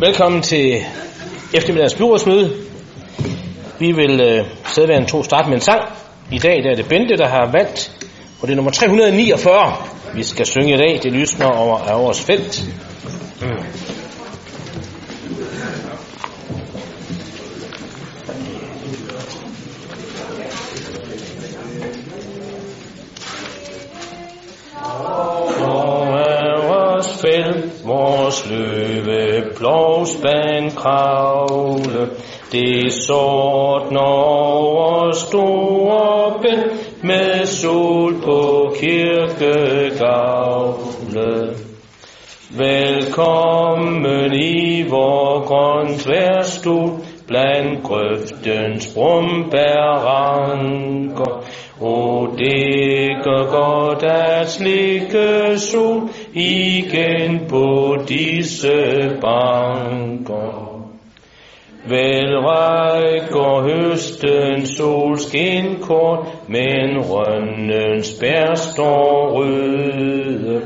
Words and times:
Velkommen 0.00 0.42
til 0.42 0.84
eftermiddagens 1.54 1.94
byrådsmøde. 1.94 2.50
Vi 3.78 3.92
vil 3.92 4.20
øh, 4.20 4.44
sædværende 4.66 5.08
to 5.08 5.22
starte 5.22 5.48
med 5.48 5.54
en 5.54 5.60
sang. 5.60 5.82
I 6.32 6.38
dag 6.38 6.62
der 6.64 6.70
er 6.70 6.74
det 6.74 6.88
Bente, 6.88 7.16
der 7.16 7.28
har 7.28 7.50
valgt, 7.52 8.06
og 8.40 8.48
det 8.48 8.52
er 8.52 8.56
nummer 8.56 8.70
349, 8.70 9.72
vi 10.14 10.22
skal 10.22 10.46
synge 10.46 10.74
i 10.74 10.76
dag. 10.76 11.00
Det 11.02 11.12
lysner 11.12 11.46
over 11.46 11.78
af 11.78 11.98
vores 11.98 12.20
felt. 12.20 12.64
Mm. 13.42 13.97
Fæld 27.20 27.86
vores 27.86 28.50
løve, 28.50 29.42
plovsband 29.56 30.70
kravle, 30.70 32.08
det 32.52 32.92
sort 32.92 33.96
over 33.96 35.12
store 35.12 36.32
bænd, 36.42 36.70
med 37.02 37.46
sol 37.46 38.14
på 38.24 38.72
kirkegavle. 38.80 41.54
Velkommen 42.50 44.32
i 44.32 44.84
vor 44.90 45.46
grøntværstue, 45.46 46.98
blandt 47.26 47.82
grøftens 47.82 48.92
brumbærranker. 48.94 51.44
O, 51.80 52.26
det 52.38 53.08
gør 53.24 53.50
godt 53.50 54.02
at 54.02 54.50
slikke 54.50 55.58
sol 55.58 56.08
igen 56.34 57.40
på 57.48 57.96
disse 58.08 59.18
banker. 59.20 60.78
Vel 61.88 62.38
rækker 62.38 63.62
høsten 63.62 64.66
solskin 64.66 65.78
kort, 65.82 66.26
men 66.48 66.98
rønnens 66.98 68.14
bær 68.20 68.54
står 68.54 69.30
røde. 69.38 70.62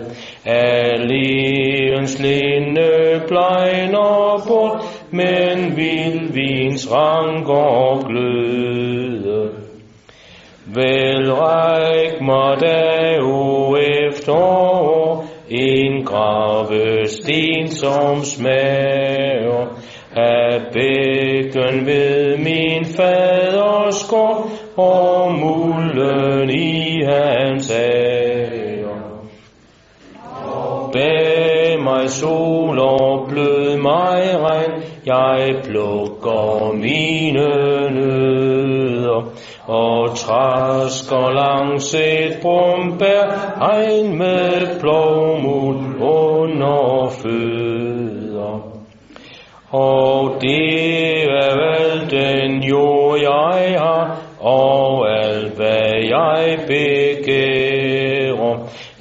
Alléens 0.46 2.18
linde 2.22 3.22
blegner 3.28 4.44
bort, 4.48 4.82
men 5.10 5.76
vildvins 5.76 6.92
ranker 6.92 8.06
gløde. 8.06 9.50
Vel 10.74 11.32
ræk 11.32 12.20
mig 12.20 12.56
dag 12.60 13.02
efter 14.12 14.71
en 16.02 16.06
grave 16.06 17.06
sten 17.06 17.70
som 17.70 18.24
smager, 18.24 19.66
af 20.16 20.60
bækken 20.72 21.86
ved 21.86 22.36
min 22.38 22.84
faders 22.84 24.08
gård, 24.08 24.50
og 24.76 25.34
mulden 25.34 26.50
i 26.50 27.04
hans 27.04 27.70
ager. 27.70 29.22
Bag 30.92 31.82
mig 31.82 32.10
sol 32.10 32.78
og 32.78 33.28
blød 33.28 33.76
mig 33.76 34.40
regn, 34.40 34.82
jeg 35.06 35.54
plukker 35.64 36.72
mine 36.72 37.48
nødder, 37.90 39.32
og 39.66 40.16
træsker 40.16 41.30
langs 41.30 41.94
et 41.94 42.38
brumbær, 42.42 43.24
hegn 43.58 44.18
med 44.18 44.80
plovmul 44.80 46.02
under 46.02 47.08
fødder. 47.22 48.72
Og 49.70 50.36
det 50.40 51.22
er 51.22 51.54
vel 51.56 52.10
den 52.10 52.62
jord, 52.62 53.18
jeg 53.20 53.80
har, 53.80 54.18
og 54.40 55.10
alt 55.10 55.56
hvad 55.56 55.92
jeg 56.10 56.58
begærer. 56.66 58.02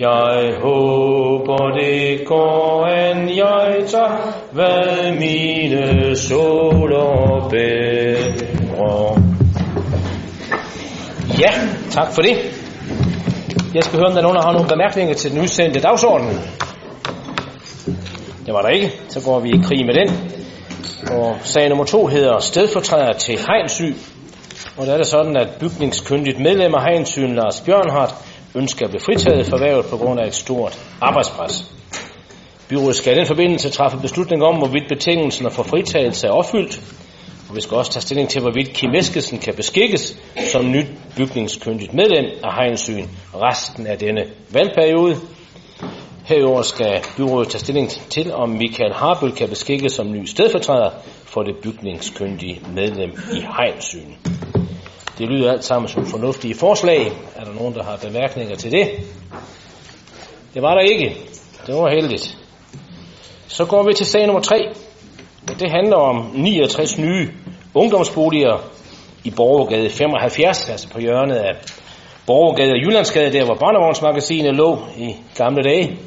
Jeg 0.01 0.53
håber 0.61 1.71
det 1.79 2.27
går 2.27 2.85
an, 2.85 3.37
jeg 3.37 3.83
tager, 3.87 4.33
hvad 4.51 5.11
mine 5.19 6.15
soler 6.15 7.47
bærer. 7.49 9.21
Ja, 11.39 11.51
tak 11.91 12.11
for 12.11 12.21
det. 12.21 12.37
Jeg 13.73 13.83
skal 13.83 13.99
høre, 13.99 14.07
om 14.07 14.11
der 14.11 14.17
er 14.17 14.21
nogen, 14.21 14.35
der 14.35 14.43
har 14.43 14.53
nogle 14.53 14.69
bemærkninger 14.69 15.13
til 15.13 15.31
den 15.31 15.41
udsendte 15.41 15.79
dagsorden. 15.79 16.27
Det 18.45 18.53
var 18.53 18.61
der 18.61 18.69
ikke. 18.69 18.91
Så 19.09 19.21
går 19.25 19.39
vi 19.39 19.49
i 19.49 19.61
krig 19.63 19.85
med 19.85 19.93
den. 19.93 20.09
Og 21.11 21.35
sag 21.41 21.69
nummer 21.69 21.85
to 21.85 22.07
hedder 22.07 22.39
stedfortræder 22.39 23.13
til 23.13 23.39
Hegnsy. 23.39 23.97
Og 24.77 24.85
der 24.85 24.93
er 24.93 24.97
det 24.97 25.07
sådan, 25.07 25.37
at 25.37 25.47
bygningskyndigt 25.59 26.39
medlem 26.39 26.73
af 26.75 26.83
Heinsyn, 26.83 27.35
Lars 27.35 27.61
Bjørnhardt, 27.61 28.30
ønsker 28.55 28.85
at 28.85 28.89
blive 28.89 29.01
fritaget 29.01 29.45
for 29.45 29.57
værvet 29.57 29.85
på 29.85 29.97
grund 29.97 30.19
af 30.19 30.27
et 30.27 30.35
stort 30.35 30.79
arbejdspres. 31.01 31.71
Byrådet 32.69 32.95
skal 32.95 33.13
i 33.13 33.19
den 33.19 33.27
forbindelse 33.27 33.69
træffe 33.69 33.97
beslutning 33.97 34.43
om, 34.43 34.57
hvorvidt 34.57 34.89
betingelserne 34.89 35.51
for 35.51 35.63
fritagelse 35.63 36.27
er 36.27 36.31
opfyldt, 36.31 36.81
og 37.49 37.55
vi 37.55 37.61
skal 37.61 37.77
også 37.77 37.91
tage 37.91 38.01
stilling 38.01 38.29
til, 38.29 38.41
hvorvidt 38.41 38.73
Kim 38.73 38.95
Eskesen 38.95 39.39
kan 39.39 39.53
beskikkes 39.55 40.17
som 40.51 40.71
nyt 40.71 40.87
bygningskyndigt 41.17 41.93
medlem 41.93 42.25
af 42.43 42.53
Hegensyn 42.55 43.05
resten 43.33 43.87
af 43.87 43.97
denne 43.97 44.23
valgperiode. 44.49 45.15
Herover 46.25 46.61
skal 46.61 47.01
byrådet 47.17 47.49
tage 47.49 47.59
stilling 47.59 47.89
til, 47.89 48.33
om 48.33 48.49
Michael 48.49 48.93
Harbøl 48.93 49.31
kan 49.31 49.49
beskikkes 49.49 49.93
som 49.93 50.11
ny 50.11 50.25
stedfortræder 50.25 50.89
for 51.25 51.41
det 51.41 51.55
bygningskyndige 51.63 52.61
medlem 52.75 53.11
i 53.33 53.39
Hegensyn. 53.57 54.60
Det 55.21 55.29
lyder 55.29 55.51
alt 55.51 55.63
sammen 55.63 55.87
som 55.87 56.05
fornuftige 56.05 56.55
forslag. 56.55 57.11
Er 57.35 57.43
der 57.43 57.53
nogen, 57.53 57.73
der 57.73 57.83
har 57.83 57.97
bemærkninger 58.07 58.55
til 58.55 58.71
det? 58.71 58.89
Det 60.53 60.61
var 60.61 60.73
der 60.73 60.81
ikke. 60.81 61.17
Det 61.67 61.75
var 61.75 61.89
heldigt. 61.89 62.37
Så 63.47 63.65
går 63.65 63.83
vi 63.83 63.93
til 63.93 64.05
sag 64.05 64.25
nummer 64.25 64.41
3. 64.41 64.69
Det 65.59 65.71
handler 65.71 65.95
om 65.95 66.31
69 66.33 66.97
nye 66.97 67.29
ungdomsboliger 67.73 68.57
i 69.23 69.31
Borgergade 69.31 69.89
75, 69.89 70.69
altså 70.69 70.89
på 70.89 70.99
hjørnet 70.99 71.35
af 71.35 71.55
Borgergade 72.27 72.71
og 72.71 72.77
Jyllandsgade, 72.77 73.33
der 73.33 73.45
hvor 73.45 73.55
Barnevognsmagasinet 73.55 74.55
lå 74.55 74.79
i 74.97 75.15
gamle 75.37 75.63
dage. 75.63 75.99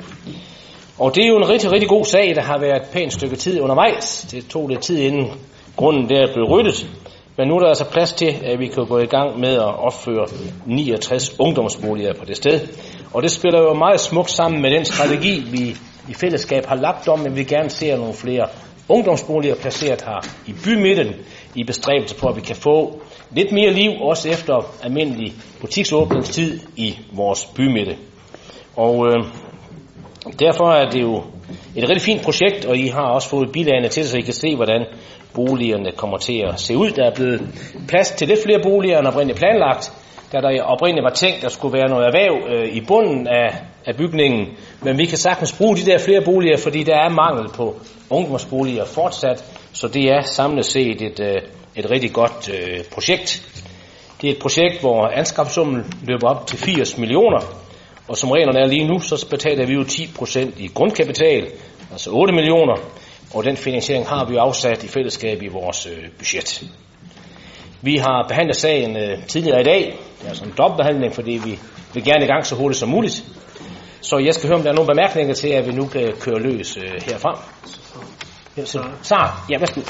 Og 0.98 1.14
det 1.14 1.24
er 1.24 1.28
jo 1.28 1.36
en 1.36 1.48
rigtig, 1.48 1.72
rigtig 1.72 1.88
god 1.88 2.04
sag, 2.04 2.34
der 2.34 2.42
har 2.42 2.58
været 2.58 2.82
et 2.82 2.88
pænt 2.92 3.12
stykke 3.12 3.36
tid 3.36 3.60
undervejs. 3.60 4.26
Det 4.30 4.46
tog 4.48 4.68
lidt 4.68 4.80
tid 4.80 4.98
inden 4.98 5.30
grunden 5.76 6.08
der 6.08 6.32
blev 6.32 6.44
ryddet. 6.44 7.03
Men 7.36 7.48
nu 7.48 7.54
er 7.54 7.60
der 7.60 7.68
altså 7.68 7.90
plads 7.90 8.12
til, 8.12 8.34
at 8.44 8.58
vi 8.58 8.66
kan 8.66 8.86
gå 8.86 8.98
i 8.98 9.06
gang 9.06 9.40
med 9.40 9.54
at 9.54 9.78
opføre 9.78 10.26
69 10.66 11.40
ungdomsboliger 11.40 12.14
på 12.14 12.24
det 12.24 12.36
sted. 12.36 12.60
Og 13.14 13.22
det 13.22 13.30
spiller 13.30 13.60
jo 13.60 13.74
meget 13.74 14.00
smukt 14.00 14.30
sammen 14.30 14.62
med 14.62 14.70
den 14.70 14.84
strategi, 14.84 15.40
vi 15.50 15.76
i 16.08 16.14
fællesskab 16.14 16.66
har 16.66 16.76
lagt 16.76 17.08
om, 17.08 17.26
at 17.26 17.36
vi 17.36 17.44
gerne 17.44 17.70
ser 17.70 17.96
nogle 17.96 18.14
flere 18.14 18.46
ungdomsboliger 18.88 19.54
placeret 19.54 20.02
her 20.02 20.20
i 20.46 20.52
bymidten, 20.64 21.14
i 21.54 21.64
bestræbelse 21.64 22.16
på, 22.16 22.28
at 22.28 22.36
vi 22.36 22.40
kan 22.40 22.56
få 22.56 23.00
lidt 23.30 23.52
mere 23.52 23.72
liv, 23.72 23.90
også 24.00 24.28
efter 24.28 24.74
almindelig 24.82 25.32
butiksåbningstid 25.60 26.60
i 26.76 26.98
vores 27.12 27.46
bymidte. 27.56 27.96
Og 28.76 29.08
øh, 29.08 29.24
derfor 30.38 30.72
er 30.72 30.90
det 30.90 31.00
jo 31.02 31.22
et 31.76 31.88
rigtig 31.88 32.02
fint 32.02 32.22
projekt, 32.22 32.64
og 32.64 32.76
I 32.76 32.86
har 32.86 33.02
også 33.02 33.28
fået 33.28 33.52
bilagene 33.52 33.88
til, 33.88 34.08
så 34.08 34.18
I 34.18 34.20
kan 34.20 34.34
se, 34.34 34.56
hvordan 34.56 34.84
boligerne 35.34 35.92
kommer 35.96 36.18
til 36.18 36.44
at 36.48 36.60
se 36.60 36.76
ud. 36.76 36.90
Der 36.90 37.04
er 37.04 37.14
blevet 37.14 37.40
plads 37.88 38.10
til 38.10 38.28
lidt 38.28 38.42
flere 38.44 38.60
boliger 38.62 38.98
end 38.98 39.06
oprindeligt 39.06 39.38
planlagt, 39.38 39.92
da 40.32 40.40
der 40.40 40.62
oprindeligt 40.62 41.04
var 41.04 41.10
tænkt, 41.10 41.36
at 41.36 41.42
der 41.42 41.48
skulle 41.48 41.78
være 41.78 41.88
noget 41.88 42.06
erhverv 42.06 42.34
øh, 42.48 42.76
i 42.76 42.80
bunden 42.80 43.26
af, 43.28 43.48
af 43.86 43.96
bygningen. 43.96 44.46
Men 44.82 44.98
vi 44.98 45.04
kan 45.06 45.18
sagtens 45.18 45.52
bruge 45.52 45.76
de 45.76 45.86
der 45.86 45.98
flere 45.98 46.20
boliger, 46.24 46.56
fordi 46.56 46.82
der 46.82 46.96
er 46.96 47.08
mangel 47.08 47.48
på 47.48 47.76
ungdomsboliger 48.10 48.84
fortsat. 48.84 49.44
Så 49.72 49.88
det 49.88 50.04
er 50.04 50.20
samlet 50.20 50.64
set 50.64 51.02
et, 51.02 51.20
øh, 51.20 51.42
et 51.76 51.90
rigtig 51.90 52.12
godt 52.12 52.50
øh, 52.54 52.84
projekt. 52.92 53.42
Det 54.20 54.28
er 54.28 54.32
et 54.32 54.42
projekt, 54.42 54.80
hvor 54.80 55.06
anskabssummen 55.06 55.84
løber 56.06 56.28
op 56.28 56.46
til 56.46 56.58
80 56.58 56.98
millioner. 56.98 57.63
Og 58.08 58.16
som 58.16 58.30
reglerne 58.30 58.60
er 58.60 58.66
lige 58.66 58.88
nu, 58.88 59.00
så 59.00 59.26
betaler 59.30 59.66
vi 59.66 59.72
jo 59.72 59.82
10% 59.82 60.62
i 60.62 60.70
grundkapital, 60.74 61.46
altså 61.92 62.10
8 62.10 62.34
millioner. 62.34 62.76
Og 63.34 63.44
den 63.44 63.56
finansiering 63.56 64.08
har 64.08 64.24
vi 64.24 64.34
jo 64.34 64.40
afsat 64.40 64.84
i 64.84 64.88
fællesskab 64.88 65.42
i 65.42 65.48
vores 65.48 65.86
øh, 65.86 66.10
budget. 66.18 66.64
Vi 67.82 67.96
har 67.96 68.24
behandlet 68.28 68.56
sagen 68.56 68.96
øh, 68.96 69.26
tidligere 69.26 69.60
i 69.60 69.64
dag. 69.64 69.98
Det 70.18 70.24
er 70.24 70.28
altså 70.28 70.44
en 70.44 70.54
dobbeltbehandling, 70.58 71.14
fordi 71.14 71.40
vi 71.44 71.58
vil 71.94 72.04
gerne 72.04 72.24
i 72.24 72.28
gang 72.28 72.46
så 72.46 72.54
hurtigt 72.54 72.78
som 72.78 72.88
muligt. 72.88 73.24
Så 74.00 74.18
jeg 74.18 74.34
skal 74.34 74.48
høre, 74.48 74.58
om 74.58 74.62
der 74.62 74.70
er 74.70 74.74
nogle 74.74 74.88
bemærkninger 74.94 75.34
til, 75.34 75.48
at 75.48 75.66
vi 75.66 75.72
nu 75.72 75.86
kan 75.86 76.12
køre 76.20 76.40
løs 76.40 76.76
øh, 76.76 76.82
herfra. 77.08 77.42
Så, 78.64 78.82
Sara, 79.02 79.38
ja, 79.50 79.58
værsgo. 79.58 79.80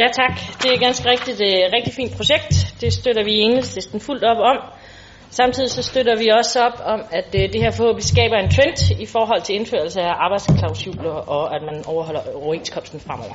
Ja 0.00 0.06
tak, 0.12 0.62
det 0.62 0.74
er 0.74 0.78
ganske 0.78 1.10
rigtigt 1.10 1.40
et 1.40 1.72
rigtig 1.72 1.92
fint 1.94 2.16
projekt. 2.16 2.74
Det 2.80 2.92
støtter 2.92 3.24
vi 3.24 3.32
i 3.32 3.40
enhedslisten 3.40 4.00
fuldt 4.00 4.24
op 4.24 4.38
om. 4.38 4.56
Samtidig 5.32 5.70
så 5.70 5.82
støtter 5.82 6.16
vi 6.18 6.28
også 6.28 6.60
op 6.60 6.80
om, 6.84 7.00
at 7.10 7.34
øh, 7.34 7.52
det 7.52 7.60
her 7.62 7.70
forhåbentlig 7.70 8.04
skaber 8.04 8.36
en 8.36 8.50
trend 8.50 9.00
i 9.00 9.06
forhold 9.06 9.42
til 9.42 9.54
indførelse 9.54 10.00
af 10.00 10.12
arbejdsklausuler 10.16 11.10
og 11.10 11.56
at 11.56 11.62
man 11.62 11.84
overholder 11.86 12.20
overenskomsten 12.34 13.00
fremover. 13.00 13.34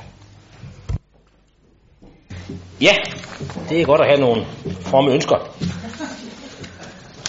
Ja, 2.80 2.94
det 3.68 3.80
er 3.80 3.84
godt 3.84 4.00
at 4.00 4.06
have 4.06 4.20
nogle 4.20 4.44
fromme 4.80 5.12
ønsker. 5.12 5.36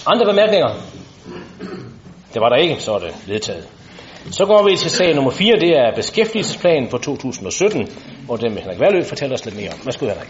Andre 0.08 0.26
bemærkninger? 0.26 0.70
Det 2.34 2.42
var 2.42 2.50
der 2.50 2.56
ikke, 2.56 2.76
så 2.80 2.94
er 2.94 3.00
det 3.00 3.16
vedtaget. 3.28 3.68
Så 4.32 4.46
går 4.46 4.70
vi 4.70 4.76
til 4.76 4.92
sag 4.92 5.16
nummer 5.16 5.32
4, 5.32 5.60
det 5.60 5.70
er 5.70 5.96
beskæftigelsesplanen 5.96 6.90
for 6.90 6.98
2017, 6.98 7.88
og 8.30 8.42
den 8.42 8.52
vil 8.56 8.62
Henrik 8.62 8.80
Valø 8.80 9.04
fortælle 9.04 9.34
os 9.36 9.46
lidt 9.46 9.56
mere 9.56 9.70
om. 9.70 9.80
Værsgo, 9.86 10.06
Henrik. 10.06 10.30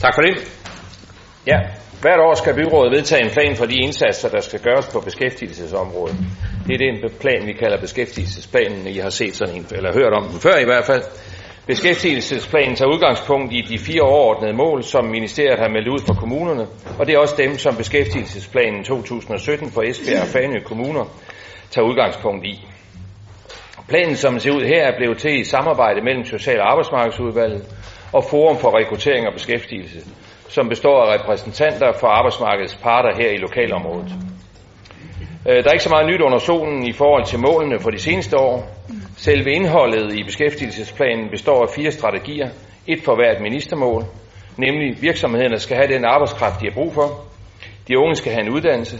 Tak 0.00 0.14
for 0.14 0.22
det. 0.22 0.34
Ja, 1.52 1.58
hvert 2.00 2.20
år 2.20 2.34
skal 2.34 2.54
byrådet 2.54 2.92
vedtage 2.96 3.24
en 3.24 3.30
plan 3.30 3.56
for 3.56 3.66
de 3.66 3.76
indsatser, 3.76 4.28
der 4.28 4.40
skal 4.40 4.60
gøres 4.60 4.88
på 4.92 5.00
beskæftigelsesområdet. 5.00 6.16
Det 6.66 6.74
er 6.74 6.78
den 6.78 7.10
plan, 7.20 7.46
vi 7.46 7.52
kalder 7.52 7.80
beskæftigelsesplanen. 7.80 8.86
I 8.86 8.98
har 8.98 9.10
set 9.10 9.34
sådan 9.34 9.54
en, 9.54 9.66
eller 9.72 9.92
hørt 9.92 10.12
om 10.12 10.24
den 10.28 10.40
før 10.40 10.56
i 10.58 10.64
hvert 10.64 10.84
fald. 10.84 11.02
Beskæftigelsesplanen 11.66 12.76
tager 12.76 12.94
udgangspunkt 12.94 13.52
i 13.52 13.60
de 13.68 13.78
fire 13.78 14.02
overordnede 14.02 14.52
mål, 14.52 14.82
som 14.82 15.04
ministeriet 15.04 15.58
har 15.58 15.68
meldt 15.68 15.88
ud 15.88 15.98
for 16.06 16.14
kommunerne, 16.14 16.66
og 16.98 17.06
det 17.06 17.14
er 17.14 17.18
også 17.18 17.34
dem, 17.38 17.58
som 17.58 17.76
beskæftigelsesplanen 17.76 18.84
2017 18.84 19.70
for 19.70 19.82
Esbjerg 19.82 20.20
og 20.22 20.26
Fanø 20.26 20.60
kommuner 20.60 21.04
tager 21.70 21.88
udgangspunkt 21.88 22.44
i. 22.44 22.66
Planen, 23.88 24.16
som 24.16 24.32
den 24.32 24.40
ser 24.40 24.50
ud 24.50 24.64
her, 24.64 24.82
er 24.82 24.96
blevet 24.96 25.18
til 25.18 25.40
i 25.40 25.44
samarbejde 25.44 26.00
mellem 26.04 26.24
Social- 26.24 26.60
og 26.60 26.70
Arbejdsmarkedsudvalget 26.70 27.64
og 28.12 28.24
Forum 28.24 28.58
for 28.58 28.78
Rekruttering 28.78 29.26
og 29.26 29.32
Beskæftigelse, 29.32 29.98
som 30.48 30.68
består 30.68 31.02
af 31.04 31.14
repræsentanter 31.18 31.92
for 32.00 32.06
arbejdsmarkedets 32.06 32.76
parter 32.76 33.12
her 33.16 33.30
i 33.30 33.36
lokalområdet. 33.36 34.12
Øh, 35.48 35.56
der 35.56 35.68
er 35.68 35.72
ikke 35.72 35.84
så 35.84 35.90
meget 35.90 36.06
nyt 36.06 36.20
under 36.20 36.38
solen 36.38 36.88
i 36.88 36.92
forhold 36.92 37.24
til 37.24 37.38
målene 37.38 37.78
for 37.80 37.90
de 37.90 37.98
seneste 37.98 38.38
år. 38.38 38.68
Selve 39.16 39.50
indholdet 39.52 40.14
i 40.18 40.22
beskæftigelsesplanen 40.22 41.30
består 41.30 41.62
af 41.62 41.68
fire 41.76 41.90
strategier, 41.90 42.48
et 42.86 43.02
for 43.04 43.14
hvert 43.14 43.40
ministermål, 43.40 44.04
nemlig 44.56 45.02
virksomhederne 45.02 45.58
skal 45.58 45.76
have 45.76 45.94
den 45.94 46.04
arbejdskraft, 46.04 46.60
de 46.60 46.66
har 46.66 46.74
brug 46.74 46.94
for, 46.94 47.24
de 47.88 47.98
unge 47.98 48.14
skal 48.14 48.32
have 48.32 48.46
en 48.46 48.54
uddannelse, 48.54 48.98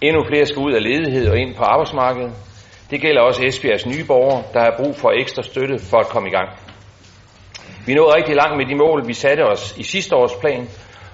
endnu 0.00 0.24
flere 0.28 0.46
skal 0.46 0.62
ud 0.62 0.72
af 0.72 0.82
ledighed 0.82 1.28
og 1.28 1.38
ind 1.38 1.54
på 1.54 1.62
arbejdsmarkedet. 1.62 2.32
Det 2.90 3.00
gælder 3.00 3.22
også 3.22 3.44
Esbjergs 3.44 3.86
nye 3.86 4.04
borgere, 4.06 4.42
der 4.54 4.60
har 4.60 4.74
brug 4.76 4.96
for 4.96 5.10
ekstra 5.10 5.42
støtte 5.42 5.78
for 5.78 5.98
at 5.98 6.06
komme 6.06 6.28
i 6.28 6.32
gang. 6.32 6.48
Vi 7.90 7.94
nåede 7.94 8.16
rigtig 8.16 8.36
langt 8.36 8.56
med 8.56 8.66
de 8.66 8.74
mål, 8.74 9.08
vi 9.08 9.12
satte 9.12 9.42
os 9.42 9.74
i 9.78 9.82
sidste 9.82 10.16
års 10.16 10.34
plan, 10.34 10.68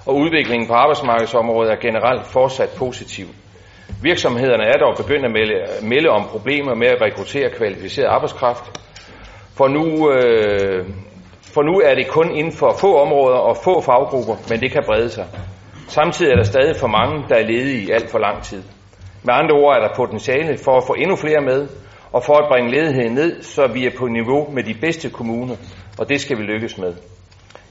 og 0.05 0.15
udviklingen 0.15 0.67
på 0.67 0.73
arbejdsmarkedsområdet 0.73 1.71
er 1.71 1.75
generelt 1.75 2.25
fortsat 2.25 2.69
positiv. 2.77 3.25
Virksomhederne 4.01 4.63
er 4.63 4.77
dog 4.83 4.93
begyndt 4.97 5.25
at 5.25 5.31
melde, 5.31 5.55
melde 5.81 6.09
om 6.09 6.23
problemer 6.27 6.75
med 6.75 6.87
at 6.87 7.01
rekruttere 7.01 7.49
kvalificeret 7.57 8.07
arbejdskraft. 8.07 8.65
For 9.57 9.67
nu, 9.67 10.11
øh, 10.11 10.85
for 11.53 11.61
nu 11.61 11.73
er 11.79 11.95
det 11.95 12.07
kun 12.07 12.31
inden 12.31 12.53
for 12.53 12.75
få 12.81 13.01
områder 13.01 13.37
og 13.37 13.57
få 13.63 13.81
faggrupper, 13.81 14.35
men 14.49 14.59
det 14.59 14.71
kan 14.71 14.83
brede 14.85 15.09
sig. 15.09 15.25
Samtidig 15.87 16.31
er 16.31 16.35
der 16.35 16.43
stadig 16.43 16.75
for 16.75 16.87
mange, 16.87 17.25
der 17.29 17.35
er 17.35 17.47
ledige 17.47 17.81
i 17.87 17.91
alt 17.91 18.09
for 18.11 18.19
lang 18.19 18.43
tid. 18.43 18.63
Med 19.23 19.33
andre 19.33 19.55
ord 19.55 19.75
er 19.75 19.81
der 19.87 19.95
potentiale 19.95 20.57
for 20.65 20.77
at 20.77 20.83
få 20.87 20.93
endnu 20.93 21.15
flere 21.15 21.41
med, 21.41 21.67
og 22.11 22.23
for 22.23 22.33
at 22.33 22.49
bringe 22.51 22.71
ledigheden 22.71 23.13
ned, 23.13 23.41
så 23.41 23.67
vi 23.67 23.85
er 23.85 23.91
på 23.99 24.07
niveau 24.07 24.51
med 24.51 24.63
de 24.63 24.75
bedste 24.81 25.09
kommuner, 25.09 25.55
og 25.97 26.09
det 26.09 26.21
skal 26.21 26.37
vi 26.37 26.43
lykkes 26.43 26.77
med. 26.77 26.93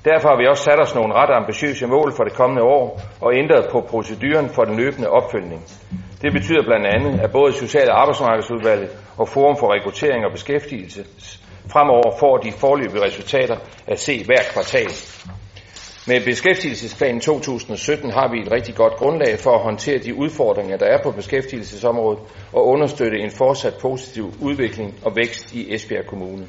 Derfor 0.05 0.29
har 0.29 0.39
vi 0.41 0.47
også 0.47 0.65
sat 0.65 0.81
os 0.81 0.95
nogle 0.95 1.15
ret 1.15 1.31
ambitiøse 1.41 1.87
mål 1.87 2.13
for 2.17 2.25
det 2.25 2.33
kommende 2.33 2.63
år 2.63 3.01
og 3.21 3.35
ændret 3.35 3.67
på 3.73 3.81
proceduren 3.81 4.49
for 4.49 4.65
den 4.65 4.77
løbende 4.77 5.09
opfølgning. 5.11 5.63
Det 6.23 6.33
betyder 6.33 6.63
blandt 6.63 6.87
andet, 6.87 7.21
at 7.21 7.33
både 7.33 7.53
Social- 7.53 7.91
og 7.91 8.01
Arbejdsmarkedsudvalget 8.01 8.91
og 9.17 9.29
Forum 9.29 9.57
for 9.57 9.75
Rekruttering 9.75 10.25
og 10.25 10.33
Beskæftigelse 10.33 11.05
fremover 11.73 12.19
får 12.21 12.37
de 12.37 12.53
forløbige 12.53 13.05
resultater 13.05 13.57
at 13.87 13.99
se 14.01 14.25
hver 14.25 14.43
kvartal. 14.53 14.91
Med 16.09 16.25
beskæftigelsesplanen 16.25 17.21
2017 17.21 18.11
har 18.11 18.29
vi 18.33 18.41
et 18.41 18.53
rigtig 18.53 18.75
godt 18.75 18.93
grundlag 18.97 19.39
for 19.39 19.51
at 19.55 19.63
håndtere 19.63 19.99
de 19.99 20.15
udfordringer, 20.15 20.77
der 20.77 20.87
er 20.87 21.03
på 21.03 21.11
beskæftigelsesområdet 21.11 22.21
og 22.53 22.67
understøtte 22.67 23.19
en 23.19 23.31
fortsat 23.31 23.75
positiv 23.83 24.25
udvikling 24.41 24.95
og 25.05 25.17
vækst 25.17 25.55
i 25.55 25.75
Esbjerg 25.75 26.07
Kommune. 26.07 26.47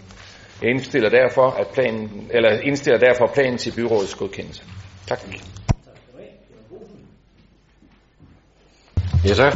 Jeg 0.62 0.70
indstiller 0.70 1.10
derfor, 1.10 1.50
at 1.50 1.68
planen, 1.68 2.28
eller 2.32 2.50
indstiller 2.50 3.00
derfor 3.00 3.32
planen 3.34 3.58
til 3.58 3.74
byrådets 3.76 4.16
godkendelse. 4.16 4.64
Tak. 5.08 5.20
Ja, 9.26 9.34
tak. 9.34 9.54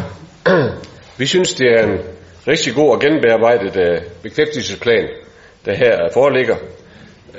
Vi 1.20 1.26
synes, 1.26 1.54
det 1.54 1.68
er 1.68 1.84
en 1.84 2.00
rigtig 2.48 2.76
god 2.76 2.90
og 2.90 3.00
genbearbejdet 3.00 3.76
uh, 3.78 3.82
øh, 3.82 4.02
bekræftelsesplan, 4.24 5.08
der 5.66 5.76
her 5.76 6.10
foreligger. 6.14 6.56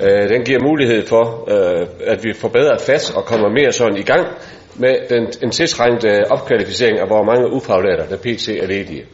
Uh, 0.01 0.29
den 0.29 0.43
giver 0.45 0.59
mulighed 0.63 1.07
for, 1.07 1.23
uh, 1.47 1.87
at 2.07 2.23
vi 2.23 2.33
forbedrer 2.33 2.77
fast 2.77 3.15
og 3.15 3.25
kommer 3.25 3.49
mere 3.49 3.71
sådan 3.71 3.97
i 3.97 4.03
gang 4.03 4.27
med 4.75 4.95
den, 5.09 5.27
en 5.43 5.51
tiltrængte 5.51 6.07
opkvalificering 6.29 6.99
af 6.99 7.07
hvor 7.07 7.23
mange 7.23 7.53
ufaglærte, 7.53 8.09
der 8.09 8.17
pt. 8.17 8.49
er 8.49 8.67
ledige. 8.67 9.05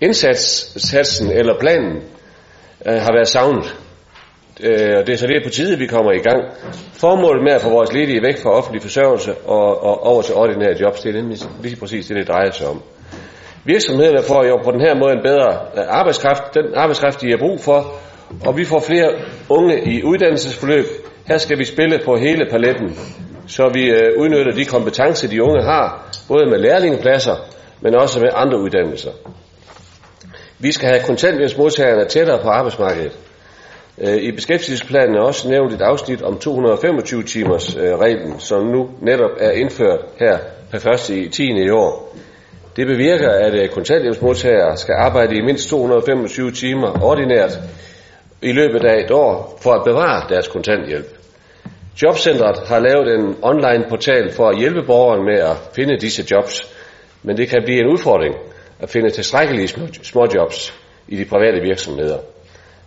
Indsatssatsen 0.00 1.32
eller 1.32 1.58
planen 1.60 2.02
øh, 2.88 2.94
har 2.94 3.12
været 3.12 3.28
savnet. 3.28 3.76
Øh, 4.60 4.94
og 4.98 5.06
det 5.06 5.12
er 5.12 5.16
så 5.16 5.26
det 5.26 5.42
på 5.44 5.50
tide, 5.50 5.78
vi 5.78 5.86
kommer 5.86 6.12
i 6.12 6.18
gang. 6.28 6.42
Formålet 6.92 7.42
med 7.44 7.52
at 7.52 7.60
få 7.60 7.70
vores 7.70 7.92
ledige 7.92 8.22
væk 8.22 8.38
fra 8.42 8.50
offentlig 8.50 8.82
forsørgelse 8.82 9.34
og, 9.34 9.82
og 9.82 10.06
over 10.06 10.22
til 10.22 10.34
ordinære 10.34 10.76
jobs, 10.80 11.00
det 11.00 11.08
er 11.08 11.20
nemlig 11.20 11.38
lige 11.62 11.76
præcis 11.76 12.06
det, 12.06 12.16
det 12.16 12.28
drejer 12.28 12.50
sig 12.50 12.66
om. 12.68 12.82
Virksomhederne 13.64 14.22
får 14.22 14.44
jo 14.44 14.56
på 14.64 14.70
den 14.70 14.80
her 14.80 14.94
måde 14.94 15.12
en 15.12 15.22
bedre 15.22 15.50
øh, 15.76 15.84
arbejdskraft, 15.88 16.54
den 16.54 16.64
arbejdskraft, 16.74 17.20
de 17.20 17.30
har 17.30 17.38
brug 17.38 17.60
for, 17.60 17.80
og 18.46 18.56
vi 18.56 18.64
får 18.64 18.80
flere 18.80 19.10
unge 19.48 19.84
i 19.92 20.02
uddannelsesforløb. 20.02 20.86
Her 21.26 21.38
skal 21.38 21.58
vi 21.58 21.64
spille 21.64 21.98
på 22.04 22.16
hele 22.16 22.46
paletten, 22.50 22.98
så 23.46 23.70
vi 23.74 23.90
øh, 23.90 24.18
udnytter 24.18 24.52
de 24.52 24.64
kompetencer, 24.64 25.28
de 25.28 25.42
unge 25.42 25.62
har, 25.62 26.16
både 26.28 26.46
med 26.50 26.58
lærlingepladser, 26.58 27.36
men 27.80 27.94
også 27.94 28.20
med 28.20 28.28
andre 28.34 28.58
uddannelser. 28.60 29.10
Vi 30.58 30.72
skal 30.72 30.88
have 30.88 31.02
kontanthjælpsmodtagerne 31.02 32.08
tættere 32.08 32.42
på 32.42 32.48
arbejdsmarkedet. 32.48 33.18
Øh, 33.98 34.16
I 34.16 34.32
beskæftigelsesplanen 34.32 35.14
er 35.16 35.20
også 35.20 35.48
nævnt 35.48 35.72
et 35.72 35.80
afsnit 35.80 36.22
om 36.22 36.38
225 36.38 37.22
timers 37.22 37.76
øh, 37.76 37.98
reglen, 37.98 38.40
som 38.40 38.66
nu 38.66 38.90
netop 39.00 39.30
er 39.40 39.50
indført 39.50 40.00
her 40.20 40.38
per 40.70 40.90
1. 40.90 41.10
i 41.10 41.28
10. 41.28 41.42
i 41.42 41.70
år. 41.70 42.16
Det 42.76 42.86
bevirker, 42.86 43.30
at 43.30 43.54
øh, 43.54 43.68
kontanthjælpsmodtagere 43.68 44.76
skal 44.76 44.94
arbejde 44.98 45.36
i 45.36 45.40
mindst 45.40 45.68
225 45.68 46.50
timer 46.50 47.02
ordinært 47.02 47.58
i 48.42 48.52
løbet 48.52 48.84
af 48.84 49.04
et 49.04 49.10
år 49.10 49.58
for 49.62 49.72
at 49.72 49.84
bevare 49.84 50.28
deres 50.28 50.48
kontanthjælp. 50.48 51.06
Jobcentret 52.02 52.68
har 52.68 52.78
lavet 52.78 53.14
en 53.14 53.36
online 53.42 53.84
portal 53.88 54.32
for 54.32 54.48
at 54.48 54.58
hjælpe 54.58 54.82
borgeren 54.82 55.24
med 55.24 55.38
at 55.40 55.56
finde 55.74 55.96
disse 56.00 56.24
jobs, 56.30 56.74
men 57.22 57.36
det 57.36 57.48
kan 57.48 57.62
blive 57.64 57.80
en 57.80 57.92
udfordring 57.92 58.34
at 58.80 58.90
finde 58.90 59.10
tilstrækkelige 59.10 59.68
småjobs 60.02 60.74
i 61.08 61.16
de 61.16 61.24
private 61.24 61.60
virksomheder. 61.60 62.18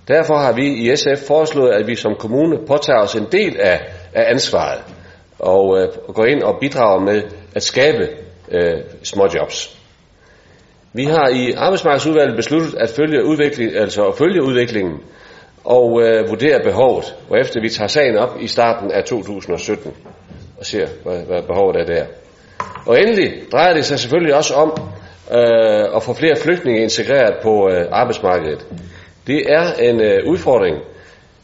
Derfor 0.08 0.38
har 0.38 0.53
vi 0.53 0.67
i 0.67 0.96
SF 0.96 1.27
foreslået, 1.27 1.74
at 1.74 1.88
vi 1.88 1.96
som 1.96 2.15
kommune 2.19 2.58
påtager 2.67 3.00
os 3.00 3.15
en 3.15 3.27
del 3.31 3.60
af, 3.60 3.79
af 4.13 4.31
ansvaret 4.31 4.79
og 5.39 5.81
øh, 5.81 6.13
går 6.13 6.25
ind 6.25 6.43
og 6.43 6.58
bidrager 6.62 7.00
med 7.00 7.24
at 7.55 7.63
skabe 7.63 8.08
øh, 8.51 8.81
småjobs. 9.03 9.79
Vi 10.93 11.03
har 11.03 11.29
i 11.29 11.51
arbejdsmarkedsudvalget 11.51 12.36
besluttet 12.36 12.75
at 12.75 12.89
følge, 12.89 13.25
udvikling, 13.25 13.75
altså 13.75 14.03
at 14.03 14.17
følge 14.17 14.43
udviklingen 14.43 15.00
og 15.63 16.01
øh, 16.03 16.29
vurdere 16.29 16.60
behovet, 16.63 17.15
efter 17.39 17.62
vi 17.62 17.69
tager 17.69 17.88
sagen 17.88 18.17
op 18.17 18.38
i 18.41 18.48
starten 18.48 18.91
af 18.91 19.03
2017 19.03 19.93
og 20.60 20.65
ser, 20.65 20.88
hvad, 21.03 21.19
hvad 21.25 21.41
behovet 21.43 21.75
er 21.75 21.86
der. 21.86 22.05
Og 22.86 23.00
endelig 23.00 23.34
drejer 23.51 23.74
det 23.74 23.86
sig 23.86 24.00
selvfølgelig 24.00 24.36
også 24.36 24.53
om 24.53 24.81
øh, 25.31 25.93
og 25.93 26.03
få 26.03 26.13
flere 26.13 26.36
flygtninge 26.36 26.81
integreret 26.81 27.33
på 27.43 27.69
øh, 27.69 27.86
arbejdsmarkedet. 27.91 28.65
Det 29.27 29.41
er 29.48 29.74
en 29.74 30.01
øh, 30.01 30.17
udfordring, 30.27 30.77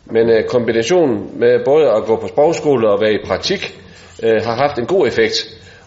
men 0.05 0.29
øh, 0.29 0.43
kombinationen 0.43 1.39
med 1.39 1.65
både 1.65 1.91
at 1.91 2.03
gå 2.05 2.15
på 2.15 2.27
sprogskole 2.27 2.89
og 2.89 3.01
være 3.01 3.13
i 3.13 3.25
praktik 3.25 3.79
øh, 4.23 4.41
har 4.43 4.55
haft 4.55 4.77
en 4.77 4.85
god 4.85 5.07
effekt. 5.07 5.35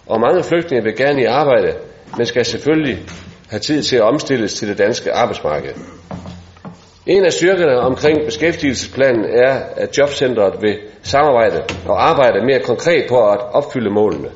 Og 0.07 0.21
mange 0.21 0.43
flygtninge 0.43 0.85
vil 0.85 0.97
gerne 0.97 1.23
i 1.23 1.25
arbejde, 1.25 1.75
men 2.17 2.27
skal 2.27 2.45
selvfølgelig 2.45 2.99
have 3.51 3.61
tid 3.61 3.83
til 3.83 3.97
at 3.97 4.03
omstilles 4.03 4.55
til 4.55 4.69
det 4.69 4.79
danske 4.79 5.13
arbejdsmarked. 5.13 5.73
En 7.07 7.25
af 7.25 7.33
styrkerne 7.33 7.79
omkring 7.79 8.25
beskæftigelsesplanen 8.25 9.25
er, 9.25 9.61
at 9.77 9.99
jobcentret 9.99 10.63
vil 10.63 10.79
samarbejde 11.03 11.63
og 11.87 12.09
arbejde 12.09 12.47
mere 12.47 12.61
konkret 12.61 13.05
på 13.09 13.31
at 13.31 13.41
opfylde 13.53 13.91
målene 13.91 14.29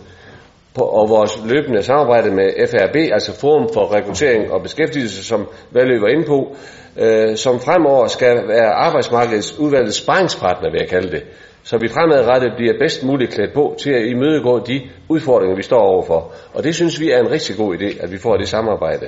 på, 0.74 0.84
og 0.84 1.08
vores 1.08 1.38
løbende 1.46 1.82
samarbejde 1.82 2.30
med 2.30 2.48
FRB, 2.70 2.96
altså 3.12 3.40
Forum 3.40 3.68
for 3.74 3.94
Rekruttering 3.94 4.52
og 4.52 4.62
Beskæftigelse, 4.62 5.24
som 5.24 5.48
Valø 5.70 6.00
var 6.00 6.08
inde 6.08 6.26
på, 6.26 6.56
øh, 6.96 7.36
som 7.36 7.60
fremover 7.60 8.06
skal 8.06 8.48
være 8.48 8.72
arbejdsmarkedets 8.72 9.58
udvalgte 9.58 9.92
sparringspartner, 9.92 10.70
vil 10.70 10.78
jeg 10.80 10.88
kalde 10.88 11.10
det. 11.10 11.22
Så 11.64 11.78
vi 11.78 11.88
fremadrettet 11.88 12.52
bliver 12.56 12.74
bedst 12.80 13.04
muligt 13.04 13.34
klædt 13.34 13.54
på 13.54 13.76
til 13.82 13.90
at 13.90 14.06
imødegå 14.06 14.58
de 14.58 14.80
udfordringer, 15.08 15.56
vi 15.56 15.62
står 15.62 15.80
overfor. 15.80 16.32
Og 16.54 16.64
det 16.64 16.74
synes 16.74 17.00
vi 17.00 17.10
er 17.10 17.18
en 17.18 17.30
rigtig 17.30 17.56
god 17.56 17.76
idé, 17.76 18.02
at 18.04 18.12
vi 18.12 18.18
får 18.18 18.36
det 18.36 18.48
samarbejde. 18.48 19.06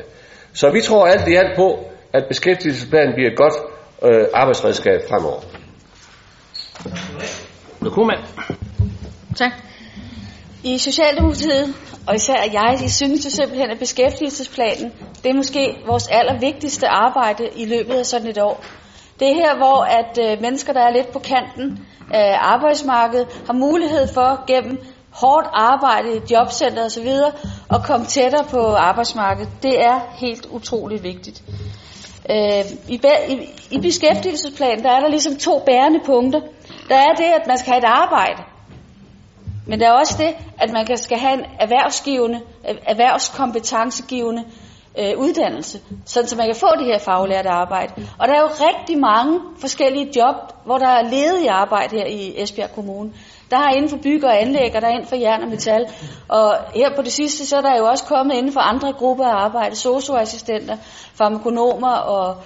Så 0.52 0.70
vi 0.70 0.80
tror 0.80 1.06
alt 1.06 1.28
i 1.28 1.34
alt 1.34 1.56
på, 1.56 1.78
at 2.12 2.24
beskæftigelsesplanen 2.28 3.14
bliver 3.14 3.30
et 3.30 3.36
godt 3.36 3.54
øh, 4.04 4.26
arbejdsredskab 4.34 5.00
fremover. 5.08 5.40
Tak. 9.36 9.52
I 10.66 10.78
Socialdemokratiet, 10.78 11.74
og 12.06 12.14
især 12.14 12.42
jeg, 12.52 12.80
I 12.84 12.88
synes 12.88 13.24
jo 13.24 13.30
simpelthen, 13.30 13.70
at 13.70 13.78
beskæftigelsesplanen, 13.78 14.92
det 15.22 15.30
er 15.30 15.34
måske 15.34 15.76
vores 15.86 16.08
allervigtigste 16.08 16.88
arbejde 16.88 17.48
i 17.56 17.64
løbet 17.64 17.94
af 17.94 18.06
sådan 18.06 18.26
et 18.26 18.38
år. 18.38 18.64
Det 19.20 19.30
er 19.30 19.34
her, 19.34 19.56
hvor 19.56 19.82
at 19.82 20.18
øh, 20.22 20.40
mennesker, 20.42 20.72
der 20.72 20.80
er 20.80 20.90
lidt 20.90 21.12
på 21.12 21.18
kanten 21.18 21.86
af 22.10 22.38
arbejdsmarkedet, 22.40 23.26
har 23.46 23.52
mulighed 23.52 24.08
for 24.14 24.46
gennem 24.46 24.78
hårdt 25.10 25.46
arbejde 25.52 26.16
i 26.16 26.20
jobcenter 26.32 26.84
osv. 26.84 27.08
at 27.70 27.82
komme 27.86 28.06
tættere 28.06 28.44
på 28.50 28.74
arbejdsmarkedet. 28.74 29.52
Det 29.62 29.80
er 29.80 30.00
helt 30.16 30.46
utroligt 30.50 31.02
vigtigt. 31.02 31.42
Øh, 32.30 32.64
i, 32.88 33.00
i, 33.28 33.48
I 33.70 33.80
beskæftigelsesplanen, 33.80 34.84
der 34.84 34.90
er 34.90 35.00
der 35.00 35.08
ligesom 35.08 35.36
to 35.36 35.62
bærende 35.66 36.00
punkter. 36.06 36.40
Der 36.88 36.96
er 36.96 37.12
det, 37.16 37.24
at 37.40 37.46
man 37.46 37.58
skal 37.58 37.72
have 37.72 37.78
et 37.78 37.88
arbejde. 37.88 38.53
Men 39.66 39.80
der 39.80 39.88
er 39.88 39.92
også 39.92 40.14
det, 40.18 40.36
at 40.58 40.72
man 40.72 40.96
skal 40.96 41.18
have 41.18 41.34
en 41.34 41.44
erhvervsgivende, 41.60 42.40
erhvervskompetencegivende 42.64 44.44
øh, 44.98 45.18
uddannelse, 45.18 45.80
sådan 46.04 46.28
så 46.28 46.36
man 46.36 46.46
kan 46.46 46.56
få 46.56 46.66
det 46.78 46.86
her 46.86 46.98
faglærte 46.98 47.48
arbejde. 47.48 47.92
Og 48.18 48.28
der 48.28 48.34
er 48.34 48.40
jo 48.40 48.48
rigtig 48.70 48.98
mange 48.98 49.40
forskellige 49.58 50.12
job, 50.16 50.34
hvor 50.64 50.78
der 50.78 50.88
er 50.88 51.02
ledige 51.02 51.50
arbejde 51.50 51.96
her 51.96 52.06
i 52.06 52.42
Esbjerg 52.42 52.74
Kommune. 52.74 53.12
Der 53.50 53.56
er 53.56 53.70
inden 53.70 53.90
for 53.90 53.96
bygge 53.96 54.26
og 54.26 54.40
anlæg, 54.40 54.72
og 54.76 54.82
der 54.82 54.88
er 54.88 54.92
inden 54.92 55.08
for 55.08 55.16
jern 55.16 55.42
og 55.42 55.48
metal. 55.48 55.86
Og 56.28 56.56
her 56.74 56.96
på 56.96 57.02
det 57.02 57.12
sidste, 57.12 57.46
så 57.46 57.56
er 57.56 57.60
der 57.60 57.76
jo 57.78 57.84
også 57.84 58.04
kommet 58.04 58.34
inden 58.34 58.52
for 58.52 58.60
andre 58.60 58.92
grupper 58.92 59.24
af 59.24 59.44
arbejde, 59.44 59.76
socioassistenter, 59.76 60.76
farmakonomer 61.14 61.92
og 61.92 62.36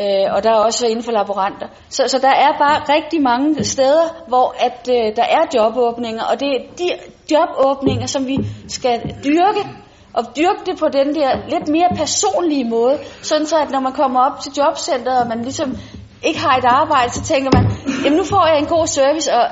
Øh, 0.00 0.34
og 0.34 0.42
der 0.44 0.50
er 0.50 0.54
også 0.54 0.86
inden 0.86 1.04
for 1.04 1.12
laboranter. 1.12 1.66
Så, 1.88 2.02
så 2.06 2.18
der 2.18 2.34
er 2.46 2.52
bare 2.58 2.94
rigtig 2.94 3.22
mange 3.22 3.64
steder, 3.64 4.06
hvor 4.28 4.54
at 4.58 4.88
øh, 4.90 5.16
der 5.16 5.22
er 5.22 5.42
jobåbninger, 5.54 6.24
og 6.24 6.40
det 6.40 6.48
er 6.48 6.60
de 6.78 6.88
jobåbninger, 7.34 8.06
som 8.06 8.26
vi 8.26 8.36
skal 8.68 9.16
dyrke, 9.24 9.62
og 10.12 10.24
dyrke 10.36 10.62
det 10.66 10.78
på 10.78 10.88
den 10.88 11.14
der 11.14 11.30
lidt 11.48 11.68
mere 11.68 11.88
personlige 11.96 12.64
måde, 12.64 12.98
sådan 13.22 13.46
så 13.46 13.56
at 13.56 13.70
når 13.70 13.80
man 13.80 13.92
kommer 13.92 14.20
op 14.20 14.40
til 14.40 14.52
jobcentret, 14.58 15.20
og 15.20 15.28
man 15.28 15.42
ligesom 15.42 15.76
ikke 16.22 16.40
har 16.40 16.56
et 16.56 16.64
arbejde, 16.64 17.12
så 17.12 17.22
tænker 17.22 17.50
man, 17.54 17.64
jamen 18.04 18.18
nu 18.18 18.24
får 18.24 18.46
jeg 18.46 18.58
en 18.58 18.66
god 18.66 18.86
service, 18.86 19.34
og 19.34 19.44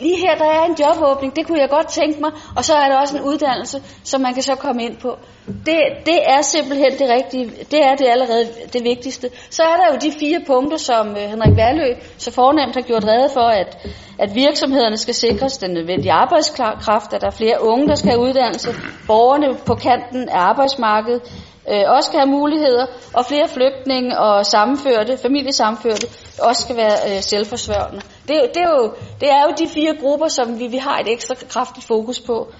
lige 0.00 0.18
her 0.18 0.34
der 0.34 0.44
er 0.44 0.64
en 0.64 0.76
jobåbning, 0.80 1.36
det 1.36 1.46
kunne 1.46 1.60
jeg 1.60 1.70
godt 1.70 1.88
tænke 1.88 2.20
mig, 2.20 2.30
og 2.56 2.64
så 2.64 2.74
er 2.74 2.88
der 2.88 2.96
også 2.96 3.16
en 3.16 3.22
uddannelse, 3.22 3.82
som 4.04 4.20
man 4.20 4.34
kan 4.34 4.42
så 4.42 4.54
komme 4.54 4.84
ind 4.84 4.96
på. 4.96 5.18
Det, 5.48 5.80
det 6.06 6.18
er 6.26 6.42
simpelthen 6.42 6.92
det 6.98 7.08
rigtige, 7.10 7.50
det 7.70 7.80
er 7.84 7.94
det 7.94 8.06
allerede 8.08 8.48
det 8.72 8.84
vigtigste. 8.84 9.30
Så 9.50 9.62
er 9.62 9.76
der 9.76 9.86
jo 9.92 9.98
de 10.00 10.18
fire 10.18 10.40
punkter, 10.46 10.76
som 10.76 11.08
øh, 11.10 11.16
Henrik 11.16 11.56
Værlø 11.56 11.94
så 12.18 12.32
fornemt 12.32 12.74
har 12.74 12.82
gjort 12.82 13.04
redde 13.04 13.30
for, 13.32 13.48
at, 13.62 13.88
at 14.18 14.34
virksomhederne 14.34 14.96
skal 14.96 15.14
sikres 15.14 15.58
den 15.58 15.70
nødvendige 15.70 16.12
arbejdskraft, 16.12 17.12
at 17.12 17.20
der 17.20 17.26
er 17.26 17.30
flere 17.42 17.62
unge, 17.62 17.88
der 17.88 17.94
skal 17.94 18.10
have 18.10 18.22
uddannelse, 18.22 18.74
borgerne 19.06 19.58
på 19.66 19.74
kanten 19.74 20.28
af 20.28 20.38
arbejdsmarkedet, 20.38 21.22
øh, 21.70 21.82
også 21.86 22.06
skal 22.06 22.18
have 22.20 22.30
muligheder, 22.30 22.86
og 23.14 23.26
flere 23.26 23.48
flygtninge 23.48 24.18
og 24.18 24.46
sammenførte, 24.46 25.16
familiesammenførte 25.16 26.06
også 26.42 26.62
skal 26.62 26.76
være 26.76 26.96
øh, 27.08 27.22
selvforsørgende. 27.22 28.00
Det, 28.28 28.36
det, 28.54 28.62
er 28.62 28.70
jo, 28.80 28.92
det 29.20 29.30
er 29.30 29.42
jo 29.42 29.52
de 29.58 29.68
fire 29.68 29.94
grupper, 30.00 30.28
som 30.28 30.58
vi, 30.58 30.66
vi 30.66 30.76
har 30.76 30.98
et 30.98 31.12
ekstra 31.12 31.34
kraftigt 31.34 31.86
fokus 31.86 32.20
på. 32.20 32.52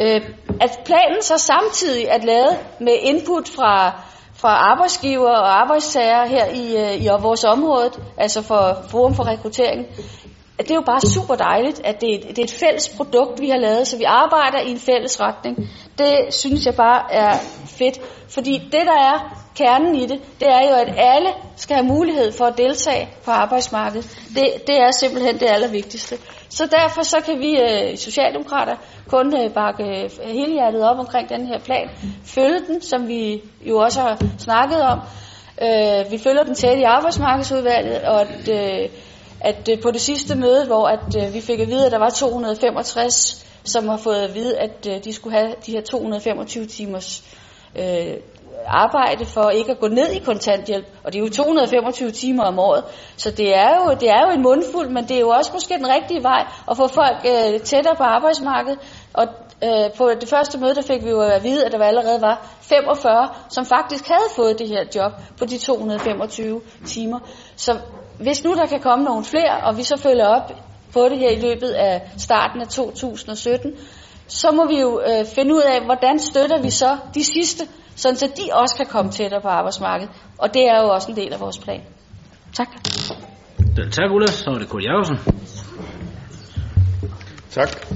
Øh, 0.00 0.20
at 0.60 0.78
planen 0.84 1.22
så 1.22 1.38
samtidig 1.38 2.04
er 2.04 2.18
lavet 2.18 2.58
med 2.80 2.94
input 3.02 3.48
fra, 3.48 4.00
fra 4.34 4.48
arbejdsgiver 4.48 5.30
og 5.30 5.60
arbejdstager 5.60 6.26
her 6.26 6.46
i, 6.46 6.76
øh, 6.76 7.04
i 7.04 7.08
vores 7.20 7.44
område, 7.44 7.90
altså 8.16 8.42
for 8.42 8.82
Forum 8.90 9.14
for 9.14 9.26
Rekruttering, 9.26 9.86
det 10.58 10.70
er 10.70 10.74
jo 10.74 10.82
bare 10.86 11.00
super 11.00 11.34
dejligt, 11.34 11.80
at 11.84 12.00
det 12.00 12.10
er, 12.10 12.18
et, 12.18 12.28
det 12.28 12.38
er 12.38 12.44
et 12.44 12.58
fælles 12.60 12.88
produkt, 12.88 13.40
vi 13.40 13.48
har 13.48 13.56
lavet, 13.56 13.86
så 13.86 13.96
vi 13.96 14.04
arbejder 14.04 14.60
i 14.60 14.70
en 14.70 14.78
fælles 14.78 15.20
retning. 15.20 15.56
Det 15.98 16.14
synes 16.30 16.66
jeg 16.66 16.74
bare 16.74 17.12
er 17.12 17.38
fedt, 17.66 18.00
fordi 18.28 18.58
det, 18.58 18.86
der 18.86 18.98
er 19.12 19.46
kernen 19.56 19.96
i 19.96 20.06
det, 20.06 20.20
det 20.40 20.48
er 20.48 20.62
jo, 20.68 20.74
at 20.74 20.94
alle 20.96 21.28
skal 21.56 21.76
have 21.76 21.86
mulighed 21.86 22.32
for 22.32 22.44
at 22.44 22.58
deltage 22.58 23.08
på 23.24 23.30
arbejdsmarkedet. 23.30 24.18
Det, 24.34 24.66
det 24.66 24.76
er 24.80 24.90
simpelthen 24.90 25.34
det 25.34 25.46
allervigtigste. 25.48 26.16
Så 26.48 26.66
derfor 26.66 27.02
så 27.02 27.16
kan 27.26 27.38
vi 27.38 27.60
øh, 27.60 27.96
socialdemokrater 27.96 28.76
kun 29.08 29.36
øh, 29.40 29.50
bakke 29.54 29.84
øh, 29.84 30.10
hele 30.24 30.52
hjertet 30.52 30.82
op 30.82 30.98
omkring 30.98 31.28
den 31.28 31.46
her 31.46 31.58
plan. 31.58 31.88
Følge 32.24 32.60
den, 32.68 32.82
som 32.82 33.08
vi 33.08 33.42
jo 33.60 33.78
også 33.78 34.00
har 34.00 34.18
snakket 34.38 34.82
om. 34.82 35.00
Øh, 35.62 36.10
vi 36.10 36.18
følger 36.18 36.42
den 36.42 36.54
tæt 36.54 36.78
i 36.78 36.82
arbejdsmarkedsudvalget, 36.82 38.02
og 38.02 38.20
at, 38.20 38.48
øh, 38.48 38.88
at 39.40 39.68
øh, 39.72 39.80
på 39.82 39.90
det 39.90 40.00
sidste 40.00 40.36
møde, 40.36 40.66
hvor 40.66 40.86
at, 40.86 41.16
øh, 41.26 41.34
vi 41.34 41.40
fik 41.40 41.60
at 41.60 41.68
vide, 41.68 41.86
at 41.86 41.92
der 41.92 41.98
var 41.98 42.10
265, 42.10 43.46
som 43.64 43.88
har 43.88 43.96
fået 43.96 44.22
at 44.22 44.34
vide, 44.34 44.58
at 44.58 44.86
øh, 44.88 45.04
de 45.04 45.12
skulle 45.12 45.36
have 45.36 45.54
de 45.66 45.72
her 45.72 45.80
225 45.80 46.66
timers 46.66 47.24
øh, 47.78 48.14
arbejde 48.66 49.24
for 49.24 49.50
ikke 49.50 49.70
at 49.70 49.80
gå 49.80 49.88
ned 49.88 50.08
i 50.08 50.18
kontanthjælp, 50.18 50.86
og 51.04 51.12
det 51.12 51.18
er 51.18 51.22
jo 51.22 51.30
225 51.30 52.10
timer 52.10 52.44
om 52.44 52.58
året, 52.58 52.84
så 53.16 53.30
det 53.30 53.56
er 53.56 53.76
jo, 53.76 53.94
det 54.00 54.10
er 54.10 54.26
jo 54.26 54.32
en 54.34 54.42
mundfuld, 54.42 54.88
men 54.88 55.04
det 55.04 55.16
er 55.16 55.20
jo 55.20 55.28
også 55.28 55.50
måske 55.54 55.74
den 55.74 55.88
rigtige 55.88 56.22
vej 56.22 56.46
at 56.70 56.76
få 56.76 56.88
folk 56.88 57.16
øh, 57.24 57.60
tættere 57.60 57.96
på 57.96 58.02
arbejdsmarkedet, 58.02 58.78
og 59.14 59.26
øh, 59.64 59.92
på 59.98 60.10
det 60.20 60.28
første 60.28 60.58
møde, 60.58 60.74
der 60.74 60.82
fik 60.82 61.04
vi 61.04 61.10
jo 61.10 61.20
at 61.20 61.44
vide, 61.44 61.66
at 61.66 61.72
der 61.72 61.84
allerede 61.84 62.22
var 62.22 62.46
45, 62.60 63.28
som 63.48 63.64
faktisk 63.66 64.08
havde 64.08 64.30
fået 64.36 64.58
det 64.58 64.68
her 64.68 64.84
job 64.94 65.12
på 65.38 65.44
de 65.44 65.58
225 65.58 66.60
timer. 66.86 67.18
Så 67.56 67.78
hvis 68.18 68.44
nu 68.44 68.54
der 68.54 68.66
kan 68.66 68.80
komme 68.80 69.04
nogle 69.04 69.24
flere, 69.24 69.56
og 69.64 69.76
vi 69.76 69.82
så 69.82 69.96
følger 69.96 70.26
op 70.26 70.52
på 70.92 71.08
det 71.08 71.18
her 71.18 71.30
i 71.30 71.40
løbet 71.40 71.68
af 71.68 72.10
starten 72.18 72.60
af 72.60 72.68
2017, 72.68 73.72
så 74.28 74.50
må 74.50 74.66
vi 74.66 74.80
jo 74.80 75.00
øh, 75.00 75.26
finde 75.34 75.54
ud 75.54 75.60
af, 75.60 75.84
hvordan 75.84 76.18
støtter 76.18 76.62
vi 76.62 76.70
så 76.70 76.96
de 77.14 77.24
sidste, 77.24 77.68
sådan 77.96 78.16
så 78.16 78.26
de 78.26 78.52
også 78.52 78.74
kan 78.76 78.86
komme 78.86 79.10
tættere 79.10 79.40
på 79.40 79.48
arbejdsmarkedet. 79.48 80.12
Og 80.38 80.54
det 80.54 80.62
er 80.62 80.82
jo 80.82 80.88
også 80.88 81.10
en 81.10 81.16
del 81.16 81.32
af 81.32 81.40
vores 81.40 81.58
plan. 81.58 81.80
Tak. 82.56 82.68
Tak, 83.92 84.10
Ulla. 84.12 84.26
Så 84.26 84.50
er 84.50 84.58
det 84.58 84.68
Kurt 84.68 84.82
Jacobsen. 84.82 85.18
Tak. 87.50 87.86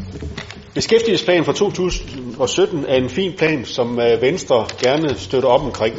Beskæftigelsesplanen 0.75 1.45
for 1.45 1.53
2017 1.53 2.85
er 2.89 2.95
en 2.95 3.09
fin 3.09 3.33
plan, 3.39 3.65
som 3.65 4.01
øh, 4.01 4.23
Venstre 4.23 4.67
gerne 4.79 5.15
støtter 5.19 5.49
op 5.49 5.63
omkring. 5.63 5.95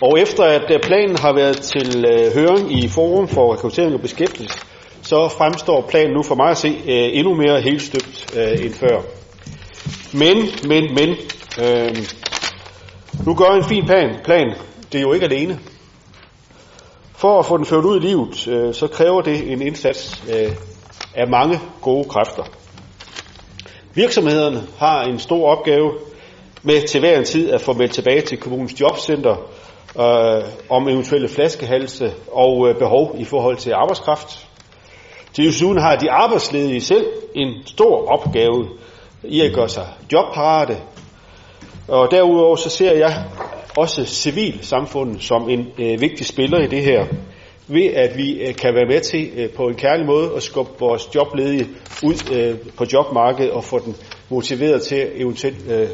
Og 0.00 0.20
efter 0.20 0.44
at 0.44 0.70
øh, 0.70 0.80
planen 0.82 1.18
har 1.18 1.32
været 1.34 1.56
til 1.56 2.04
øh, 2.08 2.34
høring 2.34 2.84
i 2.84 2.88
Forum 2.88 3.28
for 3.28 3.54
Rekruttering 3.54 3.94
og 3.94 4.00
Beskæftigelse, 4.00 4.58
så 5.02 5.28
fremstår 5.28 5.86
planen 5.88 6.12
nu 6.12 6.22
for 6.22 6.34
mig 6.34 6.50
at 6.50 6.56
se 6.56 6.68
endnu 6.86 7.34
mere 7.34 7.60
helt 7.60 7.82
støbt 7.82 8.36
end 8.36 8.74
før. 8.74 9.00
Men, 10.12 10.36
men, 10.68 10.94
men, 10.94 11.16
øh, 11.62 11.96
nu 13.26 13.34
gør 13.34 13.50
en 13.50 13.64
fin 13.64 13.86
plan, 13.86 14.16
plan, 14.24 14.54
det 14.92 14.98
er 14.98 15.02
jo 15.02 15.12
ikke 15.12 15.26
alene. 15.26 15.58
For 17.16 17.38
at 17.38 17.46
få 17.46 17.56
den 17.56 17.66
ført 17.66 17.84
ud 17.84 17.96
i 17.96 18.06
livet, 18.06 18.48
øh, 18.48 18.74
så 18.74 18.86
kræver 18.86 19.20
det 19.20 19.52
en 19.52 19.62
indsats 19.62 20.24
øh, 20.32 20.52
af 21.14 21.28
mange 21.28 21.60
gode 21.80 22.08
kræfter. 22.08 22.42
Virksomhederne 23.94 24.62
har 24.78 25.02
en 25.02 25.18
stor 25.18 25.48
opgave 25.48 25.92
med 26.62 26.88
til 26.88 27.00
hver 27.00 27.18
en 27.18 27.24
tid 27.24 27.50
at 27.50 27.60
få 27.60 27.72
meldt 27.72 27.92
tilbage 27.92 28.20
til 28.20 28.38
kommunens 28.38 28.80
jobcenter 28.80 29.36
øh, 29.98 30.44
om 30.70 30.88
eventuelle 30.88 31.28
flaskehalse 31.28 32.12
og 32.32 32.68
øh, 32.68 32.78
behov 32.78 33.14
i 33.18 33.24
forhold 33.24 33.56
til 33.56 33.72
arbejdskraft. 33.72 34.46
Til 35.32 35.44
desuden 35.44 35.78
har 35.78 35.96
de 35.96 36.10
arbejdsledige 36.10 36.80
selv 36.80 37.06
en 37.34 37.66
stor 37.66 38.08
opgave 38.12 38.68
i 39.24 39.40
at 39.40 39.54
gøre 39.54 39.68
sig 39.68 39.86
jobparate, 40.12 40.76
og 41.92 42.10
derudover 42.10 42.56
så 42.56 42.70
ser 42.70 42.92
jeg 42.92 43.24
også 43.76 44.04
civilsamfundet 44.04 45.22
som 45.22 45.50
en 45.50 45.66
øh, 45.78 46.00
vigtig 46.00 46.26
spiller 46.26 46.58
i 46.58 46.66
det 46.66 46.82
her, 46.82 47.06
ved 47.66 47.84
at 47.84 48.16
vi 48.16 48.32
øh, 48.32 48.54
kan 48.54 48.74
være 48.74 48.86
med 48.88 49.00
til 49.00 49.30
øh, 49.36 49.50
på 49.50 49.68
en 49.68 49.74
kærlig 49.74 50.06
måde 50.06 50.30
at 50.36 50.42
skubbe 50.42 50.72
vores 50.80 51.14
jobledige 51.14 51.68
ud 52.04 52.32
øh, 52.32 52.56
på 52.76 52.84
jobmarkedet 52.92 53.50
og 53.50 53.64
få 53.64 53.78
den 53.78 53.96
motiveret 54.28 54.82
til 54.82 55.08
eventuelt 55.14 55.70
øh, 55.70 55.88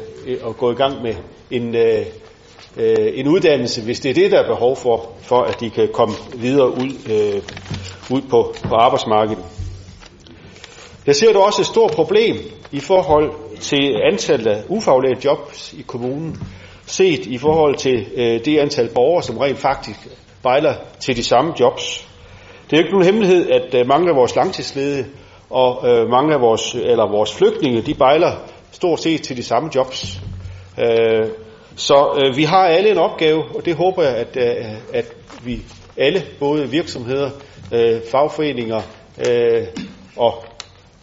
at 0.49 0.57
gå 0.57 0.71
i 0.71 0.75
gang 0.75 1.01
med 1.01 1.13
en, 1.51 1.75
øh, 1.75 2.05
øh, 2.77 3.11
en 3.13 3.27
uddannelse, 3.27 3.81
hvis 3.83 3.99
det 3.99 4.09
er 4.09 4.13
det, 4.13 4.31
der 4.31 4.39
er 4.39 4.47
behov 4.47 4.75
for, 4.75 5.11
for 5.21 5.41
at 5.41 5.59
de 5.59 5.69
kan 5.69 5.89
komme 5.93 6.15
videre 6.35 6.69
ud, 6.69 6.91
øh, 7.09 7.41
ud 8.15 8.21
på, 8.21 8.55
på 8.63 8.75
arbejdsmarkedet. 8.75 9.58
Jeg 11.07 11.15
ser 11.15 11.33
dog 11.33 11.45
også 11.45 11.61
et 11.61 11.67
stort 11.67 11.91
problem 11.91 12.37
i 12.71 12.79
forhold 12.79 13.31
til 13.59 13.95
antallet 14.11 14.47
af 14.47 14.63
ufaglærte 14.67 15.21
jobs 15.25 15.73
i 15.73 15.81
kommunen, 15.87 16.37
set 16.85 17.25
i 17.25 17.37
forhold 17.37 17.75
til 17.75 18.05
øh, 18.15 18.45
det 18.45 18.57
antal 18.57 18.89
borgere, 18.89 19.23
som 19.23 19.37
rent 19.37 19.57
faktisk 19.57 19.99
bejler 20.43 20.73
til 20.99 21.15
de 21.15 21.23
samme 21.23 21.53
jobs. 21.59 22.07
Det 22.69 22.73
er 22.73 22.77
jo 22.77 22.83
ikke 22.83 22.91
nogen 22.91 23.05
hemmelighed, 23.05 23.49
at 23.49 23.75
øh, 23.75 23.87
mange 23.87 24.09
af 24.09 24.15
vores 24.15 24.35
langtidsledige 24.35 25.05
og 25.49 25.89
øh, 25.89 26.09
mange 26.09 26.33
af 26.33 26.41
vores, 26.41 26.75
eller 26.75 27.11
vores 27.11 27.35
flygtninge, 27.35 27.81
de 27.81 27.93
bejler 27.93 28.31
stort 28.71 28.99
set 28.99 29.21
til 29.21 29.37
de 29.37 29.43
samme 29.43 29.69
jobs. 29.75 30.21
Øh, 30.79 31.27
så 31.75 32.21
øh, 32.23 32.37
vi 32.37 32.43
har 32.43 32.65
alle 32.65 32.89
en 32.91 32.97
opgave, 32.97 33.43
og 33.55 33.65
det 33.65 33.75
håber 33.75 34.03
jeg, 34.03 34.15
at, 34.15 34.37
øh, 34.37 34.65
at 34.93 35.05
vi 35.43 35.61
alle, 35.97 36.23
både 36.39 36.69
virksomheder, 36.69 37.29
øh, 37.73 38.01
fagforeninger 38.11 38.81
øh, 39.29 39.67
og 40.17 40.43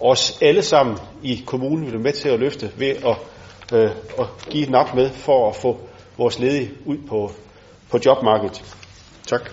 os 0.00 0.38
alle 0.42 0.62
sammen 0.62 0.98
i 1.22 1.42
kommunen 1.46 1.84
vil 1.84 1.92
være 1.92 2.02
med 2.02 2.12
til 2.12 2.28
at 2.28 2.40
løfte 2.40 2.70
ved 2.76 2.88
at, 2.88 3.16
øh, 3.72 3.90
at 4.18 4.26
give 4.50 4.70
nok 4.70 4.94
med 4.94 5.10
for 5.10 5.48
at 5.48 5.56
få 5.56 5.80
vores 6.18 6.38
ledige 6.38 6.70
ud 6.84 6.96
på, 7.08 7.30
på 7.90 7.98
jobmarkedet. 8.06 8.76
Tak. 9.26 9.50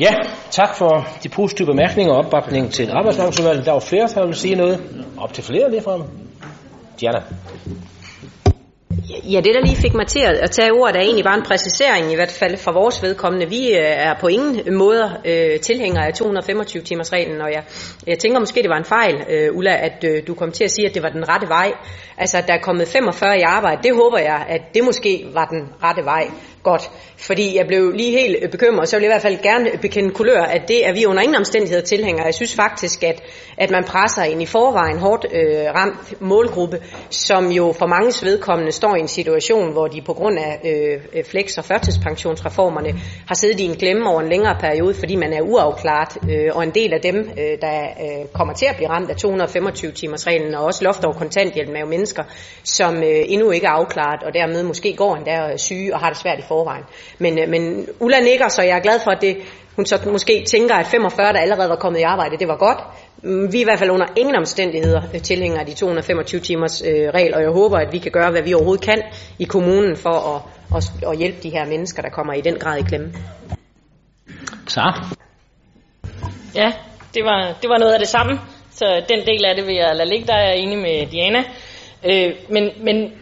Ja, 0.00 0.14
tak 0.50 0.76
for 0.76 1.06
de 1.22 1.28
positive 1.28 1.66
bemærkninger 1.66 2.12
og 2.12 2.18
opbakning 2.24 2.72
til 2.72 2.90
arbejdsmarkedsudvalget. 2.90 3.66
Der 3.66 3.72
var 3.72 3.80
flere, 3.80 4.06
der 4.06 4.20
ville 4.20 4.36
sige 4.36 4.54
noget. 4.54 5.06
Op 5.18 5.32
til 5.32 5.44
flere 5.44 5.70
lige 5.70 5.82
frem. 5.82 6.02
Diana. 7.00 7.22
Ja, 9.08 9.40
det 9.40 9.54
der 9.54 9.60
lige 9.60 9.76
fik 9.76 9.94
mig 9.94 10.06
til 10.06 10.20
at 10.20 10.50
tage 10.50 10.72
ordet 10.72 10.96
er 10.96 11.00
egentlig 11.00 11.24
bare 11.24 11.38
en 11.38 11.42
præcisering, 11.42 12.12
i 12.12 12.14
hvert 12.14 12.30
fald 12.30 12.56
fra 12.56 12.72
vores 12.72 13.02
vedkommende. 13.02 13.48
Vi 13.48 13.68
øh, 13.68 13.80
er 13.80 14.14
på 14.20 14.26
ingen 14.28 14.76
måder 14.76 15.10
øh, 15.24 15.60
tilhængere 15.60 16.06
af 16.06 16.14
225 16.14 16.82
timers 16.82 17.12
reglen, 17.12 17.40
og 17.40 17.52
jeg, 17.52 17.64
jeg 18.06 18.18
tænker 18.18 18.40
måske, 18.40 18.62
det 18.62 18.70
var 18.70 18.76
en 18.76 18.84
fejl, 18.84 19.14
øh, 19.30 19.56
Ulla, 19.56 19.76
at 19.84 20.04
øh, 20.04 20.26
du 20.26 20.34
kom 20.34 20.52
til 20.52 20.64
at 20.64 20.70
sige, 20.70 20.88
at 20.88 20.94
det 20.94 21.02
var 21.02 21.08
den 21.08 21.28
rette 21.28 21.48
vej. 21.48 21.72
Altså, 22.18 22.38
at 22.38 22.46
der 22.48 22.54
er 22.54 22.60
kommet 22.60 22.88
45 22.88 23.38
i 23.38 23.42
arbejde, 23.42 23.82
det 23.82 23.94
håber 23.94 24.18
jeg, 24.18 24.46
at 24.48 24.60
det 24.74 24.84
måske 24.84 25.26
var 25.32 25.44
den 25.44 25.62
rette 25.82 26.04
vej 26.04 26.30
godt. 26.70 26.90
Fordi 27.16 27.56
jeg 27.56 27.66
blev 27.66 27.92
lige 27.92 28.10
helt 28.10 28.36
øh, 28.42 28.50
bekymret, 28.50 28.88
så 28.88 28.96
vil 28.96 29.02
jeg 29.02 29.10
i 29.10 29.14
hvert 29.14 29.22
fald 29.22 29.42
gerne 29.42 29.70
bekende 29.82 30.10
kulør, 30.10 30.42
at 30.42 30.62
det 30.68 30.88
er 30.88 30.92
vi 30.92 31.06
under 31.06 31.22
ingen 31.22 31.36
omstændigheder 31.36 31.82
tilhængere. 31.82 32.26
Jeg 32.26 32.34
synes 32.34 32.54
faktisk, 32.54 33.02
at, 33.02 33.22
at 33.58 33.70
man 33.70 33.84
presser 33.84 34.22
en 34.22 34.40
i 34.40 34.46
forvejen 34.46 34.98
hårdt 34.98 35.26
øh, 35.32 35.74
ramt 35.74 36.20
målgruppe, 36.20 36.78
som 37.10 37.50
jo 37.50 37.74
for 37.78 37.86
mange 37.86 38.12
vedkommende 38.22 38.72
står 38.72 38.95
i 38.96 39.00
en 39.00 39.08
situation, 39.08 39.72
hvor 39.72 39.86
de 39.86 40.02
på 40.02 40.12
grund 40.12 40.38
af 40.38 40.60
øh, 40.64 41.24
flex- 41.24 41.58
og 41.58 41.64
førtidspensionsreformerne 41.64 42.92
har 43.28 43.34
siddet 43.34 43.60
i 43.60 43.64
en 43.64 43.76
glemme 43.76 44.10
over 44.10 44.20
en 44.20 44.28
længere 44.28 44.56
periode, 44.60 44.94
fordi 44.94 45.16
man 45.16 45.32
er 45.32 45.40
uafklaret, 45.40 46.30
øh, 46.30 46.50
og 46.56 46.62
en 46.62 46.70
del 46.70 46.92
af 46.92 47.00
dem, 47.00 47.16
øh, 47.16 47.58
der 47.60 47.80
øh, 47.82 48.26
kommer 48.32 48.54
til 48.54 48.66
at 48.66 48.76
blive 48.76 48.88
ramt 48.90 49.10
af 49.10 49.14
225-timers-reglen, 49.14 50.54
og 50.54 50.64
også 50.64 50.84
loft 50.84 51.04
over 51.04 51.14
kontanthjælp, 51.14 51.70
er 51.74 51.80
jo 51.80 51.86
mennesker, 51.86 52.22
som 52.64 52.96
øh, 52.96 53.24
endnu 53.26 53.50
ikke 53.50 53.66
er 53.66 53.70
afklaret, 53.70 54.22
og 54.22 54.34
dermed 54.34 54.62
måske 54.62 54.96
går 54.96 55.16
endda 55.16 55.52
øh, 55.52 55.58
syge 55.58 55.94
og 55.94 56.00
har 56.00 56.08
det 56.08 56.18
svært 56.18 56.38
i 56.38 56.42
forvejen. 56.48 56.84
Men, 57.18 57.38
øh, 57.38 57.48
men 57.48 57.88
Ulla 58.00 58.20
nikker, 58.20 58.48
så 58.48 58.62
jeg 58.62 58.76
er 58.76 58.82
glad 58.82 59.00
for, 59.04 59.10
at 59.10 59.22
det, 59.22 59.36
hun 59.76 59.86
så 59.86 60.08
måske 60.12 60.44
tænker, 60.48 60.74
at 60.74 60.86
45, 60.86 61.32
der 61.32 61.38
allerede 61.38 61.68
var 61.68 61.76
kommet 61.76 62.00
i 62.00 62.02
arbejde, 62.02 62.36
det 62.36 62.48
var 62.48 62.56
godt. 62.56 62.78
Vi 63.22 63.56
er 63.58 63.60
i 63.60 63.64
hvert 63.64 63.78
fald 63.78 63.90
under 63.90 64.06
ingen 64.16 64.36
omstændigheder 64.36 65.02
øh, 65.14 65.22
tilhængere 65.22 65.60
af 65.60 65.66
de 65.66 65.74
225 65.74 66.40
timers 66.40 66.82
øh, 66.82 67.08
regel, 67.14 67.34
og 67.34 67.42
jeg 67.42 67.50
håber, 67.50 67.78
at 67.78 67.92
vi 67.92 67.98
kan 67.98 68.12
gøre, 68.12 68.30
hvad 68.30 68.42
vi 68.42 68.54
overhovedet 68.54 68.84
kan 68.84 69.02
i 69.38 69.44
kommunen 69.44 69.96
for 69.96 70.34
at, 70.34 70.42
at, 70.76 71.10
at 71.10 71.18
hjælpe 71.18 71.38
de 71.42 71.50
her 71.50 71.66
mennesker, 71.66 72.02
der 72.02 72.08
kommer 72.08 72.32
i 72.32 72.40
den 72.40 72.58
grad 72.58 72.78
i 72.78 72.82
klemme. 72.82 73.12
Klar. 74.66 75.16
Ja, 76.54 76.72
det 77.14 77.24
var, 77.24 77.54
det 77.62 77.70
var 77.70 77.78
noget 77.78 77.92
af 77.92 77.98
det 77.98 78.08
samme, 78.08 78.40
så 78.70 79.02
den 79.08 79.26
del 79.26 79.44
af 79.44 79.56
det 79.56 79.66
vil 79.66 79.74
jeg 79.74 79.96
lade 79.96 80.08
ligge, 80.08 80.26
der 80.26 80.34
er 80.34 80.48
jeg 80.48 80.58
enig 80.58 80.78
med 80.78 81.06
Diana. 81.06 81.44
Øh, 82.04 82.32
men, 82.50 82.70
men 82.84 83.12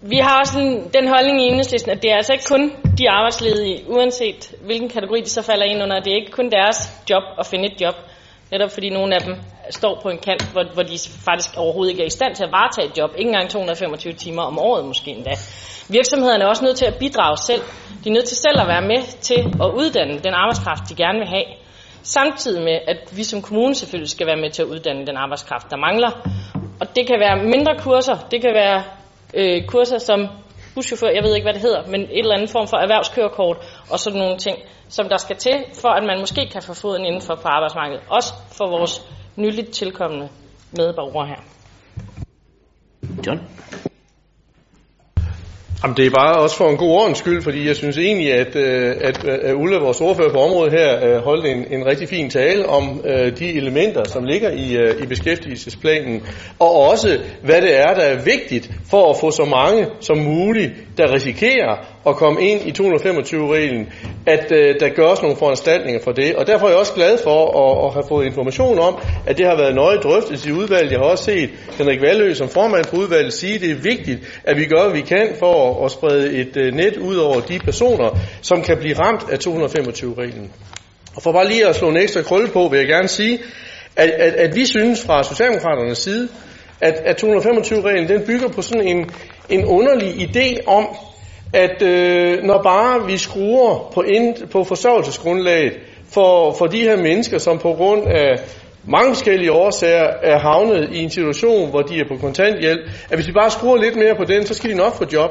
vi 0.00 0.16
har 0.16 0.40
også 0.40 0.58
en, 0.58 0.90
den 0.94 1.08
holdning 1.08 1.42
i 1.42 1.44
enhedslisten, 1.44 1.90
at 1.90 2.02
det 2.02 2.10
er 2.10 2.16
altså 2.16 2.32
ikke 2.32 2.44
kun 2.44 2.72
de 2.98 3.10
arbejdsledige, 3.10 3.84
uanset 3.88 4.54
hvilken 4.60 4.88
kategori 4.88 5.20
de 5.20 5.30
så 5.30 5.42
falder 5.42 5.64
ind 5.64 5.82
under. 5.82 6.00
Det 6.00 6.12
er 6.12 6.16
ikke 6.16 6.32
kun 6.32 6.50
deres 6.50 6.76
job 7.10 7.22
at 7.38 7.46
finde 7.46 7.66
et 7.66 7.80
job. 7.80 7.94
Netop 8.50 8.70
fordi 8.70 8.88
nogle 8.90 9.14
af 9.14 9.20
dem 9.20 9.34
står 9.70 10.00
på 10.02 10.08
en 10.08 10.18
kant, 10.18 10.52
hvor, 10.52 10.64
hvor 10.74 10.82
de 10.82 10.98
faktisk 11.24 11.50
overhovedet 11.56 11.90
ikke 11.90 12.02
er 12.02 12.06
i 12.06 12.16
stand 12.18 12.34
til 12.34 12.44
at 12.44 12.52
varetage 12.52 12.88
et 12.88 12.98
job. 12.98 13.10
Ikke 13.18 13.28
engang 13.28 13.50
225 13.50 14.12
timer 14.12 14.42
om 14.42 14.58
året 14.58 14.84
måske 14.84 15.10
endda. 15.10 15.34
Virksomhederne 15.88 16.44
er 16.44 16.48
også 16.48 16.64
nødt 16.64 16.76
til 16.76 16.84
at 16.84 16.96
bidrage 16.98 17.36
selv. 17.36 17.62
De 18.04 18.08
er 18.08 18.12
nødt 18.12 18.24
til 18.24 18.36
selv 18.36 18.60
at 18.60 18.68
være 18.68 18.82
med 18.82 19.02
til 19.20 19.40
at 19.64 19.70
uddanne 19.80 20.18
den 20.18 20.34
arbejdskraft, 20.34 20.82
de 20.88 20.94
gerne 20.94 21.18
vil 21.18 21.28
have. 21.28 21.44
Samtidig 22.02 22.62
med, 22.62 22.78
at 22.86 22.98
vi 23.16 23.24
som 23.24 23.42
kommune 23.42 23.74
selvfølgelig 23.74 24.10
skal 24.10 24.26
være 24.26 24.36
med 24.36 24.50
til 24.50 24.62
at 24.62 24.68
uddanne 24.68 25.06
den 25.06 25.16
arbejdskraft, 25.16 25.70
der 25.70 25.76
mangler. 25.76 26.10
Og 26.80 26.96
det 26.96 27.06
kan 27.06 27.20
være 27.20 27.36
mindre 27.44 27.74
kurser, 27.78 28.16
det 28.30 28.40
kan 28.40 28.54
være 28.54 28.82
øh, 29.34 29.66
kurser 29.66 29.98
som 29.98 30.28
buschauffør, 30.74 31.08
jeg 31.08 31.22
ved 31.22 31.34
ikke, 31.34 31.44
hvad 31.44 31.54
det 31.54 31.62
hedder, 31.62 31.82
men 31.86 32.00
et 32.00 32.18
eller 32.18 32.34
andet 32.34 32.50
form 32.50 32.68
for 32.68 32.76
erhvervskørekort 32.76 33.56
og 33.90 33.98
sådan 33.98 34.18
nogle 34.18 34.38
ting, 34.38 34.56
som 34.88 35.08
der 35.08 35.16
skal 35.16 35.36
til, 35.36 35.64
for 35.74 35.88
at 35.88 36.04
man 36.04 36.18
måske 36.20 36.48
kan 36.52 36.62
få 36.62 36.74
foden 36.74 37.04
indenfor 37.04 37.34
på 37.34 37.48
arbejdsmarkedet. 37.48 38.02
Også 38.08 38.32
for 38.52 38.66
vores 38.70 39.02
nyligt 39.36 39.70
tilkommende 39.72 40.28
medborgere 40.76 41.26
her. 41.26 41.40
John? 43.26 43.40
Jamen, 45.82 45.96
det 45.96 46.06
er 46.06 46.10
bare 46.10 46.36
også 46.36 46.56
for 46.56 46.68
en 46.68 46.76
god 46.76 46.90
ordens 46.90 47.18
skyld, 47.18 47.42
fordi 47.42 47.66
jeg 47.66 47.76
synes 47.76 47.98
egentlig, 47.98 48.32
at, 48.32 48.56
øh, 48.56 48.96
at, 49.00 49.24
at 49.24 49.54
Ulla, 49.54 49.78
vores 49.78 50.00
ordfører 50.00 50.32
på 50.32 50.38
området 50.38 50.72
her, 50.72 51.06
øh, 51.06 51.24
holdt 51.24 51.46
en, 51.46 51.72
en 51.72 51.86
rigtig 51.86 52.08
fin 52.08 52.30
tale 52.30 52.68
om 52.68 53.00
uh, 53.04 53.10
de 53.38 53.52
elementer, 53.52 54.04
som 54.04 54.24
ligger 54.24 54.50
i, 54.50 54.76
uh, 54.76 55.02
i 55.02 55.06
beskæftigelsesplanen, 55.06 56.22
og 56.58 56.74
også 56.76 57.18
hvad 57.42 57.62
det 57.62 57.80
er, 57.80 57.94
der 57.94 58.02
er 58.02 58.24
vigtigt 58.24 58.70
for 58.90 59.10
at 59.10 59.16
få 59.20 59.30
så 59.30 59.44
mange 59.44 59.86
som 60.00 60.18
muligt, 60.18 60.72
der 60.98 61.12
risikerer 61.14 61.76
at 62.06 62.16
komme 62.16 62.42
ind 62.42 62.60
i 62.66 62.70
225-reglen, 62.70 63.86
at 64.26 64.52
øh, 64.52 64.80
der 64.80 64.88
gøres 64.88 65.22
nogle 65.22 65.36
foranstaltninger 65.36 66.00
for 66.04 66.12
det. 66.12 66.36
Og 66.36 66.46
derfor 66.46 66.66
er 66.66 66.70
jeg 66.70 66.78
også 66.78 66.94
glad 66.94 67.18
for 67.22 67.38
at, 67.62 67.86
at 67.86 67.92
have 67.92 68.04
fået 68.08 68.26
information 68.26 68.78
om, 68.78 68.98
at 69.26 69.38
det 69.38 69.46
har 69.46 69.56
været 69.56 69.74
nøje 69.74 69.96
drøftet 69.96 70.46
i 70.46 70.52
udvalget. 70.52 70.92
Jeg 70.92 70.98
har 70.98 71.06
også 71.06 71.24
set 71.24 71.50
Henrik 71.78 72.00
Valø 72.00 72.34
som 72.34 72.48
formand 72.48 72.84
for 72.84 72.96
udvalget 72.96 73.32
sige, 73.32 73.54
at 73.54 73.60
det 73.60 73.70
er 73.70 73.74
vigtigt, 73.82 74.40
at 74.44 74.56
vi 74.56 74.64
gør, 74.64 74.82
hvad 74.82 74.92
vi 74.92 75.00
kan 75.00 75.28
for 75.38 75.84
at 75.84 75.90
sprede 75.90 76.38
et 76.38 76.56
øh, 76.56 76.74
net 76.74 76.96
ud 76.96 77.16
over 77.16 77.40
de 77.40 77.58
personer, 77.58 78.18
som 78.42 78.62
kan 78.62 78.76
blive 78.78 78.94
ramt 78.98 79.30
af 79.30 79.36
225-reglen. 79.46 80.52
Og 81.16 81.22
for 81.22 81.32
bare 81.32 81.48
lige 81.48 81.66
at 81.66 81.76
slå 81.76 81.88
en 81.88 81.96
ekstra 81.96 82.22
krølle 82.22 82.48
på, 82.48 82.68
vil 82.68 82.78
jeg 82.78 82.88
gerne 82.88 83.08
sige, 83.08 83.38
at, 83.96 84.10
at, 84.10 84.34
at 84.34 84.56
vi 84.56 84.66
synes 84.66 85.04
fra 85.04 85.22
Socialdemokraternes 85.22 85.98
side, 85.98 86.28
at, 86.80 86.94
at 86.94 87.24
225-reglen 87.24 88.08
den 88.08 88.22
bygger 88.26 88.48
på 88.48 88.62
sådan 88.62 88.86
en, 88.86 89.10
en 89.48 89.64
underlig 89.64 90.08
idé 90.08 90.66
om, 90.66 90.96
at 91.52 91.82
øh, 91.82 92.42
når 92.42 92.62
bare 92.62 93.06
vi 93.06 93.16
skruer 93.16 93.90
på, 93.94 94.02
ind, 94.02 94.48
på 94.48 94.64
forsørgelsesgrundlaget 94.64 95.72
for, 96.12 96.52
for 96.52 96.66
de 96.66 96.80
her 96.80 96.96
mennesker, 96.96 97.38
som 97.38 97.58
på 97.58 97.72
grund 97.72 98.02
af 98.06 98.34
mange 98.88 99.14
forskellige 99.14 99.52
årsager 99.52 100.08
er 100.22 100.38
havnet 100.38 100.88
i 100.92 100.98
en 101.02 101.10
situation, 101.10 101.70
hvor 101.70 101.82
de 101.82 101.98
er 101.98 102.04
på 102.08 102.16
kontanthjælp, 102.16 102.80
at 103.10 103.18
hvis 103.18 103.26
vi 103.26 103.32
bare 103.32 103.50
skruer 103.50 103.76
lidt 103.76 103.96
mere 103.96 104.14
på 104.16 104.24
den, 104.24 104.46
så 104.46 104.54
skal 104.54 104.70
de 104.70 104.76
nok 104.76 104.94
få 104.94 105.04
job. 105.12 105.30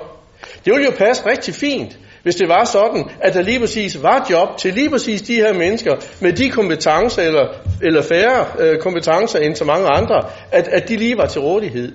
Det 0.65 0.73
ville 0.73 0.86
jo 0.86 0.91
passe 0.97 1.30
rigtig 1.30 1.54
fint, 1.54 1.97
hvis 2.23 2.36
det 2.36 2.49
var 2.49 2.63
sådan, 2.63 3.06
at 3.21 3.34
der 3.34 3.41
lige 3.41 3.60
præcis 3.60 4.04
var 4.04 4.28
job 4.32 4.58
til 4.58 4.73
lige 4.73 4.89
præcis 4.89 5.21
de 5.21 5.34
her 5.34 5.54
mennesker 5.54 5.95
med 6.19 6.34
de 6.34 6.49
kompetencer 6.49 7.21
eller, 7.21 7.47
eller 7.82 8.01
færre 8.01 8.45
øh, 8.60 8.80
kompetencer 8.80 9.39
end 9.39 9.56
så 9.56 9.65
mange 9.65 9.88
andre, 9.88 10.30
at, 10.51 10.67
at 10.67 10.89
de 10.89 10.95
lige 10.97 11.17
var 11.17 11.25
til 11.25 11.41
rådighed. 11.41 11.91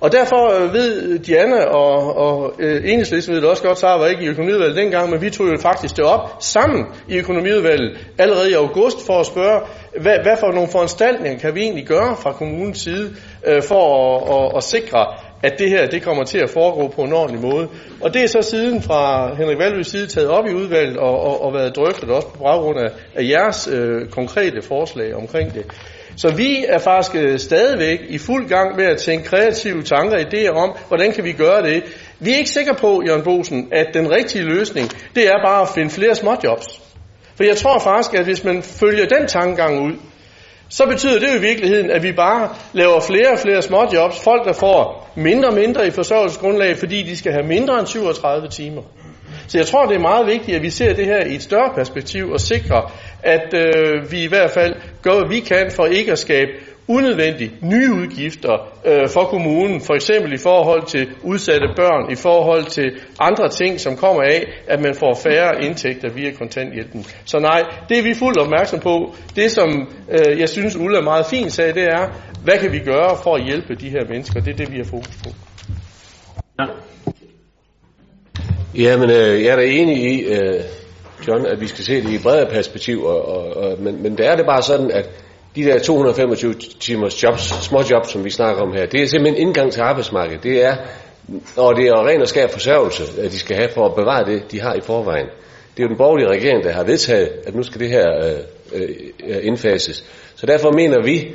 Og 0.00 0.12
derfor 0.12 0.62
øh, 0.62 0.72
ved 0.72 1.18
Diana 1.18 1.64
og, 1.64 2.16
og 2.16 2.52
øh, 2.58 2.82
enhedslisten 2.84 3.34
ved 3.34 3.40
det 3.40 3.50
også 3.50 3.62
godt, 3.62 3.78
så 3.78 3.86
var 3.86 4.06
ikke 4.06 4.24
i 4.24 4.28
økonomiudvalget 4.28 4.76
dengang, 4.76 5.10
men 5.10 5.20
vi 5.20 5.30
tog 5.30 5.46
jo 5.46 5.58
faktisk 5.60 5.96
det 5.96 6.04
op 6.04 6.36
sammen 6.40 6.84
i 7.08 7.16
økonomiudvalget 7.16 7.98
allerede 8.18 8.50
i 8.50 8.54
august 8.54 9.06
for 9.06 9.20
at 9.20 9.26
spørge, 9.26 9.60
hvad, 10.00 10.18
hvad 10.22 10.36
for 10.40 10.52
nogle 10.52 10.68
foranstaltninger 10.72 11.38
kan 11.38 11.54
vi 11.54 11.60
egentlig 11.60 11.86
gøre 11.86 12.16
fra 12.16 12.32
kommunens 12.32 12.78
side 12.78 13.16
øh, 13.46 13.62
for 13.62 13.84
at, 14.16 14.44
at, 14.44 14.56
at 14.56 14.62
sikre, 14.62 15.06
at 15.42 15.58
det 15.58 15.70
her 15.70 15.86
det 15.86 16.02
kommer 16.02 16.24
til 16.24 16.38
at 16.38 16.50
foregå 16.50 16.88
på 16.88 17.02
en 17.02 17.12
ordentlig 17.12 17.40
måde. 17.40 17.68
Og 18.00 18.14
det 18.14 18.22
er 18.22 18.26
så 18.26 18.42
siden 18.42 18.82
fra 18.82 19.34
Henrik 19.34 19.58
Valøs 19.58 19.86
side 19.86 20.06
taget 20.06 20.28
op 20.28 20.46
i 20.46 20.54
udvalget 20.54 20.96
og, 20.96 21.20
og, 21.20 21.44
og 21.44 21.54
været 21.54 21.76
drøftet 21.76 22.10
også 22.10 22.28
på 22.28 22.38
baggrund 22.38 22.78
af, 22.78 22.90
af 23.14 23.22
jeres 23.22 23.68
øh, 23.72 24.08
konkrete 24.08 24.62
forslag 24.62 25.14
omkring 25.14 25.54
det. 25.54 25.66
Så 26.16 26.34
vi 26.36 26.64
er 26.68 26.78
faktisk 26.78 27.16
øh, 27.16 27.38
stadigvæk 27.38 28.00
i 28.08 28.18
fuld 28.18 28.48
gang 28.48 28.76
med 28.76 28.84
at 28.84 28.98
tænke 28.98 29.24
kreative 29.24 29.82
tanker 29.82 30.16
og 30.16 30.22
idéer 30.22 30.50
om, 30.50 30.76
hvordan 30.88 31.12
kan 31.12 31.24
vi 31.24 31.32
gøre 31.32 31.62
det. 31.62 31.84
Vi 32.20 32.32
er 32.32 32.36
ikke 32.36 32.50
sikre 32.50 32.74
på, 32.74 33.02
Jørgen 33.06 33.22
Bosen, 33.22 33.68
at 33.72 33.86
den 33.94 34.10
rigtige 34.10 34.44
løsning, 34.44 34.90
det 35.14 35.28
er 35.28 35.46
bare 35.46 35.62
at 35.62 35.68
finde 35.74 35.90
flere 35.90 36.14
småjobs. 36.14 36.80
For 37.36 37.44
jeg 37.44 37.56
tror 37.56 37.78
faktisk, 37.78 38.14
at 38.14 38.24
hvis 38.24 38.44
man 38.44 38.62
følger 38.62 39.06
den 39.06 39.26
tankegang 39.26 39.84
ud, 39.84 39.92
så 40.68 40.86
betyder 40.86 41.18
det 41.18 41.28
jo 41.32 41.38
i 41.38 41.40
virkeligheden, 41.40 41.90
at 41.90 42.02
vi 42.02 42.12
bare 42.12 42.54
laver 42.72 43.00
flere 43.00 43.32
og 43.32 43.38
flere 43.38 43.62
småjobs. 43.62 44.20
Folk, 44.24 44.44
der 44.44 44.52
får 44.52 45.10
mindre 45.14 45.48
og 45.48 45.54
mindre 45.54 45.86
i 45.86 45.90
forsørgelsesgrundlag, 45.90 46.76
fordi 46.76 47.02
de 47.02 47.16
skal 47.16 47.32
have 47.32 47.46
mindre 47.46 47.78
end 47.78 47.86
37 47.86 48.48
timer. 48.48 48.82
Så 49.48 49.58
jeg 49.58 49.66
tror, 49.66 49.86
det 49.86 49.96
er 49.96 50.00
meget 50.00 50.26
vigtigt, 50.26 50.56
at 50.56 50.62
vi 50.62 50.70
ser 50.70 50.94
det 50.94 51.04
her 51.04 51.24
i 51.24 51.34
et 51.34 51.42
større 51.42 51.72
perspektiv 51.74 52.30
og 52.30 52.40
sikrer, 52.40 52.92
at 53.22 53.54
øh, 53.54 54.12
vi 54.12 54.24
i 54.24 54.28
hvert 54.28 54.50
fald 54.50 54.74
gør, 55.02 55.12
hvad 55.12 55.28
vi 55.28 55.40
kan 55.40 55.70
for 55.70 55.86
ikke 55.86 56.12
at 56.12 56.18
skabe 56.18 56.50
unødvendige 56.88 57.52
nye 57.62 57.92
udgifter 57.92 58.68
øh, 58.86 59.08
for 59.08 59.24
kommunen, 59.24 59.80
for 59.80 59.94
eksempel 59.94 60.32
i 60.32 60.38
forhold 60.38 60.86
til 60.86 61.08
udsatte 61.22 61.68
børn, 61.76 62.12
i 62.12 62.14
forhold 62.14 62.64
til 62.64 63.00
andre 63.20 63.48
ting, 63.48 63.80
som 63.80 63.96
kommer 63.96 64.22
af, 64.22 64.44
at 64.66 64.80
man 64.80 64.94
får 64.94 65.14
færre 65.14 65.64
indtægter 65.64 66.12
via 66.12 66.30
kontanthjælpen. 66.30 67.04
Så 67.24 67.38
nej, 67.38 67.62
det 67.88 67.98
er 67.98 68.02
vi 68.02 68.14
fuldt 68.14 68.38
opmærksom 68.38 68.80
på. 68.80 69.14
Det, 69.36 69.50
som 69.50 69.88
øh, 70.10 70.40
jeg 70.40 70.48
synes, 70.48 70.76
Ulla 70.76 71.00
meget 71.00 71.26
fint 71.26 71.52
sagde, 71.52 71.72
det 71.72 71.84
er, 71.84 72.08
hvad 72.44 72.58
kan 72.58 72.72
vi 72.72 72.78
gøre 72.78 73.16
for 73.22 73.34
at 73.34 73.44
hjælpe 73.44 73.74
de 73.74 73.90
her 73.90 74.04
mennesker? 74.08 74.40
Det 74.40 74.52
er 74.52 74.56
det, 74.56 74.72
vi 74.72 74.76
har 74.76 74.84
fokus 74.84 75.16
på. 75.24 75.30
Ja, 76.60 76.66
Jamen, 78.78 79.10
øh, 79.10 79.42
jeg 79.42 79.52
er 79.52 79.56
da 79.56 79.62
enig 79.62 79.96
i, 79.96 80.24
øh, 80.24 80.60
John, 81.28 81.46
at 81.46 81.60
vi 81.60 81.66
skal 81.66 81.84
se 81.84 82.02
det 82.02 82.10
i 82.10 82.14
et 82.14 82.22
bredere 82.22 82.50
perspektiv, 82.50 83.04
og, 83.04 83.28
og, 83.28 83.56
og, 83.56 83.82
men, 83.82 84.02
men 84.02 84.18
der 84.18 84.30
er 84.30 84.36
det 84.36 84.46
bare 84.46 84.62
sådan, 84.62 84.90
at 84.90 85.10
de 85.56 85.64
der 85.64 85.78
225 85.78 86.54
timers 86.80 87.22
jobs, 87.22 87.42
små 87.42 87.82
jobs, 87.90 88.10
som 88.10 88.24
vi 88.24 88.30
snakker 88.30 88.62
om 88.62 88.72
her, 88.72 88.86
det 88.86 89.02
er 89.02 89.06
simpelthen 89.06 89.46
indgang 89.46 89.72
til 89.72 89.80
arbejdsmarkedet. 89.80 90.42
Det 90.42 90.64
er, 90.64 90.76
og 91.56 91.76
det 91.76 91.86
er 91.86 92.06
ren 92.06 92.20
og 92.20 92.28
skær 92.28 92.48
forsørgelse, 92.48 93.22
at 93.22 93.32
de 93.32 93.38
skal 93.38 93.56
have 93.56 93.68
for 93.74 93.86
at 93.86 93.94
bevare 93.94 94.24
det, 94.24 94.52
de 94.52 94.60
har 94.60 94.74
i 94.74 94.80
forvejen. 94.80 95.26
Det 95.76 95.82
er 95.82 95.84
jo 95.84 95.88
den 95.88 95.96
borgerlige 95.96 96.28
regering, 96.28 96.64
der 96.64 96.72
har 96.72 96.84
vedtaget, 96.84 97.28
at 97.46 97.54
nu 97.54 97.62
skal 97.62 97.80
det 97.80 97.88
her 97.88 98.06
øh, 98.24 98.82
øh, 99.28 99.38
indfases. 99.42 100.04
Så 100.34 100.46
derfor 100.46 100.72
mener 100.72 101.02
vi, 101.02 101.34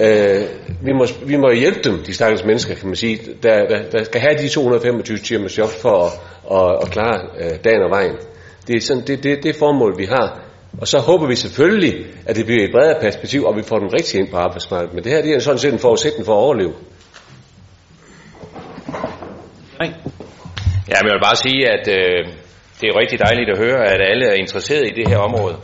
øh, 0.00 0.44
vi, 0.82 0.92
må, 0.92 1.06
vi 1.26 1.36
må 1.36 1.50
hjælpe 1.52 1.80
dem, 1.84 1.98
de 2.06 2.14
stakkels 2.14 2.44
mennesker, 2.44 2.74
kan 2.74 2.86
man 2.86 2.96
sige, 2.96 3.18
der, 3.42 3.66
der, 3.66 3.82
der 3.90 4.04
skal 4.04 4.20
have 4.20 4.38
de 4.38 4.48
225 4.48 5.18
timers 5.18 5.58
job 5.58 5.68
for 5.68 6.04
at, 6.04 6.12
at, 6.56 6.82
at 6.82 6.90
klare 6.90 7.20
øh, 7.38 7.58
dagen 7.64 7.82
og 7.82 7.90
vejen. 7.90 8.16
Det 8.66 8.76
er 8.76 8.80
sådan, 8.80 9.02
det, 9.06 9.22
det, 9.22 9.42
det 9.42 9.56
formål, 9.56 9.98
vi 9.98 10.04
har. 10.04 10.40
Og 10.80 10.88
så 10.88 10.98
håber 10.98 11.26
vi 11.26 11.36
selvfølgelig, 11.36 12.06
at 12.26 12.36
det 12.36 12.46
bliver 12.46 12.64
et 12.64 12.70
bredere 12.72 13.00
perspektiv, 13.00 13.44
og 13.44 13.56
vi 13.56 13.62
får 13.62 13.78
dem 13.78 13.88
rigtig 13.88 14.20
ind 14.20 14.30
på 14.30 14.36
arbejdsmarkedet. 14.36 14.94
Men 14.94 15.04
det 15.04 15.12
her 15.12 15.22
det 15.22 15.34
er 15.34 15.38
sådan 15.38 15.58
set 15.58 15.72
en 15.72 15.78
forudsætning 15.78 16.26
for 16.26 16.32
at 16.32 16.38
overleve. 16.38 16.72
Ja, 20.88 20.96
men 21.02 21.08
jeg 21.08 21.14
vil 21.14 21.24
bare 21.24 21.36
sige, 21.36 21.70
at 21.70 21.88
øh, 21.88 22.32
det 22.82 22.88
er 22.88 23.00
rigtig 23.02 23.18
dejligt 23.18 23.50
at 23.50 23.58
høre, 23.58 23.80
at 23.94 24.00
alle 24.10 24.26
er 24.26 24.34
interesseret 24.34 24.86
i 24.86 24.94
det 25.00 25.08
her 25.08 25.18
område. 25.18 25.56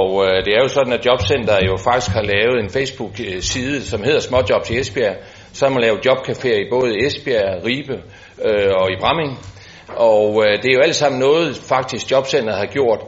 Og 0.00 0.10
øh, 0.24 0.44
det 0.44 0.52
er 0.56 0.62
jo 0.62 0.68
sådan, 0.68 0.92
at 0.92 1.06
Jobcenter 1.06 1.56
jo 1.70 1.76
faktisk 1.88 2.12
har 2.16 2.22
lavet 2.22 2.56
en 2.64 2.70
Facebook-side, 2.70 3.82
som 3.90 4.02
hedder 4.02 4.20
Småjobs 4.20 4.70
i 4.70 4.78
Esbjerg. 4.78 5.16
Så 5.52 5.68
har 5.68 5.78
lavet 5.80 6.06
jobcaféer 6.06 6.58
i 6.64 6.70
både 6.70 7.06
Esbjerg, 7.06 7.64
Ribe 7.66 7.96
øh, 8.48 8.70
og 8.80 8.86
i 8.90 8.96
Bramming. 9.00 9.38
Og 9.88 10.44
øh, 10.44 10.52
det 10.62 10.68
er 10.70 10.74
jo 10.74 10.80
alt 10.80 10.96
sammen 10.96 11.20
noget, 11.20 11.56
faktisk 11.68 12.10
Jobcenter 12.10 12.54
har 12.56 12.66
gjort, 12.66 13.00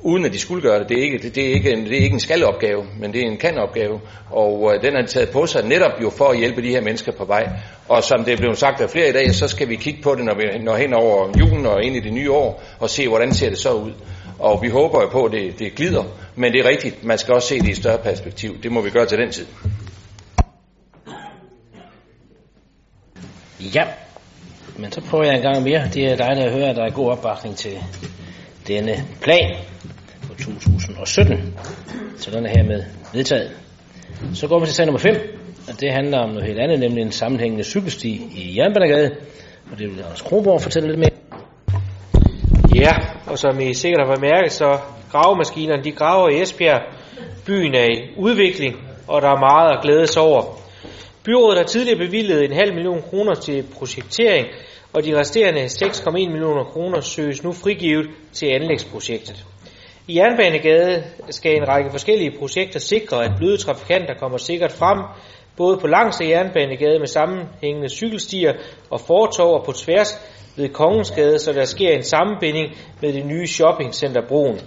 uden 0.00 0.24
at 0.24 0.32
de 0.32 0.38
skulle 0.38 0.62
gøre 0.62 0.78
det. 0.78 0.88
Det 0.88 0.98
er 0.98 1.02
ikke, 1.02 1.18
det, 1.18 1.34
det 1.34 1.50
er 1.50 1.54
ikke, 1.54 1.72
en, 1.72 1.84
det 1.84 1.92
er 1.92 2.02
ikke 2.02 2.14
en 2.14 2.20
skalopgave, 2.20 2.86
men 3.00 3.12
det 3.12 3.22
er 3.22 3.26
en 3.26 3.36
kan-opgave. 3.36 4.00
Og 4.30 4.74
øh, 4.74 4.82
den 4.82 4.94
har 4.94 5.02
de 5.02 5.06
taget 5.06 5.30
på 5.30 5.46
sig 5.46 5.64
netop 5.64 6.02
jo 6.02 6.10
for 6.10 6.28
at 6.28 6.38
hjælpe 6.38 6.62
de 6.62 6.68
her 6.68 6.80
mennesker 6.80 7.12
på 7.12 7.24
vej. 7.24 7.48
Og 7.88 8.04
som 8.04 8.24
det 8.24 8.32
er 8.32 8.36
blevet 8.36 8.58
sagt 8.58 8.80
af 8.80 8.90
flere 8.90 9.08
i 9.08 9.12
dag, 9.12 9.34
så 9.34 9.48
skal 9.48 9.68
vi 9.68 9.76
kigge 9.76 10.02
på 10.02 10.14
det, 10.14 10.24
når 10.24 10.34
vi 10.34 10.58
når 10.58 10.76
hen 10.76 10.94
over 10.94 11.38
julen 11.38 11.66
og 11.66 11.82
ind 11.82 11.96
i 11.96 12.00
det 12.00 12.12
nye 12.12 12.32
år, 12.32 12.62
og 12.80 12.90
se, 12.90 13.08
hvordan 13.08 13.34
ser 13.34 13.48
det 13.48 13.58
så 13.58 13.72
ud. 13.72 13.92
Og 14.38 14.62
vi 14.62 14.68
håber 14.68 15.02
jo 15.02 15.08
på, 15.08 15.24
at 15.24 15.32
det, 15.32 15.58
det 15.58 15.74
glider, 15.74 16.04
men 16.36 16.52
det 16.52 16.60
er 16.60 16.68
rigtigt, 16.68 17.04
man 17.04 17.18
skal 17.18 17.34
også 17.34 17.48
se 17.48 17.58
det 17.60 17.68
i 17.68 17.70
et 17.70 17.76
større 17.76 17.98
perspektiv. 17.98 18.62
Det 18.62 18.72
må 18.72 18.80
vi 18.80 18.90
gøre 18.90 19.06
til 19.06 19.18
den 19.18 19.30
tid. 19.30 19.46
Ja, 23.74 23.84
men 24.76 24.92
så 24.92 25.00
prøver 25.00 25.24
jeg 25.24 25.36
en 25.36 25.42
gang 25.42 25.62
mere. 25.62 25.88
Det 25.94 26.04
er 26.04 26.16
dejligt 26.16 26.46
at 26.46 26.52
høre, 26.52 26.68
at 26.68 26.76
der 26.76 26.84
er 26.84 26.90
god 26.90 27.10
opbakning 27.10 27.56
til 27.56 27.72
denne 28.68 29.04
plan 29.20 29.56
for 30.22 30.34
2017. 30.34 31.58
Så 32.16 32.30
den 32.30 32.46
er 32.46 32.50
hermed 32.50 32.82
vedtaget. 33.12 33.50
Så 34.34 34.48
går 34.48 34.60
vi 34.60 34.66
til 34.66 34.74
sag 34.74 34.86
nummer 34.86 34.98
5, 34.98 35.14
og 35.68 35.80
det 35.80 35.92
handler 35.92 36.18
om 36.18 36.28
noget 36.28 36.46
helt 36.46 36.60
andet, 36.60 36.80
nemlig 36.80 37.02
en 37.02 37.12
sammenhængende 37.12 37.64
cykelsti 37.64 38.08
i 38.34 38.58
Jernbanegade. 38.58 39.10
Og 39.72 39.78
det 39.78 39.90
vil 39.90 40.02
Anders 40.02 40.22
Kronborg 40.22 40.60
fortælle 40.60 40.88
lidt 40.88 40.98
mere. 40.98 41.10
Ja, 42.74 42.92
og 43.26 43.38
som 43.38 43.60
I 43.60 43.74
sikkert 43.74 44.06
har 44.06 44.14
bemærket, 44.14 44.52
så 44.52 44.78
gravemaskinerne 45.10 45.84
de 45.84 45.92
graver 45.92 46.28
i 46.28 46.42
Esbjerg. 46.42 46.82
Byen 47.46 47.74
er 47.74 47.84
i 47.84 48.14
udvikling, 48.16 48.76
og 49.06 49.22
der 49.22 49.28
er 49.28 49.38
meget 49.38 49.76
at 49.76 49.82
glædes 49.82 50.16
over. 50.16 50.58
Byrådet 51.28 51.58
har 51.58 51.64
tidligere 51.64 51.98
bevilget 51.98 52.44
en 52.44 52.52
halv 52.52 52.74
million 52.74 53.02
kroner 53.02 53.34
til 53.34 53.64
projektering, 53.78 54.46
og 54.92 55.04
de 55.04 55.18
resterende 55.18 55.64
6,1 55.64 56.10
millioner 56.10 56.64
kroner 56.64 57.00
søges 57.00 57.44
nu 57.44 57.52
frigivet 57.52 58.06
til 58.32 58.46
anlægsprojektet. 58.46 59.44
I 60.06 60.16
Jernbanegade 60.16 61.04
skal 61.30 61.56
en 61.56 61.68
række 61.68 61.90
forskellige 61.90 62.38
projekter 62.38 62.80
sikre, 62.80 63.24
at 63.24 63.30
bløde 63.38 63.56
trafikanter 63.56 64.14
kommer 64.14 64.38
sikkert 64.38 64.72
frem, 64.72 64.98
både 65.56 65.76
på 65.76 65.86
langs 65.86 66.20
af 66.20 66.28
Jernbanegade 66.28 66.98
med 66.98 67.06
sammenhængende 67.06 67.88
cykelstier 67.88 68.52
og 68.90 69.00
fortov 69.00 69.54
og 69.54 69.64
på 69.64 69.72
tværs 69.72 70.20
ved 70.56 70.68
Kongensgade, 70.68 71.38
så 71.38 71.52
der 71.52 71.64
sker 71.64 71.90
en 71.90 72.02
sammenbinding 72.02 72.76
med 73.02 73.12
det 73.12 73.26
nye 73.26 73.46
shoppingcenter 73.46 74.22
Broen. 74.28 74.60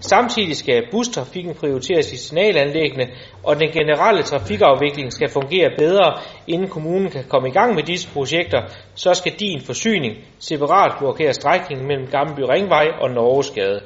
Samtidig 0.00 0.56
skal 0.56 0.82
bustrafikken 0.90 1.54
prioriteres 1.54 2.12
i 2.12 2.16
signalanlæggene, 2.16 3.06
og 3.42 3.60
den 3.60 3.70
generelle 3.70 4.22
trafikafvikling 4.22 5.12
skal 5.12 5.30
fungere 5.30 5.70
bedre, 5.78 6.20
inden 6.46 6.68
kommunen 6.68 7.10
kan 7.10 7.24
komme 7.28 7.48
i 7.48 7.52
gang 7.52 7.74
med 7.74 7.82
disse 7.82 8.08
projekter, 8.08 8.62
så 8.94 9.14
skal 9.14 9.32
din 9.40 9.60
forsyning 9.60 10.16
separat 10.38 10.98
blokere 10.98 11.32
strækningen 11.32 11.86
mellem 11.86 12.06
Gammelby 12.06 12.40
Ringvej 12.40 12.86
og 13.00 13.10
Norgesgade. 13.10 13.80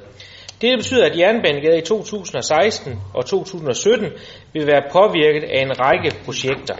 Det 0.60 0.78
betyder, 0.78 1.06
at 1.06 1.18
Jernbanegade 1.18 1.78
i 1.78 1.82
2016 1.82 3.00
og 3.14 3.26
2017 3.26 4.06
vil 4.52 4.66
være 4.66 4.82
påvirket 4.92 5.44
af 5.44 5.62
en 5.62 5.80
række 5.80 6.16
projekter. 6.24 6.74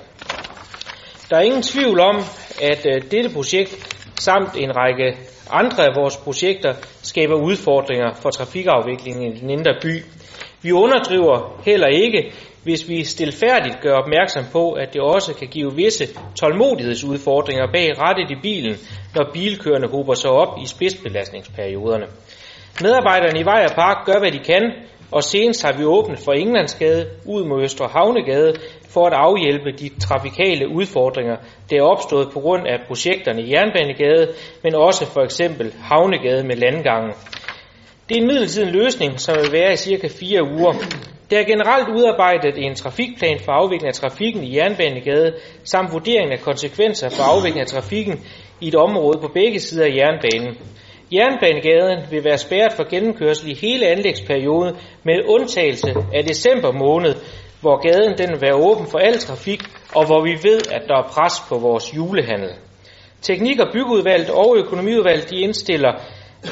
Der 1.31 1.37
er 1.37 1.41
ingen 1.41 1.63
tvivl 1.63 2.01
om, 2.01 2.17
at 2.63 2.87
øh, 2.87 3.11
dette 3.11 3.31
projekt 3.35 3.97
samt 4.21 4.57
en 4.57 4.77
række 4.77 5.17
andre 5.51 5.85
af 5.85 5.97
vores 5.97 6.17
projekter 6.17 6.75
skaber 7.03 7.35
udfordringer 7.35 8.15
for 8.15 8.31
trafikafviklingen 8.31 9.33
i 9.33 9.41
den 9.41 9.51
indre 9.51 9.75
by. 9.83 10.03
Vi 10.63 10.73
underdriver 10.73 11.61
heller 11.65 11.87
ikke, 11.87 12.33
hvis 12.63 12.89
vi 12.89 13.05
stilfærdigt 13.05 13.81
gør 13.83 13.95
opmærksom 13.95 14.45
på, 14.53 14.73
at 14.73 14.93
det 14.93 15.01
også 15.01 15.35
kan 15.35 15.49
give 15.49 15.75
visse 15.75 16.05
tålmodighedsudfordringer 16.41 17.67
bag 17.73 17.99
rettet 17.99 18.31
i 18.31 18.41
bilen, 18.43 18.77
når 19.15 19.31
bilkørende 19.33 19.89
hober 19.89 20.15
sig 20.15 20.31
op 20.31 20.59
i 20.63 20.67
spidsbelastningsperioderne. 20.67 22.07
Medarbejderne 22.83 23.41
i 23.41 23.45
Vej 23.45 23.65
og 23.69 23.75
Park 23.75 24.07
gør, 24.07 24.19
hvad 24.19 24.33
de 24.33 24.39
kan, 24.39 24.73
og 25.11 25.23
senest 25.23 25.63
har 25.63 25.73
vi 25.73 25.85
åbnet 25.85 26.19
for 26.19 26.33
Englandsgade 26.33 27.07
ud 27.25 27.45
mod 27.45 27.63
Østre 27.63 27.87
Havnegade 27.87 28.55
for 28.89 29.07
at 29.07 29.13
afhjælpe 29.13 29.73
de 29.73 29.89
trafikale 30.01 30.69
udfordringer, 30.69 31.37
der 31.71 31.77
er 31.77 31.83
opstået 31.83 32.29
på 32.33 32.41
grund 32.41 32.67
af 32.67 32.79
projekterne 32.87 33.43
i 33.43 33.53
Jernbanegade, 33.53 34.29
men 34.63 34.75
også 34.75 35.07
for 35.07 35.21
eksempel 35.21 35.75
Havnegade 35.83 36.45
med 36.45 36.57
landgangen. 36.57 37.13
Det 38.09 38.17
er 38.17 38.21
en 38.21 38.27
midlertidig 38.27 38.73
løsning, 38.73 39.21
som 39.21 39.37
vil 39.37 39.53
være 39.53 39.73
i 39.73 39.77
cirka 39.77 40.09
fire 40.09 40.43
uger. 40.43 40.73
Der 41.31 41.39
er 41.39 41.45
generelt 41.45 41.89
udarbejdet 41.89 42.59
en 42.59 42.75
trafikplan 42.75 43.39
for 43.45 43.53
afvikling 43.53 43.89
af 43.89 43.95
trafikken 43.95 44.43
i 44.45 44.57
Jernbanegade, 44.57 45.35
samt 45.65 45.93
vurdering 45.93 46.33
af 46.33 46.41
konsekvenser 46.41 47.09
for 47.09 47.23
afvikling 47.23 47.61
af 47.61 47.67
trafikken 47.67 48.21
i 48.61 48.69
et 48.69 48.75
område 48.75 49.19
på 49.23 49.29
begge 49.35 49.61
sider 49.61 49.85
af 49.85 49.97
jernbanen. 49.97 50.57
Jernbanegaden 51.13 51.99
vil 52.11 52.25
være 52.25 52.39
spærret 52.39 52.73
for 52.73 52.91
gennemkørsel 52.91 53.51
i 53.51 53.55
hele 53.55 53.87
anlægsperioden 53.87 54.77
med 55.05 55.15
undtagelse 55.27 55.95
af 56.15 56.25
december 56.25 56.73
måned, 56.73 57.15
hvor 57.61 57.77
gaden 57.89 58.19
den 58.19 58.31
vil 58.31 58.41
være 58.41 58.55
åben 58.55 58.87
for 58.87 58.99
al 58.99 59.19
trafik, 59.19 59.63
og 59.95 60.07
hvor 60.07 60.23
vi 60.25 60.49
ved, 60.49 60.61
at 60.73 60.83
der 60.89 60.97
er 60.97 61.09
pres 61.13 61.35
på 61.49 61.59
vores 61.59 61.97
julehandel. 61.97 62.51
Teknik- 63.23 63.61
og 63.61 63.69
byggeudvalget 63.73 64.31
og 64.31 64.57
økonomiudvalget 64.57 65.31
de 65.31 65.37
indstiller, 65.37 65.93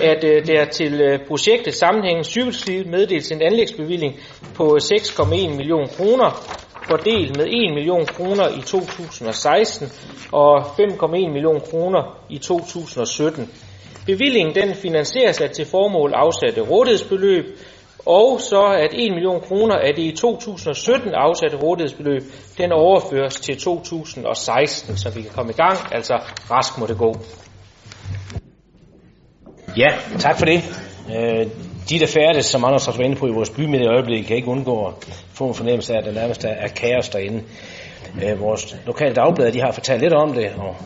at 0.03 0.25
øh, 0.25 0.47
der 0.47 0.65
til 0.65 1.01
øh, 1.01 1.19
projektet 1.29 1.75
Sammenhængen 1.75 2.25
cykelsti 2.25 2.85
meddeles 2.85 3.33
en 3.33 3.43
anlægsbevilling 3.43 4.21
på 4.55 4.79
6,1 4.83 5.57
millioner 5.57 5.87
kroner, 5.87 6.31
fordelt 6.89 7.37
med 7.37 7.47
1 7.47 7.75
million 7.75 8.07
kroner 8.07 8.49
i 8.49 8.61
2016 8.61 9.89
og 10.33 10.59
5,1 10.59 11.33
millioner 11.33 11.61
kroner 11.61 12.19
i 12.31 12.39
2017. 12.39 13.51
Bevillingen 14.07 14.55
den 14.55 14.75
finansieres 14.75 15.41
af 15.41 15.51
til 15.51 15.67
formål 15.67 16.13
afsatte 16.15 16.61
rådighedsbeløb, 16.61 17.45
og 18.07 18.41
så 18.41 18.63
at 18.79 18.91
1 18.93 19.13
million 19.13 19.41
kroner 19.41 19.75
af 19.75 19.95
det 19.97 20.03
i 20.03 20.17
2017 20.17 21.15
afsatte 21.15 21.57
rådighedsbeløb, 21.57 22.23
den 22.59 22.73
overføres 22.73 23.41
til 23.41 23.59
2016, 23.59 24.97
så 24.97 25.11
vi 25.11 25.23
kan 25.23 25.31
komme 25.31 25.53
i 25.53 25.55
gang. 25.55 25.79
Altså 25.93 26.15
rask 26.51 26.79
må 26.79 26.87
det 26.87 26.99
gå. 26.99 27.15
Ja, 29.77 29.89
tak 30.19 30.39
for 30.39 30.45
det. 30.45 30.63
Øh, 31.17 31.47
de, 31.91 31.99
der 31.99 32.07
færdes, 32.07 32.47
som 32.47 32.65
Anders 32.65 32.87
har 32.87 32.93
været 32.93 33.05
inde 33.05 33.17
på 33.17 33.27
i 33.27 33.31
vores 33.31 33.51
bymiddel 33.51 33.87
i 33.87 33.89
øjeblikket, 33.89 34.27
kan 34.27 34.37
ikke 34.37 34.49
undgå 34.49 34.87
at 34.87 34.95
få 35.33 35.49
en 35.49 35.55
fornemmelse 35.55 35.95
af, 35.95 35.99
at 35.99 36.05
der 36.05 36.13
nærmest 36.13 36.45
er 36.45 36.69
kaos 36.69 37.09
derinde. 37.09 37.43
Øh, 38.25 38.41
vores 38.41 38.77
lokale 38.87 39.15
dagblad, 39.15 39.53
de 39.53 39.61
har 39.61 39.73
fortalt 39.73 40.03
lidt 40.03 40.15
om 40.15 40.33
det, 40.33 40.51
og 40.57 40.77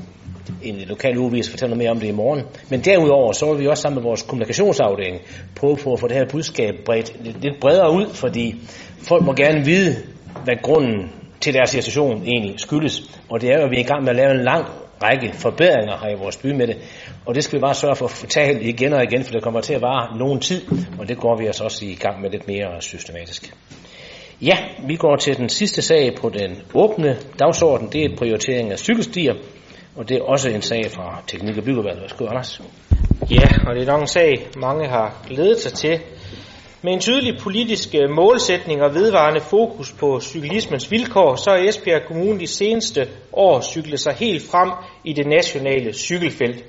en 0.63 0.77
lokal 0.89 1.19
ugevis 1.19 1.51
fortæller 1.51 1.77
noget 1.77 1.85
mere 1.85 1.91
om 1.91 2.01
det 2.01 2.09
i 2.09 2.13
morgen. 2.13 2.43
Men 2.71 2.81
derudover, 2.81 3.33
så 3.33 3.53
vil 3.53 3.63
vi 3.63 3.67
også 3.67 3.83
sammen 3.83 3.95
med 3.95 4.03
vores 4.03 4.23
kommunikationsafdeling 4.23 5.21
prøve 5.57 5.77
på 5.77 5.93
at 5.93 6.01
få 6.01 6.09
det 6.09 6.17
her 6.17 6.25
budskab 6.31 6.75
bredt 6.87 7.17
lidt, 7.43 7.61
bredere 7.61 7.93
ud, 7.93 8.07
fordi 8.15 8.55
folk 8.99 9.25
må 9.25 9.33
gerne 9.33 9.65
vide, 9.65 9.97
hvad 10.45 10.57
grunden 10.63 11.13
til 11.41 11.55
deres 11.55 11.71
situation 11.71 12.23
egentlig 12.27 12.61
skyldes. 12.61 13.21
Og 13.29 13.41
det 13.41 13.51
er 13.51 13.59
jo, 13.59 13.65
at 13.65 13.71
vi 13.71 13.77
er 13.77 13.81
i 13.81 13.89
gang 13.93 14.03
med 14.03 14.11
at 14.11 14.17
lave 14.17 14.31
en 14.31 14.45
lang 14.45 14.67
række 15.03 15.33
forbedringer 15.35 15.99
her 16.03 16.17
i 16.17 16.19
vores 16.19 16.37
by 16.37 16.47
med 16.47 16.67
det. 16.67 16.77
Og 17.27 17.35
det 17.35 17.45
skal 17.45 17.59
vi 17.59 17.61
bare 17.61 17.75
sørge 17.75 17.97
for 17.97 18.05
at 18.05 18.11
fortælle 18.11 18.63
igen 18.63 18.93
og 18.93 19.03
igen, 19.03 19.25
for 19.25 19.33
det 19.33 19.43
kommer 19.43 19.61
til 19.61 19.75
at 19.75 19.83
vare 19.83 20.19
nogen 20.19 20.41
tid, 20.41 20.63
og 20.99 21.09
det 21.09 21.19
går 21.19 21.37
vi 21.37 21.47
altså 21.47 21.65
også 21.65 21.85
i 21.85 21.95
gang 21.95 22.21
med 22.21 22.31
lidt 22.31 22.49
mere 22.49 22.81
systematisk. 22.81 23.55
Ja, 24.43 24.57
vi 24.89 24.97
går 24.97 25.17
til 25.17 25.37
den 25.37 25.49
sidste 25.49 25.83
sag 25.83 26.15
på 26.21 26.29
den 26.29 26.63
åbne 26.75 27.17
dagsorden. 27.39 27.89
Det 27.93 28.05
er 28.05 28.17
prioritering 28.17 28.73
af 28.73 28.79
cykelstier, 28.79 29.35
og 29.99 30.09
det 30.09 30.17
er 30.17 30.23
også 30.23 30.49
en 30.49 30.63
sag 30.63 30.91
fra 30.91 31.23
Teknik- 31.27 31.59
og 31.59 31.65
Byggevalget. 31.65 32.03
Værsgo, 32.03 32.27
Anders. 32.27 32.61
Ja, 33.31 33.69
og 33.69 33.75
det 33.75 33.83
er 33.83 33.87
nok 33.87 34.01
en 34.01 34.07
sag, 34.07 34.49
mange 34.57 34.89
har 34.89 35.23
glædet 35.29 35.59
sig 35.59 35.73
til. 35.73 36.01
Med 36.83 36.93
en 36.93 37.01
tydelig 37.01 37.39
politisk 37.43 37.95
øh, 37.95 38.11
målsætning 38.11 38.83
og 38.83 38.95
vedvarende 38.95 39.41
fokus 39.41 39.93
på 39.93 40.21
cyklismens 40.21 40.91
vilkår, 40.91 41.37
så 41.37 41.51
har 41.51 41.69
Esbjerg 41.69 42.03
Kommune 42.07 42.41
de 42.41 42.47
seneste 42.47 43.09
år 43.33 43.61
cyklet 43.61 44.01
sig 44.01 44.13
helt 44.13 44.43
frem 44.51 44.71
i 45.05 45.13
det 45.13 45.27
nationale 45.27 45.93
cykelfelt. 45.93 46.65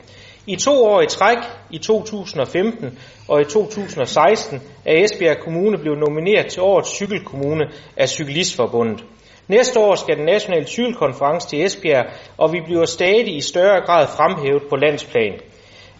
I 0.47 0.55
to 0.55 0.85
år 0.85 1.01
i 1.01 1.07
træk, 1.07 1.37
i 1.71 1.77
2015 1.77 2.99
og 3.27 3.41
i 3.41 3.43
2016, 3.43 4.61
er 4.85 5.03
Esbjerg 5.03 5.37
Kommune 5.43 5.77
blevet 5.77 5.99
nomineret 5.99 6.47
til 6.47 6.61
årets 6.61 6.89
cykelkommune 6.95 7.65
af 7.97 8.09
Cyklistforbundet. 8.09 9.03
Næste 9.49 9.79
år 9.79 9.95
skal 9.95 10.17
den 10.17 10.25
nationale 10.25 10.67
cykelkonference 10.67 11.47
til 11.47 11.65
Esbjerg, 11.65 12.05
og 12.37 12.53
vi 12.53 12.59
bliver 12.65 12.85
stadig 12.85 13.35
i 13.35 13.41
større 13.41 13.81
grad 13.81 14.07
fremhævet 14.07 14.63
på 14.69 14.75
landsplan. 14.75 15.33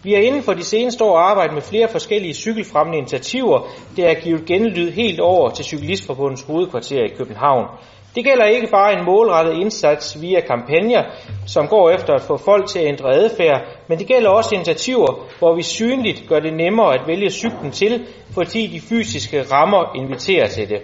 Vi 0.02 0.12
har 0.12 0.20
inden 0.20 0.42
for 0.42 0.52
de 0.52 0.64
seneste 0.64 1.04
år 1.04 1.18
arbejdet 1.18 1.54
med 1.54 1.62
flere 1.62 1.88
forskellige 1.88 2.34
cykelfremmende 2.34 2.98
initiativer, 2.98 3.68
der 3.96 4.08
har 4.08 4.14
givet 4.14 4.46
genlyd 4.46 4.90
helt 4.90 5.20
over 5.20 5.50
til 5.50 5.64
Cyklistforbundets 5.64 6.42
hovedkvarter 6.42 7.04
i 7.04 7.14
København. 7.18 7.66
Det 8.14 8.24
gælder 8.24 8.44
ikke 8.44 8.66
bare 8.66 8.92
en 8.92 9.04
målrettet 9.04 9.54
indsats 9.54 10.22
via 10.22 10.40
kampagner, 10.40 11.02
som 11.46 11.68
går 11.68 11.90
efter 11.90 12.14
at 12.14 12.22
få 12.22 12.36
folk 12.36 12.66
til 12.68 12.78
at 12.78 12.86
ændre 12.86 13.14
adfærd, 13.14 13.60
men 13.88 13.98
det 13.98 14.06
gælder 14.06 14.30
også 14.30 14.54
initiativer, 14.54 15.26
hvor 15.38 15.56
vi 15.56 15.62
synligt 15.62 16.22
gør 16.28 16.40
det 16.40 16.54
nemmere 16.54 16.94
at 16.94 17.06
vælge 17.06 17.30
cyklen 17.30 17.70
til, 17.70 18.06
fordi 18.34 18.66
de 18.66 18.80
fysiske 18.80 19.42
rammer 19.42 19.96
inviterer 19.96 20.46
til 20.46 20.68
det. 20.68 20.82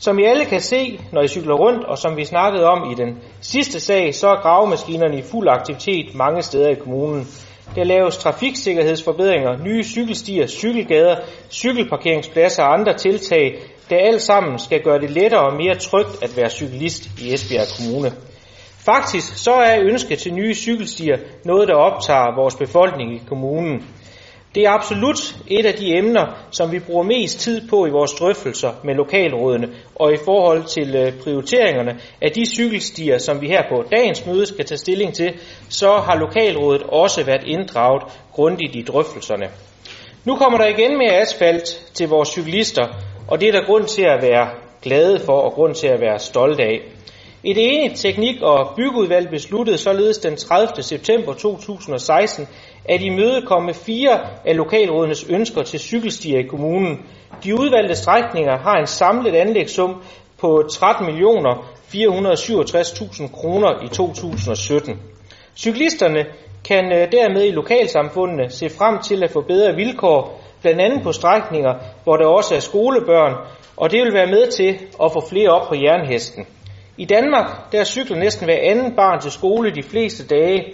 Som 0.00 0.18
I 0.18 0.24
alle 0.24 0.44
kan 0.44 0.60
se, 0.60 1.00
når 1.12 1.22
I 1.22 1.28
cykler 1.28 1.54
rundt, 1.54 1.84
og 1.84 1.98
som 1.98 2.16
vi 2.16 2.24
snakkede 2.24 2.66
om 2.66 2.90
i 2.90 2.94
den 2.94 3.18
sidste 3.40 3.80
sag, 3.80 4.14
så 4.14 4.28
er 4.28 4.42
gravemaskinerne 4.42 5.18
i 5.18 5.22
fuld 5.22 5.48
aktivitet 5.48 6.14
mange 6.14 6.42
steder 6.42 6.68
i 6.68 6.74
kommunen. 6.74 7.26
Der 7.74 7.84
laves 7.84 8.16
trafiksikkerhedsforbedringer, 8.16 9.64
nye 9.64 9.84
cykelstier, 9.84 10.46
cykelgader, 10.46 11.16
cykelparkeringspladser 11.50 12.62
og 12.62 12.74
andre 12.74 12.94
tiltag, 12.94 13.58
der 13.90 13.96
alt 13.96 14.22
sammen 14.22 14.58
skal 14.58 14.82
gøre 14.82 15.00
det 15.00 15.10
lettere 15.10 15.40
og 15.40 15.56
mere 15.56 15.74
trygt 15.74 16.22
at 16.22 16.36
være 16.36 16.50
cyklist 16.50 17.08
i 17.22 17.34
Esbjerg 17.34 17.66
Kommune. 17.76 18.12
Faktisk 18.84 19.36
så 19.44 19.52
er 19.52 19.80
ønsket 19.82 20.18
til 20.18 20.34
nye 20.34 20.54
cykelstier 20.54 21.18
noget, 21.44 21.68
der 21.68 21.74
optager 21.74 22.34
vores 22.34 22.56
befolkning 22.56 23.14
i 23.14 23.22
kommunen. 23.28 23.84
Det 24.54 24.62
er 24.62 24.70
absolut 24.70 25.36
et 25.46 25.66
af 25.66 25.74
de 25.74 25.96
emner, 25.96 26.26
som 26.50 26.72
vi 26.72 26.78
bruger 26.78 27.02
mest 27.02 27.40
tid 27.40 27.68
på 27.68 27.86
i 27.86 27.90
vores 27.90 28.12
drøftelser 28.12 28.72
med 28.84 28.94
lokalrådene 28.94 29.68
og 29.94 30.12
i 30.12 30.16
forhold 30.24 30.64
til 30.64 30.96
øh, 30.96 31.12
prioriteringerne 31.22 32.00
af 32.20 32.30
de 32.30 32.46
cykelstier, 32.46 33.18
som 33.18 33.40
vi 33.40 33.46
her 33.48 33.62
på 33.68 33.84
dagens 33.90 34.26
møde 34.26 34.46
skal 34.46 34.64
tage 34.64 34.78
stilling 34.78 35.14
til, 35.14 35.32
så 35.68 35.90
har 35.90 36.16
lokalrådet 36.18 36.82
også 36.82 37.24
været 37.24 37.42
inddraget 37.46 38.02
grundigt 38.32 38.76
i 38.76 38.82
drøftelserne. 38.82 39.46
Nu 40.24 40.36
kommer 40.36 40.58
der 40.58 40.66
igen 40.66 40.98
mere 40.98 41.20
asfalt 41.20 41.66
til 41.94 42.08
vores 42.08 42.28
cyklister, 42.28 42.86
og 43.28 43.40
det 43.40 43.48
er 43.48 43.52
der 43.52 43.66
grund 43.66 43.84
til 43.84 44.02
at 44.02 44.22
være 44.22 44.48
glade 44.82 45.18
for 45.18 45.40
og 45.40 45.52
grund 45.52 45.74
til 45.74 45.86
at 45.86 46.00
være 46.00 46.18
stolte 46.18 46.62
af. 46.62 46.80
Et 47.44 47.56
enigt 47.58 47.96
teknik- 47.96 48.42
og 48.42 48.72
byggeudvalg 48.76 49.30
besluttede 49.30 49.78
således 49.78 50.18
den 50.18 50.36
30. 50.36 50.82
september 50.82 51.32
2016 51.32 52.48
at 52.84 53.00
imødekomme 53.00 53.74
fire 53.74 54.20
af 54.44 54.56
lokalrådenes 54.56 55.24
ønsker 55.28 55.62
til 55.62 55.80
cykelstier 55.80 56.38
i 56.38 56.42
kommunen. 56.42 57.06
De 57.44 57.60
udvalgte 57.60 57.94
strækninger 57.94 58.58
har 58.58 58.76
en 58.78 58.86
samlet 58.86 59.34
anlægssum 59.34 60.02
på 60.38 60.62
13 60.70 61.06
millioner 61.06 61.54
467.000 61.94 63.32
kroner 63.32 63.84
i 63.84 63.88
2017. 63.88 65.00
Cyklisterne 65.56 66.24
kan 66.64 66.92
øh, 66.92 67.12
dermed 67.12 67.44
i 67.44 67.50
lokalsamfundene 67.50 68.50
se 68.50 68.70
frem 68.70 68.98
til 68.98 69.24
at 69.24 69.30
få 69.30 69.40
bedre 69.40 69.74
vilkår, 69.74 70.40
blandt 70.62 70.80
andet 70.80 71.02
på 71.02 71.12
strækninger, 71.12 71.74
hvor 72.04 72.16
der 72.16 72.26
også 72.26 72.54
er 72.54 72.60
skolebørn, 72.60 73.34
og 73.76 73.90
det 73.90 74.00
vil 74.04 74.14
være 74.14 74.26
med 74.26 74.50
til 74.50 74.78
at 75.04 75.12
få 75.12 75.28
flere 75.28 75.48
op 75.48 75.68
på 75.68 75.74
jernhesten. 75.74 76.46
I 76.96 77.04
Danmark 77.04 77.72
der 77.72 77.84
cykler 77.84 78.18
næsten 78.18 78.44
hver 78.44 78.58
anden 78.62 78.96
barn 78.96 79.20
til 79.20 79.30
skole 79.30 79.70
de 79.74 79.82
fleste 79.82 80.26
dage. 80.26 80.64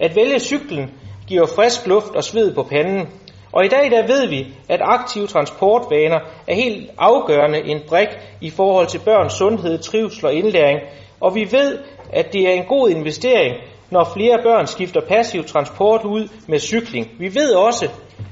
At 0.00 0.16
vælge 0.16 0.38
cyklen 0.38 0.90
giver 1.28 1.46
frisk 1.46 1.86
luft 1.86 2.14
og 2.14 2.24
sved 2.24 2.54
på 2.54 2.62
panden. 2.62 3.08
Og 3.52 3.64
i 3.64 3.68
dag 3.68 3.90
der 3.90 4.06
ved 4.06 4.28
vi, 4.28 4.46
at 4.68 4.80
aktive 4.82 5.26
transportvaner 5.26 6.18
er 6.46 6.54
helt 6.54 6.90
afgørende 6.98 7.58
en 7.64 7.80
brik 7.88 8.08
i 8.40 8.50
forhold 8.50 8.86
til 8.86 8.98
børns 8.98 9.32
sundhed, 9.32 9.78
trivsel 9.78 10.26
og 10.26 10.34
indlæring. 10.34 10.80
Og 11.20 11.34
vi 11.34 11.48
ved, 11.50 11.78
at 12.12 12.32
det 12.32 12.48
er 12.48 12.52
en 12.52 12.64
god 12.64 12.88
investering, 12.88 13.54
når 13.90 14.10
flere 14.14 14.38
børn 14.42 14.66
skifter 14.66 15.00
passiv 15.00 15.44
transport 15.44 16.04
ud 16.04 16.28
med 16.48 16.58
cykling. 16.58 17.10
Vi 17.18 17.34
ved 17.34 17.54
også, 17.54 17.88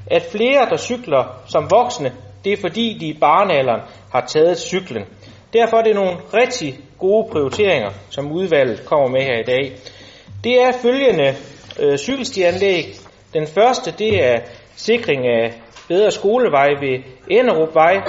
at 0.07 0.23
flere, 0.31 0.69
der 0.69 0.77
cykler 0.77 1.41
som 1.45 1.71
voksne, 1.71 2.11
det 2.43 2.53
er 2.53 2.57
fordi 2.61 2.97
de 2.99 3.07
i 3.07 3.17
barnealderen 3.19 3.81
har 4.11 4.25
taget 4.27 4.57
cyklen. 4.57 5.03
Derfor 5.53 5.77
er 5.77 5.83
det 5.83 5.95
nogle 5.95 6.17
rigtig 6.33 6.79
gode 6.99 7.27
prioriteringer, 7.31 7.89
som 8.09 8.31
udvalget 8.31 8.85
kommer 8.85 9.07
med 9.07 9.21
her 9.21 9.39
i 9.39 9.43
dag. 9.43 9.71
Det 10.43 10.61
er 10.61 10.71
følgende 10.71 11.35
øh, 11.79 11.97
cykelstianlæg. 11.97 12.85
Den 13.33 13.47
første, 13.47 13.93
det 13.99 14.25
er 14.25 14.39
sikring 14.75 15.27
af 15.27 15.53
bedre 15.87 16.11
skolevej 16.11 16.69
ved 16.81 17.03
Enderupvej. 17.31 18.01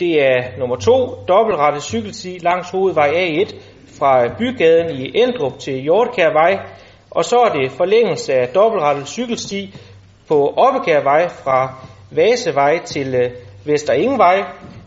Det 0.00 0.22
er 0.22 0.58
nummer 0.58 0.76
to, 0.76 1.24
dobbeltrettet 1.28 1.82
cykelsti 1.82 2.38
langs 2.38 2.70
hovedvej 2.70 3.08
A1 3.08 3.54
fra 3.98 4.28
Bygaden 4.38 4.90
i 4.90 5.18
Endrup 5.18 5.58
til 5.58 5.80
Hjortkærvej. 5.80 6.58
Og 7.10 7.24
så 7.24 7.36
er 7.36 7.48
det 7.48 7.72
forlængelse 7.72 8.32
af 8.34 8.48
dobbeltrettet 8.48 9.08
cykelsti 9.08 9.74
på 10.28 10.54
Oppekærvej 10.56 11.28
fra 11.28 11.86
Vasevej 12.10 12.84
til 12.84 13.14
øh, 13.14 13.30
Vester 13.64 13.92
Ingevej. 13.92 14.42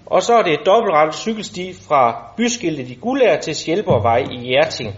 Og 0.05 0.23
så 0.23 0.33
er 0.33 0.41
det 0.41 0.59
dobbeltrettet 0.65 1.15
cykelsti 1.15 1.73
fra 1.87 2.31
byskiltet 2.37 2.89
i 2.89 2.93
Gullær 3.01 3.37
til 3.39 3.55
Sjælborgvej 3.55 4.23
i 4.31 4.37
Hjerting. 4.37 4.95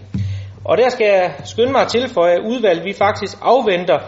Og 0.64 0.78
der 0.78 0.88
skal 0.88 1.06
jeg 1.06 1.34
skynde 1.44 1.72
mig 1.72 1.80
at 1.80 1.88
tilføje, 1.88 2.32
at 2.32 2.44
udvalget 2.44 2.84
vi 2.84 2.92
faktisk 2.92 3.38
afventer 3.42 3.98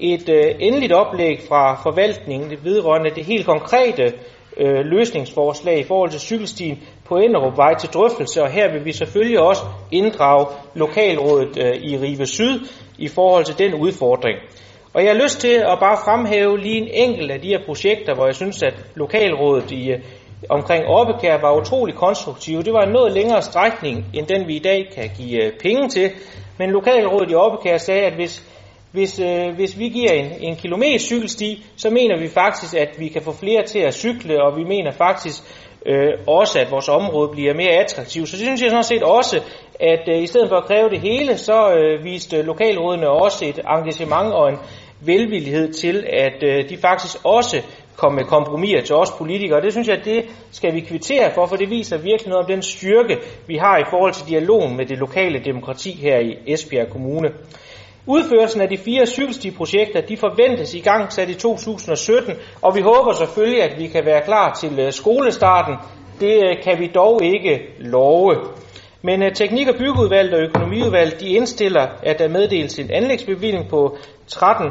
et 0.00 0.28
øh, 0.28 0.54
endeligt 0.58 0.92
oplæg 0.92 1.40
fra 1.48 1.74
forvaltningen 1.82 2.50
det 2.50 2.64
vedrørende 2.64 3.10
det 3.10 3.24
helt 3.24 3.46
konkrete 3.46 4.12
øh, 4.56 4.80
løsningsforslag 4.84 5.78
i 5.78 5.82
forhold 5.82 6.10
til 6.10 6.20
cykelstien 6.20 6.82
på 7.04 7.16
Enderupvej 7.16 7.74
til 7.74 7.88
drøftelse, 7.88 8.42
og 8.42 8.50
her 8.50 8.72
vil 8.72 8.84
vi 8.84 8.92
selvfølgelig 8.92 9.40
også 9.40 9.62
inddrage 9.90 10.46
lokalrådet 10.74 11.58
øh, 11.58 11.82
i 11.82 11.96
Rive 11.96 12.26
Syd 12.26 12.60
i 12.98 13.08
forhold 13.08 13.44
til 13.44 13.58
den 13.58 13.74
udfordring. 13.74 14.38
Og 14.94 15.04
jeg 15.04 15.12
har 15.12 15.22
lyst 15.22 15.40
til 15.40 15.54
at 15.54 15.78
bare 15.80 15.98
fremhæve 16.04 16.58
lige 16.58 16.76
en 16.76 16.88
enkelt 16.92 17.30
af 17.30 17.40
de 17.40 17.48
her 17.48 17.64
projekter, 17.66 18.14
hvor 18.14 18.26
jeg 18.26 18.34
synes, 18.34 18.62
at 18.62 18.74
lokalrådet 18.94 19.70
i, 19.70 19.90
øh, 19.90 19.98
omkring 20.48 20.86
Orbekær 20.86 21.40
var 21.40 21.56
utrolig 21.60 21.94
konstruktive. 21.94 22.62
Det 22.62 22.72
var 22.72 22.82
en 22.82 22.92
noget 22.92 23.12
længere 23.12 23.42
strækning, 23.42 24.06
end 24.14 24.26
den 24.26 24.48
vi 24.48 24.56
i 24.56 24.58
dag 24.58 24.90
kan 24.94 25.10
give 25.16 25.44
øh, 25.44 25.52
penge 25.62 25.88
til. 25.88 26.10
Men 26.58 26.70
lokalrådet 26.70 27.30
i 27.30 27.34
Orbekær 27.34 27.76
sagde, 27.76 28.02
at 28.02 28.12
hvis, 28.12 28.42
hvis, 28.92 29.20
øh, 29.20 29.54
hvis 29.54 29.78
vi 29.78 29.88
giver 29.88 30.12
en, 30.12 30.32
en 30.40 30.56
kilometer 30.56 30.98
cykelsti, 30.98 31.66
så 31.76 31.90
mener 31.90 32.18
vi 32.18 32.28
faktisk, 32.28 32.74
at 32.74 32.88
vi 32.98 33.08
kan 33.08 33.22
få 33.22 33.32
flere 33.32 33.62
til 33.62 33.78
at 33.78 33.94
cykle, 33.94 34.42
og 34.42 34.56
vi 34.56 34.64
mener 34.64 34.90
faktisk 34.90 35.42
øh, 35.86 36.12
også, 36.26 36.60
at 36.60 36.70
vores 36.70 36.88
område 36.88 37.28
bliver 37.28 37.54
mere 37.54 37.70
attraktivt. 37.70 38.28
Så 38.28 38.36
det 38.36 38.44
synes 38.46 38.62
jeg 38.62 38.70
sådan 38.70 38.84
set 38.84 39.02
også, 39.02 39.40
at 39.80 40.08
øh, 40.08 40.22
i 40.22 40.26
stedet 40.26 40.48
for 40.48 40.56
at 40.56 40.64
kræve 40.64 40.90
det 40.90 41.00
hele, 41.00 41.38
så 41.38 41.72
øh, 41.72 42.04
viste 42.04 42.42
lokalrådene 42.42 43.08
også 43.08 43.44
et 43.44 43.60
engagement 43.68 44.32
og 44.32 44.48
en 44.48 44.58
velvillighed 45.00 45.72
til, 45.72 46.04
at 46.12 46.42
øh, 46.42 46.68
de 46.68 46.76
faktisk 46.76 47.16
også 47.24 47.62
komme 47.96 48.16
med 48.16 48.24
kompromiser 48.24 48.80
til 48.80 48.94
os 48.94 49.10
politikere. 49.18 49.60
Det 49.60 49.72
synes 49.72 49.88
jeg, 49.88 50.00
det 50.04 50.24
skal 50.50 50.74
vi 50.74 50.80
kvittere 50.80 51.30
for, 51.34 51.46
for 51.46 51.56
det 51.56 51.70
viser 51.70 51.98
virkelig 51.98 52.28
noget 52.28 52.44
om 52.44 52.50
den 52.50 52.62
styrke, 52.62 53.18
vi 53.46 53.56
har 53.56 53.78
i 53.78 53.84
forhold 53.90 54.12
til 54.12 54.28
dialogen 54.28 54.76
med 54.76 54.86
det 54.86 54.98
lokale 54.98 55.38
demokrati 55.44 55.90
her 55.90 56.18
i 56.18 56.36
Esbjerg 56.46 56.90
Kommune. 56.90 57.28
Udførelsen 58.06 58.60
af 58.60 58.68
de 58.68 58.78
fire 58.78 59.06
cykelstiprojekter, 59.06 60.00
de 60.00 60.16
forventes 60.16 60.74
i 60.74 60.80
gang 60.80 61.12
sat 61.12 61.28
i 61.28 61.34
2017, 61.34 62.34
og 62.62 62.76
vi 62.76 62.80
håber 62.80 63.12
selvfølgelig, 63.12 63.62
at 63.62 63.78
vi 63.78 63.86
kan 63.86 64.04
være 64.04 64.22
klar 64.24 64.54
til 64.60 64.78
øh, 64.78 64.92
skolestarten. 64.92 65.74
Det 66.20 66.34
øh, 66.44 66.62
kan 66.64 66.78
vi 66.78 66.86
dog 66.94 67.24
ikke 67.24 67.60
love. 67.78 68.36
Men 69.02 69.22
uh, 69.22 69.28
teknik- 69.34 69.68
og 69.68 69.74
byggeudvalget 69.74 70.34
og 70.34 70.40
økonomiudvalget, 70.40 71.20
de 71.20 71.28
indstiller, 71.28 71.86
at 72.02 72.18
der 72.18 72.28
meddeles 72.28 72.78
en 72.78 72.90
anlægsbevilling 72.90 73.68
på 73.68 73.96
13 74.26 74.70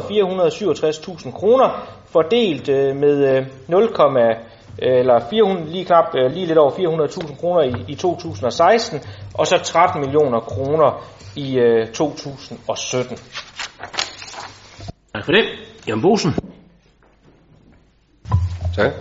467.000 0.00 1.32
kroner, 1.32 1.88
fordelt 2.06 2.68
øh, 2.68 2.96
med 2.96 3.36
øh, 3.36 3.46
eller 4.78 5.20
400, 5.30 5.70
lige 5.70 5.84
knap 5.84 6.14
øh, 6.14 6.32
lige 6.32 6.46
lidt 6.46 6.58
over 6.58 6.70
400.000 6.70 7.40
kroner 7.40 7.62
i, 7.62 7.74
i 7.88 7.94
2016, 7.94 9.00
og 9.34 9.46
så 9.46 9.58
13 9.58 10.00
millioner 10.00 10.40
kroner 10.40 11.04
i 11.36 11.58
øh, 11.58 11.86
2017. 11.86 13.18
Tak 15.14 15.24
for 15.24 15.32
det. 15.32 15.44
Jan 15.88 16.02
Bosen. 16.02 16.30
Tak. 18.76 18.92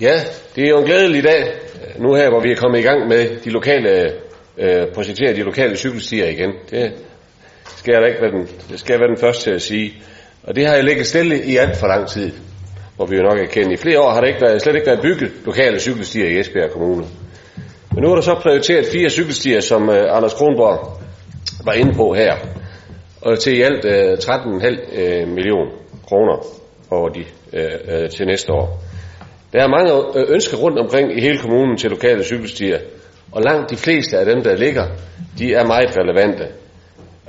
Ja, 0.00 0.20
det 0.54 0.64
er 0.64 0.68
jo 0.68 0.78
en 0.78 0.84
glædelig 0.84 1.24
dag, 1.24 1.52
nu 1.98 2.14
her, 2.14 2.30
hvor 2.30 2.40
vi 2.40 2.52
er 2.52 2.56
kommet 2.56 2.78
i 2.78 2.82
gang 2.82 3.08
med 3.08 3.40
de 3.44 3.50
lokale, 3.50 4.12
øh, 4.58 4.86
projektere 4.94 5.34
de 5.34 5.42
lokale 5.42 5.76
cykelstier 5.76 6.28
igen. 6.28 6.52
Det 6.70 6.92
skal 7.76 7.92
jeg 7.92 8.02
da 8.02 8.06
ikke 8.06 8.22
være 8.22 8.30
den, 8.30 8.48
det 8.70 8.80
skal 8.80 8.92
jeg 8.92 9.00
være 9.00 9.08
den 9.08 9.20
første 9.20 9.42
til 9.44 9.50
at 9.50 9.62
sige. 9.62 9.94
Og 10.42 10.56
det 10.56 10.66
har 10.66 10.74
jeg 10.74 10.84
ligget 10.84 11.06
stille 11.06 11.44
i 11.44 11.56
alt 11.56 11.76
for 11.76 11.86
lang 11.86 12.08
tid, 12.08 12.32
hvor 12.96 13.06
vi 13.06 13.16
jo 13.16 13.22
nok 13.22 13.38
er 13.38 13.46
kendt. 13.46 13.72
I 13.72 13.76
flere 13.76 14.00
år 14.00 14.10
har 14.10 14.20
der 14.20 14.28
ikke 14.28 14.40
været, 14.40 14.62
slet 14.62 14.74
ikke 14.74 14.86
været 14.86 15.02
bygget 15.02 15.32
lokale 15.44 15.80
cykelstier 15.80 16.28
i 16.28 16.40
Esbjerg 16.40 16.70
Kommune. 16.70 17.04
Men 17.92 18.02
nu 18.02 18.10
er 18.10 18.14
der 18.14 18.22
så 18.22 18.34
prioriteret 18.34 18.86
fire 18.86 19.10
cykelstier, 19.10 19.60
som 19.60 19.90
øh, 19.90 20.16
Anders 20.16 20.34
Kronborg 20.34 21.00
var 21.64 21.72
inde 21.72 21.94
på 21.94 22.14
her, 22.14 22.34
og 23.20 23.38
til 23.38 23.58
i 23.58 23.62
alt 23.62 23.84
øh, 23.84 24.12
13,5 24.12 25.00
øh, 25.00 25.28
millioner 25.28 25.70
kroner 26.08 26.46
over 26.90 27.08
de, 27.08 27.24
øh, 27.52 27.72
øh, 27.88 28.10
til 28.10 28.26
næste 28.26 28.52
år. 28.52 28.82
Der 29.52 29.62
er 29.62 29.68
mange 29.68 30.20
øh, 30.20 30.34
ønsker 30.34 30.56
rundt 30.56 30.78
omkring 30.78 31.18
i 31.18 31.20
hele 31.20 31.38
kommunen 31.38 31.76
til 31.76 31.90
lokale 31.90 32.24
cykelstier, 32.24 32.78
og 33.32 33.42
langt 33.42 33.70
de 33.70 33.76
fleste 33.76 34.18
af 34.18 34.26
dem, 34.26 34.42
der 34.42 34.56
ligger, 34.56 34.86
de 35.38 35.54
er 35.54 35.64
meget 35.64 35.96
relevante. 35.98 36.44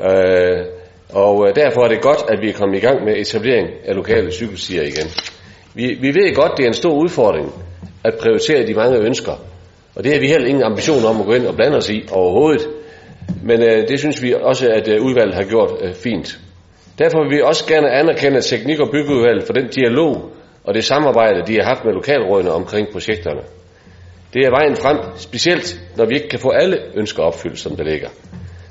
Øh, 0.01 0.65
og 1.13 1.47
øh, 1.47 1.55
derfor 1.55 1.83
er 1.83 1.88
det 1.88 2.01
godt, 2.01 2.23
at 2.29 2.41
vi 2.41 2.49
er 2.49 2.53
kommet 2.53 2.77
i 2.77 2.86
gang 2.86 3.03
med 3.05 3.13
etablering 3.17 3.67
af 3.86 3.95
lokale 3.95 4.31
cykelstier 4.31 4.83
igen. 4.83 5.07
Vi, 5.73 5.97
vi 6.01 6.07
ved 6.07 6.36
godt, 6.36 6.51
det 6.57 6.63
er 6.63 6.67
en 6.67 6.73
stor 6.73 6.93
udfordring 6.93 7.53
at 8.03 8.13
prioritere 8.21 8.67
de 8.67 8.73
mange 8.73 8.97
ønsker, 8.97 9.33
og 9.95 10.03
det 10.03 10.13
har 10.13 10.19
vi 10.19 10.27
heller 10.27 10.47
ingen 10.47 10.63
ambition 10.63 11.05
om 11.05 11.19
at 11.19 11.25
gå 11.25 11.33
ind 11.33 11.45
og 11.45 11.55
blande 11.55 11.77
os 11.77 11.89
i 11.89 12.03
overhovedet. 12.12 12.67
Men 13.43 13.62
øh, 13.62 13.88
det 13.88 13.99
synes 13.99 14.23
vi 14.23 14.33
også, 14.41 14.69
at 14.69 14.88
øh, 14.88 15.01
udvalget 15.01 15.36
har 15.36 15.43
gjort 15.43 15.71
øh, 15.81 15.93
fint. 15.93 16.39
Derfor 16.99 17.23
vil 17.23 17.38
vi 17.38 17.41
også 17.41 17.65
gerne 17.67 17.91
anerkende 17.91 18.41
teknik- 18.41 18.79
og 18.79 18.89
byggeudvalget 18.91 19.43
for 19.43 19.53
den 19.53 19.67
dialog 19.67 20.31
og 20.63 20.73
det 20.73 20.83
samarbejde, 20.83 21.45
de 21.47 21.53
har 21.53 21.63
haft 21.63 21.86
med 21.86 21.93
lokalrådene 21.93 22.51
omkring 22.51 22.88
projekterne. 22.91 23.41
Det 24.33 24.45
er 24.45 24.49
vejen 24.49 24.75
frem, 24.75 24.97
specielt 25.15 25.81
når 25.97 26.05
vi 26.05 26.15
ikke 26.15 26.29
kan 26.29 26.39
få 26.39 26.49
alle 26.49 26.77
ønsker 26.95 27.23
opfyldt, 27.23 27.60
som 27.60 27.75
det 27.75 27.86
ligger. 27.86 28.10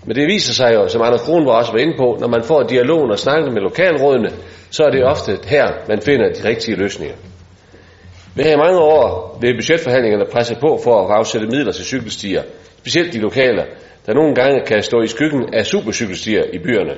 Men 0.06 0.16
det 0.16 0.26
viser 0.26 0.54
sig 0.54 0.74
jo, 0.74 0.88
som 0.88 1.02
Anders 1.02 1.20
Kronborg 1.20 1.54
også 1.54 1.72
var 1.72 1.78
inde 1.78 1.96
på, 1.96 2.16
når 2.20 2.28
man 2.28 2.42
får 2.42 2.62
dialogen 2.62 3.10
og 3.10 3.18
snakker 3.18 3.50
med 3.50 3.62
lokalrådene, 3.62 4.30
så 4.70 4.84
er 4.84 4.90
det 4.90 5.04
ofte 5.04 5.38
her, 5.46 5.66
man 5.88 6.00
finder 6.00 6.32
de 6.32 6.48
rigtige 6.48 6.76
løsninger. 6.76 7.16
Vi 8.36 8.42
har 8.42 8.50
i 8.50 8.56
mange 8.56 8.78
år 8.78 9.38
ved 9.40 9.54
budgetforhandlingerne 9.54 10.24
presset 10.32 10.58
på 10.60 10.80
for 10.84 10.94
at 11.04 11.16
afsætte 11.18 11.46
midler 11.46 11.72
til 11.72 11.84
cykelstier, 11.84 12.42
specielt 12.78 13.12
de 13.12 13.18
lokale, 13.18 13.62
der 14.06 14.14
nogle 14.14 14.34
gange 14.34 14.60
kan 14.66 14.82
stå 14.82 15.02
i 15.02 15.06
skyggen 15.06 15.54
af 15.54 15.66
supercykelstier 15.66 16.42
i 16.52 16.58
byerne, 16.58 16.96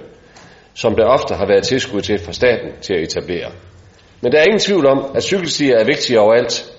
som 0.74 0.94
der 0.96 1.04
ofte 1.04 1.34
har 1.34 1.46
været 1.46 1.62
tilskud 1.62 2.00
til 2.00 2.18
fra 2.18 2.32
staten 2.32 2.70
til 2.80 2.94
at 2.94 3.02
etablere. 3.02 3.50
Men 4.20 4.32
der 4.32 4.38
er 4.38 4.44
ingen 4.44 4.58
tvivl 4.58 4.86
om, 4.86 5.04
at 5.14 5.22
cykelstier 5.22 5.78
er 5.78 5.84
vigtige 5.84 6.20
overalt. 6.20 6.72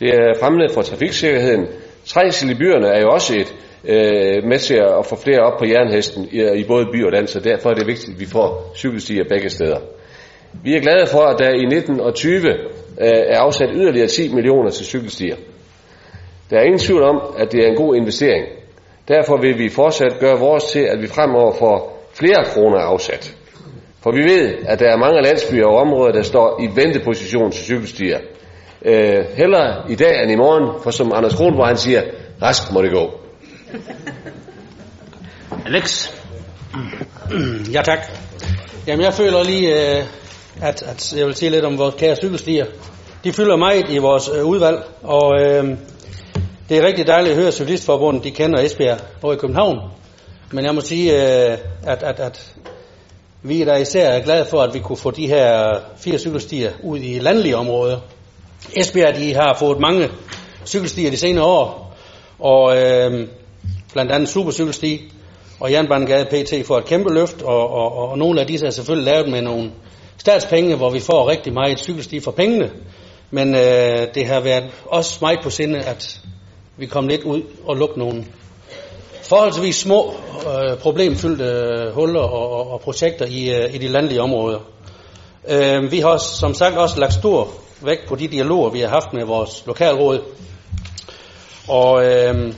Det 0.00 0.08
er 0.08 0.40
fremmende 0.40 0.68
for 0.74 0.82
trafiksikkerheden. 0.82 1.66
Trængsel 2.06 2.50
i 2.50 2.54
byerne 2.54 2.88
er 2.88 3.00
jo 3.00 3.10
også 3.10 3.38
et 3.38 3.54
øh, 3.88 4.44
med 4.44 4.58
til 4.58 4.74
at 4.74 5.06
få 5.06 5.16
flere 5.16 5.40
op 5.40 5.58
på 5.58 5.64
jernhesten 5.64 6.28
i, 6.32 6.60
i 6.60 6.64
både 6.64 6.86
by 6.92 7.04
og 7.04 7.12
land, 7.12 7.26
så 7.26 7.40
derfor 7.40 7.70
er 7.70 7.74
det 7.74 7.86
vigtigt, 7.86 8.14
at 8.14 8.20
vi 8.20 8.26
får 8.26 8.72
cykelstier 8.74 9.24
begge 9.28 9.50
steder. 9.50 9.78
Vi 10.62 10.74
er 10.76 10.80
glade 10.80 11.06
for, 11.06 11.20
at 11.20 11.38
der 11.38 11.50
i 11.50 11.64
1920 11.64 12.48
øh, 12.48 12.58
er 12.98 13.38
afsat 13.38 13.68
yderligere 13.74 14.08
10 14.08 14.34
millioner 14.34 14.70
til 14.70 14.86
cykelstier. 14.86 15.36
Der 16.50 16.58
er 16.58 16.62
ingen 16.62 16.78
tvivl 16.78 17.02
om, 17.02 17.20
at 17.38 17.52
det 17.52 17.64
er 17.64 17.68
en 17.68 17.76
god 17.76 17.96
investering. 17.96 18.44
Derfor 19.08 19.36
vil 19.40 19.58
vi 19.58 19.68
fortsat 19.68 20.18
gøre 20.20 20.38
vores 20.38 20.64
til, 20.64 20.80
at 20.80 21.02
vi 21.02 21.06
fremover 21.06 21.52
får 21.58 22.08
flere 22.14 22.44
kroner 22.44 22.78
afsat. 22.78 23.36
For 24.02 24.12
vi 24.12 24.22
ved, 24.22 24.54
at 24.66 24.80
der 24.80 24.88
er 24.92 24.96
mange 24.96 25.22
landsbyer 25.22 25.66
og 25.66 25.76
områder, 25.76 26.12
der 26.12 26.22
står 26.22 26.60
i 26.62 26.66
venteposition 26.76 27.50
til 27.50 27.64
cykelstier. 27.64 28.18
Øh, 28.84 29.24
hellere 29.36 29.90
i 29.90 29.94
dag 29.94 30.22
end 30.22 30.32
i 30.32 30.36
morgen, 30.36 30.82
for 30.82 30.90
som 30.90 31.12
Anders 31.14 31.34
Kronborg 31.34 31.66
han 31.66 31.76
siger, 31.76 32.02
rask 32.42 32.72
må 32.72 32.82
det 32.82 32.92
gå. 32.92 33.23
Alex. 35.66 36.12
Ja, 37.72 37.82
tak. 37.82 37.98
Jamen, 38.86 39.04
jeg 39.04 39.14
føler 39.14 39.42
lige, 39.42 39.98
øh, 39.98 40.04
at, 40.62 40.82
at 40.82 41.14
jeg 41.16 41.26
vil 41.26 41.34
sige 41.34 41.50
lidt 41.50 41.64
om 41.64 41.78
vores 41.78 41.94
kære 41.94 42.16
cykelstier. 42.16 42.66
De 43.24 43.32
fylder 43.32 43.56
meget 43.56 43.90
i 43.90 43.98
vores 43.98 44.30
øh, 44.34 44.44
udvalg, 44.44 44.78
og 45.02 45.40
øh, 45.40 45.76
det 46.68 46.78
er 46.78 46.86
rigtig 46.86 47.06
dejligt 47.06 47.30
at 47.30 47.36
høre, 47.36 47.48
at 47.48 47.54
Cyklistforbundet 47.54 48.24
de 48.24 48.30
kender 48.30 48.62
Esbjerg 48.62 48.98
og 49.22 49.34
i 49.34 49.36
København. 49.36 49.78
Men 50.52 50.64
jeg 50.64 50.74
må 50.74 50.80
sige, 50.80 51.12
øh, 51.12 51.58
at, 51.82 52.02
at, 52.02 52.20
at 52.20 52.54
vi 53.42 53.62
er 53.62 53.64
da 53.64 53.76
især 53.76 54.20
glade 54.20 54.44
for, 54.44 54.60
at 54.62 54.74
vi 54.74 54.78
kunne 54.78 54.96
få 54.96 55.10
de 55.10 55.26
her 55.26 55.80
fire 55.96 56.18
cykelstier 56.18 56.70
ud 56.82 56.98
i 56.98 57.18
landlige 57.18 57.56
områder. 57.56 57.98
Esbjerg 58.76 59.16
de 59.16 59.34
har 59.34 59.56
fået 59.58 59.80
mange 59.80 60.08
cykelstier 60.66 61.10
de 61.10 61.16
senere 61.16 61.44
år, 61.44 61.96
og 62.38 62.76
øh, 62.76 63.28
blandt 63.94 64.12
andet 64.12 64.28
supercykelsti, 64.28 65.12
og 65.60 65.72
Jernbanegade 65.72 66.24
PT 66.24 66.66
får 66.66 66.78
et 66.78 66.84
kæmpe 66.84 67.14
løft, 67.14 67.42
og, 67.42 67.70
og, 67.70 68.10
og 68.10 68.18
nogle 68.18 68.40
af 68.40 68.46
disse 68.46 68.66
er 68.66 68.70
selvfølgelig 68.70 69.12
lavet 69.12 69.30
med 69.30 69.42
nogle 69.42 69.70
statspenge, 70.18 70.76
hvor 70.76 70.90
vi 70.90 71.00
får 71.00 71.28
rigtig 71.28 71.52
meget 71.52 71.78
cykelsti 71.78 72.20
for 72.20 72.30
pengene. 72.30 72.70
Men 73.30 73.54
øh, 73.54 74.08
det 74.14 74.26
har 74.26 74.40
været 74.40 74.64
også 74.86 75.18
meget 75.20 75.38
på 75.42 75.50
sinde, 75.50 75.78
at 75.78 76.20
vi 76.76 76.86
kom 76.86 77.08
lidt 77.08 77.22
ud 77.22 77.42
og 77.66 77.76
lukkede 77.76 77.98
nogle 77.98 78.24
forholdsvis 79.22 79.76
små 79.76 80.14
øh, 80.46 80.78
problemfyldte 80.78 81.44
øh, 81.44 81.94
huller 81.94 82.20
og, 82.20 82.52
og, 82.52 82.70
og 82.70 82.80
projekter 82.80 83.26
i, 83.26 83.50
øh, 83.50 83.74
i 83.74 83.78
de 83.78 83.88
landlige 83.88 84.22
områder. 84.22 84.58
Øh, 85.48 85.92
vi 85.92 85.98
har 85.98 86.16
som 86.16 86.54
sagt 86.54 86.76
også 86.76 87.00
lagt 87.00 87.12
stor 87.12 87.48
vægt 87.80 88.08
på 88.08 88.16
de 88.16 88.28
dialoger, 88.28 88.70
vi 88.70 88.80
har 88.80 88.88
haft 88.88 89.12
med 89.12 89.24
vores 89.24 89.66
lokalråd. 89.66 90.20
Og 91.68 92.04
øh, 92.04 92.52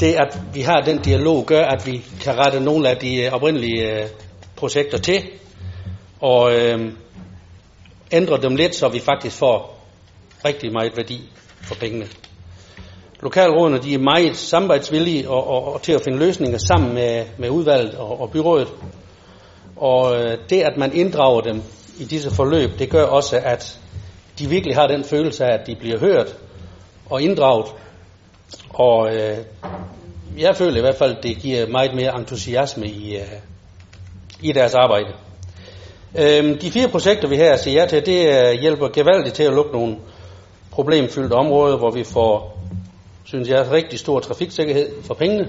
det, 0.00 0.14
at 0.14 0.40
vi 0.54 0.60
har 0.60 0.80
den 0.80 0.98
dialog, 0.98 1.46
gør, 1.46 1.64
at 1.64 1.86
vi 1.86 2.04
kan 2.20 2.38
rette 2.38 2.60
nogle 2.60 2.88
af 2.88 2.96
de 2.96 3.22
øh, 3.22 3.32
oprindelige 3.32 4.02
øh, 4.02 4.08
projekter 4.56 4.98
til, 4.98 5.22
og 6.20 6.54
øh, 6.54 6.92
ændre 8.12 8.40
dem 8.42 8.56
lidt, 8.56 8.74
så 8.74 8.88
vi 8.88 9.00
faktisk 9.00 9.36
får 9.36 9.80
rigtig 10.44 10.72
meget 10.72 10.96
værdi 10.96 11.20
for 11.62 11.74
pengene. 11.74 12.06
Lokalrådene 13.20 13.78
de 13.78 13.94
er 13.94 13.98
meget 13.98 14.36
samarbejdsvillige 14.36 15.30
og, 15.30 15.46
og, 15.46 15.74
og 15.74 15.82
til 15.82 15.92
at 15.92 16.02
finde 16.04 16.18
løsninger 16.18 16.58
sammen 16.58 16.94
med, 16.94 17.24
med 17.38 17.50
udvalget 17.50 17.94
og, 17.94 18.20
og 18.20 18.30
byrådet. 18.30 18.68
Og 19.76 20.16
øh, 20.16 20.38
det, 20.50 20.62
at 20.62 20.76
man 20.76 20.92
inddrager 20.92 21.40
dem 21.40 21.62
i 21.98 22.04
disse 22.04 22.30
forløb, 22.30 22.78
det 22.78 22.90
gør 22.90 23.04
også, 23.04 23.40
at 23.44 23.80
de 24.38 24.48
virkelig 24.48 24.76
har 24.76 24.86
den 24.86 25.04
følelse 25.04 25.44
af, 25.44 25.58
at 25.60 25.66
de 25.66 25.76
bliver 25.76 25.98
hørt 25.98 26.36
og 27.10 27.22
inddraget. 27.22 27.66
Og 28.68 29.14
øh, 29.14 29.36
jeg 30.38 30.56
føler 30.56 30.76
i 30.76 30.80
hvert 30.80 30.96
fald, 30.96 31.16
at 31.16 31.22
det 31.22 31.36
giver 31.36 31.66
meget 31.66 31.94
mere 31.94 32.18
entusiasme 32.18 32.86
i, 32.86 33.16
øh, 33.16 33.22
i 34.42 34.52
deres 34.52 34.74
arbejde. 34.74 35.12
Øh, 36.18 36.60
de 36.60 36.70
fire 36.70 36.88
projekter, 36.88 37.28
vi 37.28 37.36
her 37.36 37.56
siger 37.56 37.80
ja 37.80 37.86
til, 37.86 38.06
det 38.06 38.28
øh, 38.28 38.60
hjælper 38.60 38.88
gevaldigt 38.88 39.34
til 39.34 39.42
at 39.42 39.52
lukke 39.52 39.72
nogle 39.72 39.96
problemfyldte 40.70 41.34
områder, 41.34 41.76
hvor 41.76 41.90
vi 41.90 42.04
får, 42.04 42.58
synes 43.24 43.48
jeg, 43.48 43.70
rigtig 43.70 43.98
stor 43.98 44.20
trafiksikkerhed 44.20 45.02
for 45.02 45.14
pengene, 45.14 45.48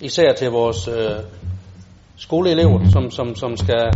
især 0.00 0.32
til 0.32 0.50
vores 0.50 0.88
øh, 0.88 1.16
skoleelever, 2.16 2.80
som, 2.92 3.10
som, 3.10 3.34
som 3.34 3.56
skal 3.56 3.92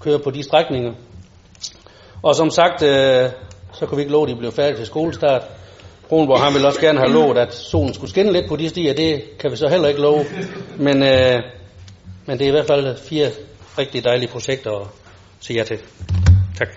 køre 0.00 0.18
på 0.18 0.30
de 0.30 0.42
strækninger. 0.42 0.92
Og 2.22 2.34
som 2.34 2.50
sagt, 2.50 2.82
øh, 2.82 3.30
så 3.72 3.86
kan 3.86 3.96
vi 3.96 4.02
ikke 4.02 4.12
love, 4.12 4.22
at 4.22 4.28
de 4.28 4.36
bliver 4.36 4.52
færdige 4.52 4.76
til 4.76 4.86
skolestart. 4.86 5.42
Kronborg 6.08 6.40
han 6.40 6.54
ville 6.54 6.66
også 6.66 6.80
gerne 6.80 6.98
have 6.98 7.12
lovet, 7.12 7.38
at 7.38 7.54
solen 7.54 7.94
skulle 7.94 8.10
skinne 8.10 8.32
lidt 8.32 8.48
på 8.48 8.56
de 8.56 8.68
stier. 8.68 8.94
Det 8.94 9.38
kan 9.38 9.50
vi 9.50 9.56
så 9.56 9.68
heller 9.68 9.88
ikke 9.88 10.00
love. 10.00 10.24
Men, 10.78 11.02
øh, 11.02 11.38
men 12.26 12.38
det 12.38 12.44
er 12.44 12.48
i 12.48 12.50
hvert 12.50 12.66
fald 12.66 12.96
fire 13.08 13.28
rigtig 13.78 14.04
dejlige 14.04 14.28
projekter 14.28 14.70
at 14.70 14.86
sige 15.40 15.58
ja 15.58 15.64
til. 15.64 15.78
Tak. 16.58 16.68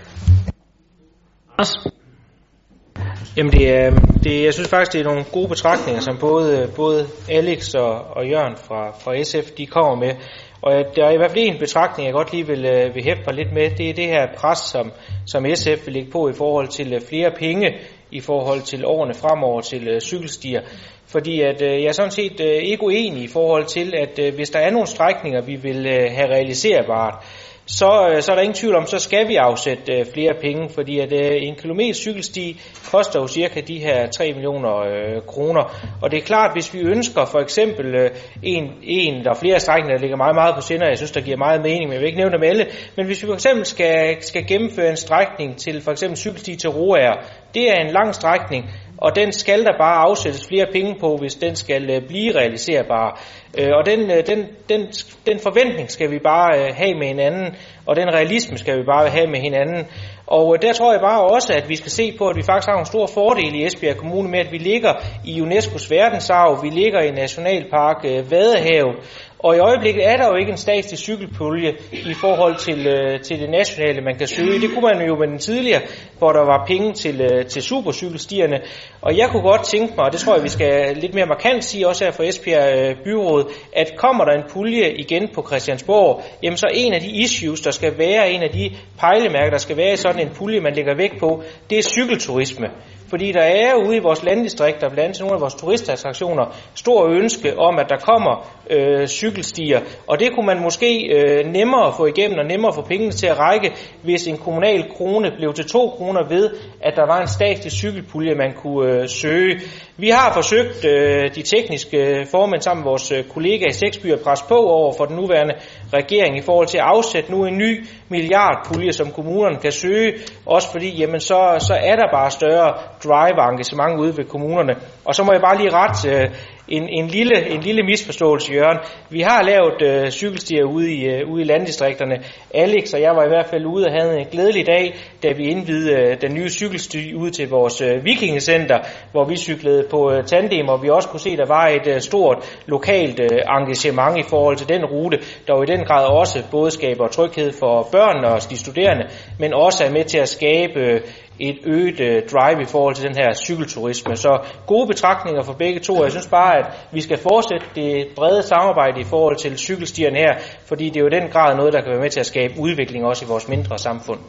Jamen 3.36 3.52
det 3.52 3.68
er, 3.68 3.90
det, 4.24 4.44
jeg 4.44 4.54
synes 4.54 4.68
faktisk, 4.68 4.92
det 4.92 5.00
er 5.00 5.04
nogle 5.04 5.24
gode 5.32 5.48
betragtninger, 5.48 6.00
som 6.00 6.18
både, 6.18 6.70
både 6.76 7.06
Alex 7.30 7.74
og, 7.74 7.92
og 8.16 8.28
Jørgen 8.28 8.56
fra, 8.56 8.90
fra 8.90 9.22
SF, 9.22 9.50
de 9.50 9.66
kommer 9.66 9.94
med. 9.94 10.14
Og 10.62 10.72
der 10.96 11.04
er 11.06 11.10
i 11.10 11.16
hvert 11.16 11.30
fald 11.30 11.44
en 11.44 11.58
betragtning, 11.58 12.06
jeg 12.06 12.14
godt 12.14 12.32
lige 12.32 12.46
vil, 12.46 12.64
øh, 12.64 12.94
vil 12.94 13.04
hæfte 13.04 13.22
mig 13.26 13.34
lidt 13.34 13.52
med, 13.52 13.70
det 13.70 13.90
er 13.90 13.94
det 13.94 14.06
her 14.06 14.26
pres, 14.36 14.58
som, 14.58 14.92
som 15.26 15.46
SF 15.54 15.86
vil 15.86 15.94
lægge 15.94 16.10
på 16.10 16.28
i 16.28 16.32
forhold 16.32 16.68
til 16.68 16.94
øh, 16.94 17.00
flere 17.08 17.30
penge 17.38 17.78
i 18.12 18.20
forhold 18.20 18.62
til 18.62 18.84
årene 18.84 19.14
fremover 19.14 19.60
til 19.60 19.88
øh, 19.88 20.00
cykelstier. 20.00 20.60
Fordi 21.06 21.40
at, 21.40 21.62
øh, 21.62 21.82
jeg 21.82 21.88
er 21.88 21.92
sådan 21.92 22.10
set 22.10 22.40
øh, 22.40 22.62
ikke 22.62 22.82
uenig 22.82 23.22
i 23.22 23.28
forhold 23.28 23.66
til, 23.66 23.94
at 23.96 24.18
øh, 24.18 24.34
hvis 24.34 24.50
der 24.50 24.58
er 24.58 24.70
nogle 24.70 24.86
strækninger, 24.86 25.40
vi 25.40 25.56
vil 25.56 25.86
øh, 25.86 26.10
have 26.16 26.28
realiserbart, 26.28 27.24
så, 27.66 28.10
øh, 28.14 28.22
så 28.22 28.32
er 28.32 28.36
der 28.36 28.42
ingen 28.42 28.54
tvivl 28.54 28.74
om, 28.74 28.86
så 28.86 28.98
skal 28.98 29.28
vi 29.28 29.36
afsætte 29.36 29.92
øh, 29.92 30.06
flere 30.14 30.34
penge, 30.40 30.68
fordi 30.74 30.98
at 30.98 31.12
øh, 31.12 31.32
en 31.42 31.54
kilometer 31.54 31.94
cykelsti 31.94 32.60
koster 32.90 33.20
jo 33.20 33.26
cirka 33.26 33.60
de 33.60 33.78
her 33.78 34.06
3 34.10 34.32
millioner 34.32 34.76
øh, 34.78 35.22
kroner. 35.26 35.62
Og 36.02 36.10
det 36.10 36.16
er 36.18 36.22
klart, 36.22 36.50
hvis 36.54 36.74
vi 36.74 36.80
ønsker 36.80 37.24
for 37.24 37.38
eksempel 37.38 37.94
øh, 37.94 38.10
en, 38.42 38.72
en 38.82 39.24
der 39.24 39.34
flere 39.34 39.60
strækninger, 39.60 39.96
der 39.96 40.00
ligger 40.00 40.16
meget, 40.16 40.34
meget 40.34 40.54
på 40.54 40.60
sender, 40.60 40.86
jeg 40.88 40.96
synes, 40.96 41.12
der 41.12 41.20
giver 41.20 41.36
meget 41.36 41.62
mening, 41.62 41.84
men 41.84 41.92
jeg 41.92 42.00
vil 42.00 42.06
ikke 42.06 42.18
nævne 42.18 42.32
dem 42.32 42.42
alle, 42.42 42.66
men 42.96 43.06
hvis 43.06 43.22
vi 43.22 43.26
for 43.26 43.34
eksempel 43.34 43.64
skal, 43.66 44.16
skal 44.20 44.46
gennemføre 44.46 44.90
en 44.90 44.96
strækning 44.96 45.56
til 45.56 45.82
for 45.82 45.90
eksempel 45.90 46.16
cykelsti 46.16 46.56
til 46.56 46.70
Roager, 46.70 47.14
det 47.54 47.70
er 47.70 47.80
en 47.80 47.90
lang 47.92 48.14
strækning, 48.14 48.70
og 49.04 49.16
den 49.16 49.32
skal 49.32 49.64
der 49.64 49.72
bare 49.78 49.98
afsættes 50.08 50.48
flere 50.48 50.66
penge 50.72 50.94
på, 51.00 51.16
hvis 51.16 51.34
den 51.34 51.56
skal 51.56 51.90
øh, 51.90 52.02
blive 52.08 52.34
realiserbar. 52.34 53.20
Øh, 53.58 53.68
og 53.78 53.86
den, 53.86 54.00
øh, 54.10 54.26
den, 54.26 54.38
den, 54.68 54.80
den 55.26 55.38
forventning 55.38 55.90
skal 55.90 56.10
vi 56.10 56.18
bare 56.18 56.72
have 56.72 56.94
med 56.94 57.06
hinanden, 57.06 57.56
og 57.86 57.96
den 57.96 58.08
realisme 58.14 58.58
skal 58.58 58.78
vi 58.78 58.84
bare 58.84 59.08
have 59.08 59.26
med 59.26 59.40
hinanden. 59.40 59.86
Og 60.26 60.62
der 60.62 60.72
tror 60.72 60.92
jeg 60.92 61.00
bare 61.00 61.20
også, 61.20 61.52
at 61.52 61.68
vi 61.68 61.76
skal 61.76 61.90
se 61.90 62.14
på, 62.18 62.28
at 62.28 62.36
vi 62.36 62.42
faktisk 62.42 62.68
har 62.68 62.78
en 62.78 62.86
stor 62.86 63.06
fordel 63.06 63.54
i 63.54 63.66
Esbjerg 63.66 63.96
Kommune 63.96 64.28
med, 64.30 64.38
at 64.38 64.52
vi 64.52 64.58
ligger 64.58 64.92
i 65.24 65.40
UNESCO's 65.40 65.86
verdensarv, 65.90 66.62
vi 66.62 66.70
ligger 66.70 67.00
i 67.00 67.10
Nationalpark 67.10 68.04
Vadehavet, 68.30 68.96
og 69.42 69.56
i 69.56 69.58
øjeblikket 69.58 70.08
er 70.08 70.16
der 70.16 70.26
jo 70.28 70.34
ikke 70.34 70.50
en 70.50 70.56
statslig 70.56 70.98
cykelpulje 70.98 71.72
i 71.92 72.14
forhold 72.14 72.56
til, 72.56 72.86
øh, 72.86 73.20
til 73.20 73.40
det 73.40 73.50
nationale, 73.50 74.00
man 74.00 74.18
kan 74.18 74.26
søge. 74.26 74.60
Det 74.60 74.70
kunne 74.74 74.88
man 74.94 75.06
jo 75.06 75.16
med 75.16 75.28
den 75.28 75.38
tidligere, 75.38 75.80
hvor 76.18 76.32
der 76.32 76.44
var 76.44 76.64
penge 76.66 76.92
til, 76.92 77.20
øh, 77.20 77.46
til 77.46 77.62
supercykelstierne. 77.62 78.60
Og 79.00 79.16
jeg 79.16 79.28
kunne 79.28 79.42
godt 79.42 79.64
tænke 79.64 79.94
mig, 79.96 80.04
og 80.06 80.12
det 80.12 80.20
tror 80.20 80.34
jeg, 80.34 80.44
vi 80.44 80.48
skal 80.48 80.96
lidt 80.96 81.14
mere 81.14 81.26
markant 81.26 81.64
sige 81.64 81.88
også 81.88 82.04
her 82.04 82.12
fra 82.12 82.24
Esbjerg 82.24 82.78
øh, 82.78 82.96
Byråd, 83.04 83.52
at 83.72 83.96
kommer 83.96 84.24
der 84.24 84.32
en 84.32 84.44
pulje 84.50 84.92
igen 84.92 85.28
på 85.34 85.44
Christiansborg, 85.46 86.22
jamen 86.42 86.56
så 86.56 86.66
en 86.74 86.94
af 86.94 87.00
de 87.00 87.10
issues, 87.10 87.60
der 87.60 87.70
skal 87.70 87.98
være, 87.98 88.30
en 88.30 88.42
af 88.42 88.50
de 88.50 88.70
pejlemærker, 88.98 89.50
der 89.50 89.58
skal 89.58 89.76
være 89.76 89.92
i 89.92 89.96
sådan 89.96 90.26
en 90.26 90.34
pulje, 90.34 90.60
man 90.60 90.74
lægger 90.74 90.94
vægt 90.96 91.20
på, 91.20 91.42
det 91.70 91.78
er 91.78 91.82
cykelturisme. 91.82 92.66
Fordi 93.12 93.32
der 93.32 93.42
er 93.42 93.74
ude 93.74 93.96
i 93.96 94.00
vores 94.00 94.22
landdistrikter, 94.22 94.88
blandt 94.88 94.98
andet 94.98 95.20
nogle 95.20 95.34
af 95.34 95.40
vores 95.40 95.54
turistattraktioner, 95.54 96.44
stor 96.74 97.08
ønske 97.08 97.58
om, 97.58 97.78
at 97.78 97.86
der 97.88 97.96
kommer 97.96 98.46
øh, 98.72 99.06
cykelstier. 99.06 99.80
Og 100.06 100.20
det 100.20 100.28
kunne 100.34 100.46
man 100.46 100.62
måske 100.62 100.90
øh, 101.16 101.46
nemmere 101.52 101.92
få 101.96 102.06
igennem 102.06 102.38
og 102.38 102.46
nemmere 102.46 102.72
få 102.74 102.82
pengene 102.82 103.12
til 103.12 103.26
at 103.26 103.38
række, 103.38 103.72
hvis 104.02 104.26
en 104.26 104.38
kommunal 104.38 104.90
krone 104.96 105.30
blev 105.36 105.52
til 105.54 105.64
to 105.68 105.88
kroner 105.88 106.28
ved, 106.28 106.50
at 106.80 106.92
der 106.96 107.06
var 107.06 107.20
en 107.20 107.28
statslig 107.28 107.72
cykelpulje, 107.72 108.34
man 108.34 108.52
kunne 108.62 108.92
øh, 108.92 109.08
søge. 109.08 109.60
Vi 109.96 110.08
har 110.08 110.32
forsøgt 110.32 110.84
øh, 110.84 111.34
de 111.34 111.42
tekniske 111.42 111.96
øh, 111.96 112.26
formænd 112.26 112.62
sammen 112.62 112.84
med 112.84 112.90
vores 112.90 113.12
øh, 113.12 113.24
kollega 113.24 113.66
i 113.66 113.72
Seksby 113.72 114.12
at 114.12 114.20
presse 114.20 114.44
på 114.48 114.54
over 114.54 114.92
for 114.96 115.04
den 115.04 115.16
nuværende 115.16 115.54
regering 115.92 116.38
i 116.38 116.42
forhold 116.42 116.66
til 116.66 116.78
at 116.78 116.84
afsætte 116.84 117.32
nu 117.32 117.44
en 117.44 117.58
ny 117.58 117.84
milliardpulje, 118.08 118.92
som 118.92 119.10
kommunerne 119.10 119.56
kan 119.56 119.72
søge, 119.72 120.12
også 120.46 120.70
fordi 120.70 120.88
jamen, 121.00 121.20
så, 121.20 121.38
så 121.58 121.74
er 121.82 121.96
der 121.96 122.08
bare 122.12 122.30
større 122.30 122.70
drive-engagement 123.04 124.00
ude 124.00 124.16
ved 124.16 124.24
kommunerne. 124.24 124.74
Og 125.04 125.14
så 125.14 125.24
må 125.24 125.32
jeg 125.32 125.40
bare 125.40 125.58
lige 125.58 125.70
ret 125.72 125.98
øh, 126.12 126.28
en, 126.72 126.88
en, 126.88 127.06
lille, 127.06 127.50
en 127.50 127.60
lille 127.60 127.82
misforståelse, 127.82 128.52
Jørgen. 128.54 128.78
Vi 129.10 129.20
har 129.20 129.42
lavet 129.42 129.82
øh, 129.82 130.10
cykelstier 130.10 130.64
ude 130.64 130.92
i, 130.92 131.04
øh, 131.04 131.30
ude 131.30 131.42
i 131.42 131.44
landdistrikterne. 131.44 132.16
Alex 132.54 132.94
og 132.94 133.00
jeg 133.00 133.16
var 133.16 133.24
i 133.24 133.28
hvert 133.28 133.46
fald 133.46 133.66
ude 133.66 133.86
og 133.86 133.92
havde 133.92 134.18
en 134.18 134.26
glædelig 134.30 134.66
dag, 134.66 134.94
da 135.22 135.32
vi 135.32 135.44
indvidede 135.48 135.92
øh, 135.92 136.20
den 136.20 136.34
nye 136.34 136.48
cykelsti 136.48 137.14
ud 137.14 137.30
til 137.30 137.48
vores 137.48 137.80
øh, 137.80 138.04
vikingecenter, 138.04 138.78
hvor 139.12 139.24
vi 139.24 139.36
cyklede 139.36 139.86
på 139.90 140.12
øh, 140.12 140.24
tandem, 140.24 140.68
og 140.68 140.82
vi 140.82 140.90
også 140.90 141.08
kunne 141.08 141.20
se, 141.20 141.30
at 141.30 141.38
der 141.38 141.46
var 141.46 141.66
et 141.68 141.86
øh, 141.86 142.00
stort 142.00 142.38
lokalt 142.66 143.20
øh, 143.20 143.38
engagement 143.58 144.18
i 144.18 144.28
forhold 144.28 144.56
til 144.56 144.68
den 144.68 144.84
rute, 144.84 145.18
der 145.46 145.56
jo 145.56 145.62
i 145.62 145.66
den 145.66 145.84
grad 145.84 146.04
også 146.06 146.42
både 146.50 146.70
skaber 146.70 147.08
tryghed 147.08 147.52
for 147.52 147.88
børn 147.92 148.24
og 148.24 148.50
de 148.50 148.58
studerende, 148.58 149.04
men 149.38 149.54
også 149.54 149.84
er 149.84 149.90
med 149.90 150.04
til 150.04 150.18
at 150.18 150.28
skabe 150.28 150.80
øh, 150.80 151.00
et 151.48 151.58
øget 151.64 152.00
øh, 152.00 152.22
drive 152.32 152.62
i 152.62 152.64
forhold 152.64 152.94
til 152.94 153.04
den 153.04 153.16
her 153.16 153.34
cykelturisme. 153.34 154.16
Så 154.16 154.38
gode 154.66 154.86
betragtninger 154.86 155.42
for 155.42 155.52
begge 155.52 155.80
to. 155.80 156.02
Jeg 156.02 156.10
synes 156.10 156.26
bare, 156.26 156.58
at 156.58 156.66
vi 156.92 157.00
skal 157.00 157.18
fortsætte 157.18 157.66
det 157.74 158.06
brede 158.16 158.42
samarbejde 158.42 159.00
i 159.00 159.04
forhold 159.04 159.36
til 159.36 159.58
cykelstierne 159.58 160.18
her, 160.18 160.32
fordi 160.66 160.88
det 160.88 160.96
er 160.96 161.00
jo 161.00 161.08
den 161.08 161.28
grad 161.30 161.56
noget, 161.56 161.72
der 161.72 161.80
kan 161.80 161.90
være 161.90 162.00
med 162.00 162.10
til 162.10 162.20
at 162.20 162.26
skabe 162.26 162.54
udvikling 162.58 163.04
også 163.04 163.24
i 163.24 163.28
vores 163.28 163.48
mindre 163.48 163.78
samfund. 163.78 164.20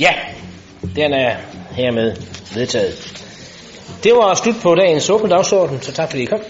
Ja, 0.00 0.14
den 0.96 1.12
er 1.12 1.36
hermed 1.70 2.16
vedtaget. 2.54 3.24
Det 4.02 4.12
var 4.12 4.34
slut 4.34 4.54
på 4.62 4.74
dagens 4.74 5.10
åbne 5.10 5.30
dagsorden, 5.30 5.80
så 5.80 5.92
tak 5.92 6.10
fordi 6.10 6.22
I 6.22 6.26
kom. 6.26 6.40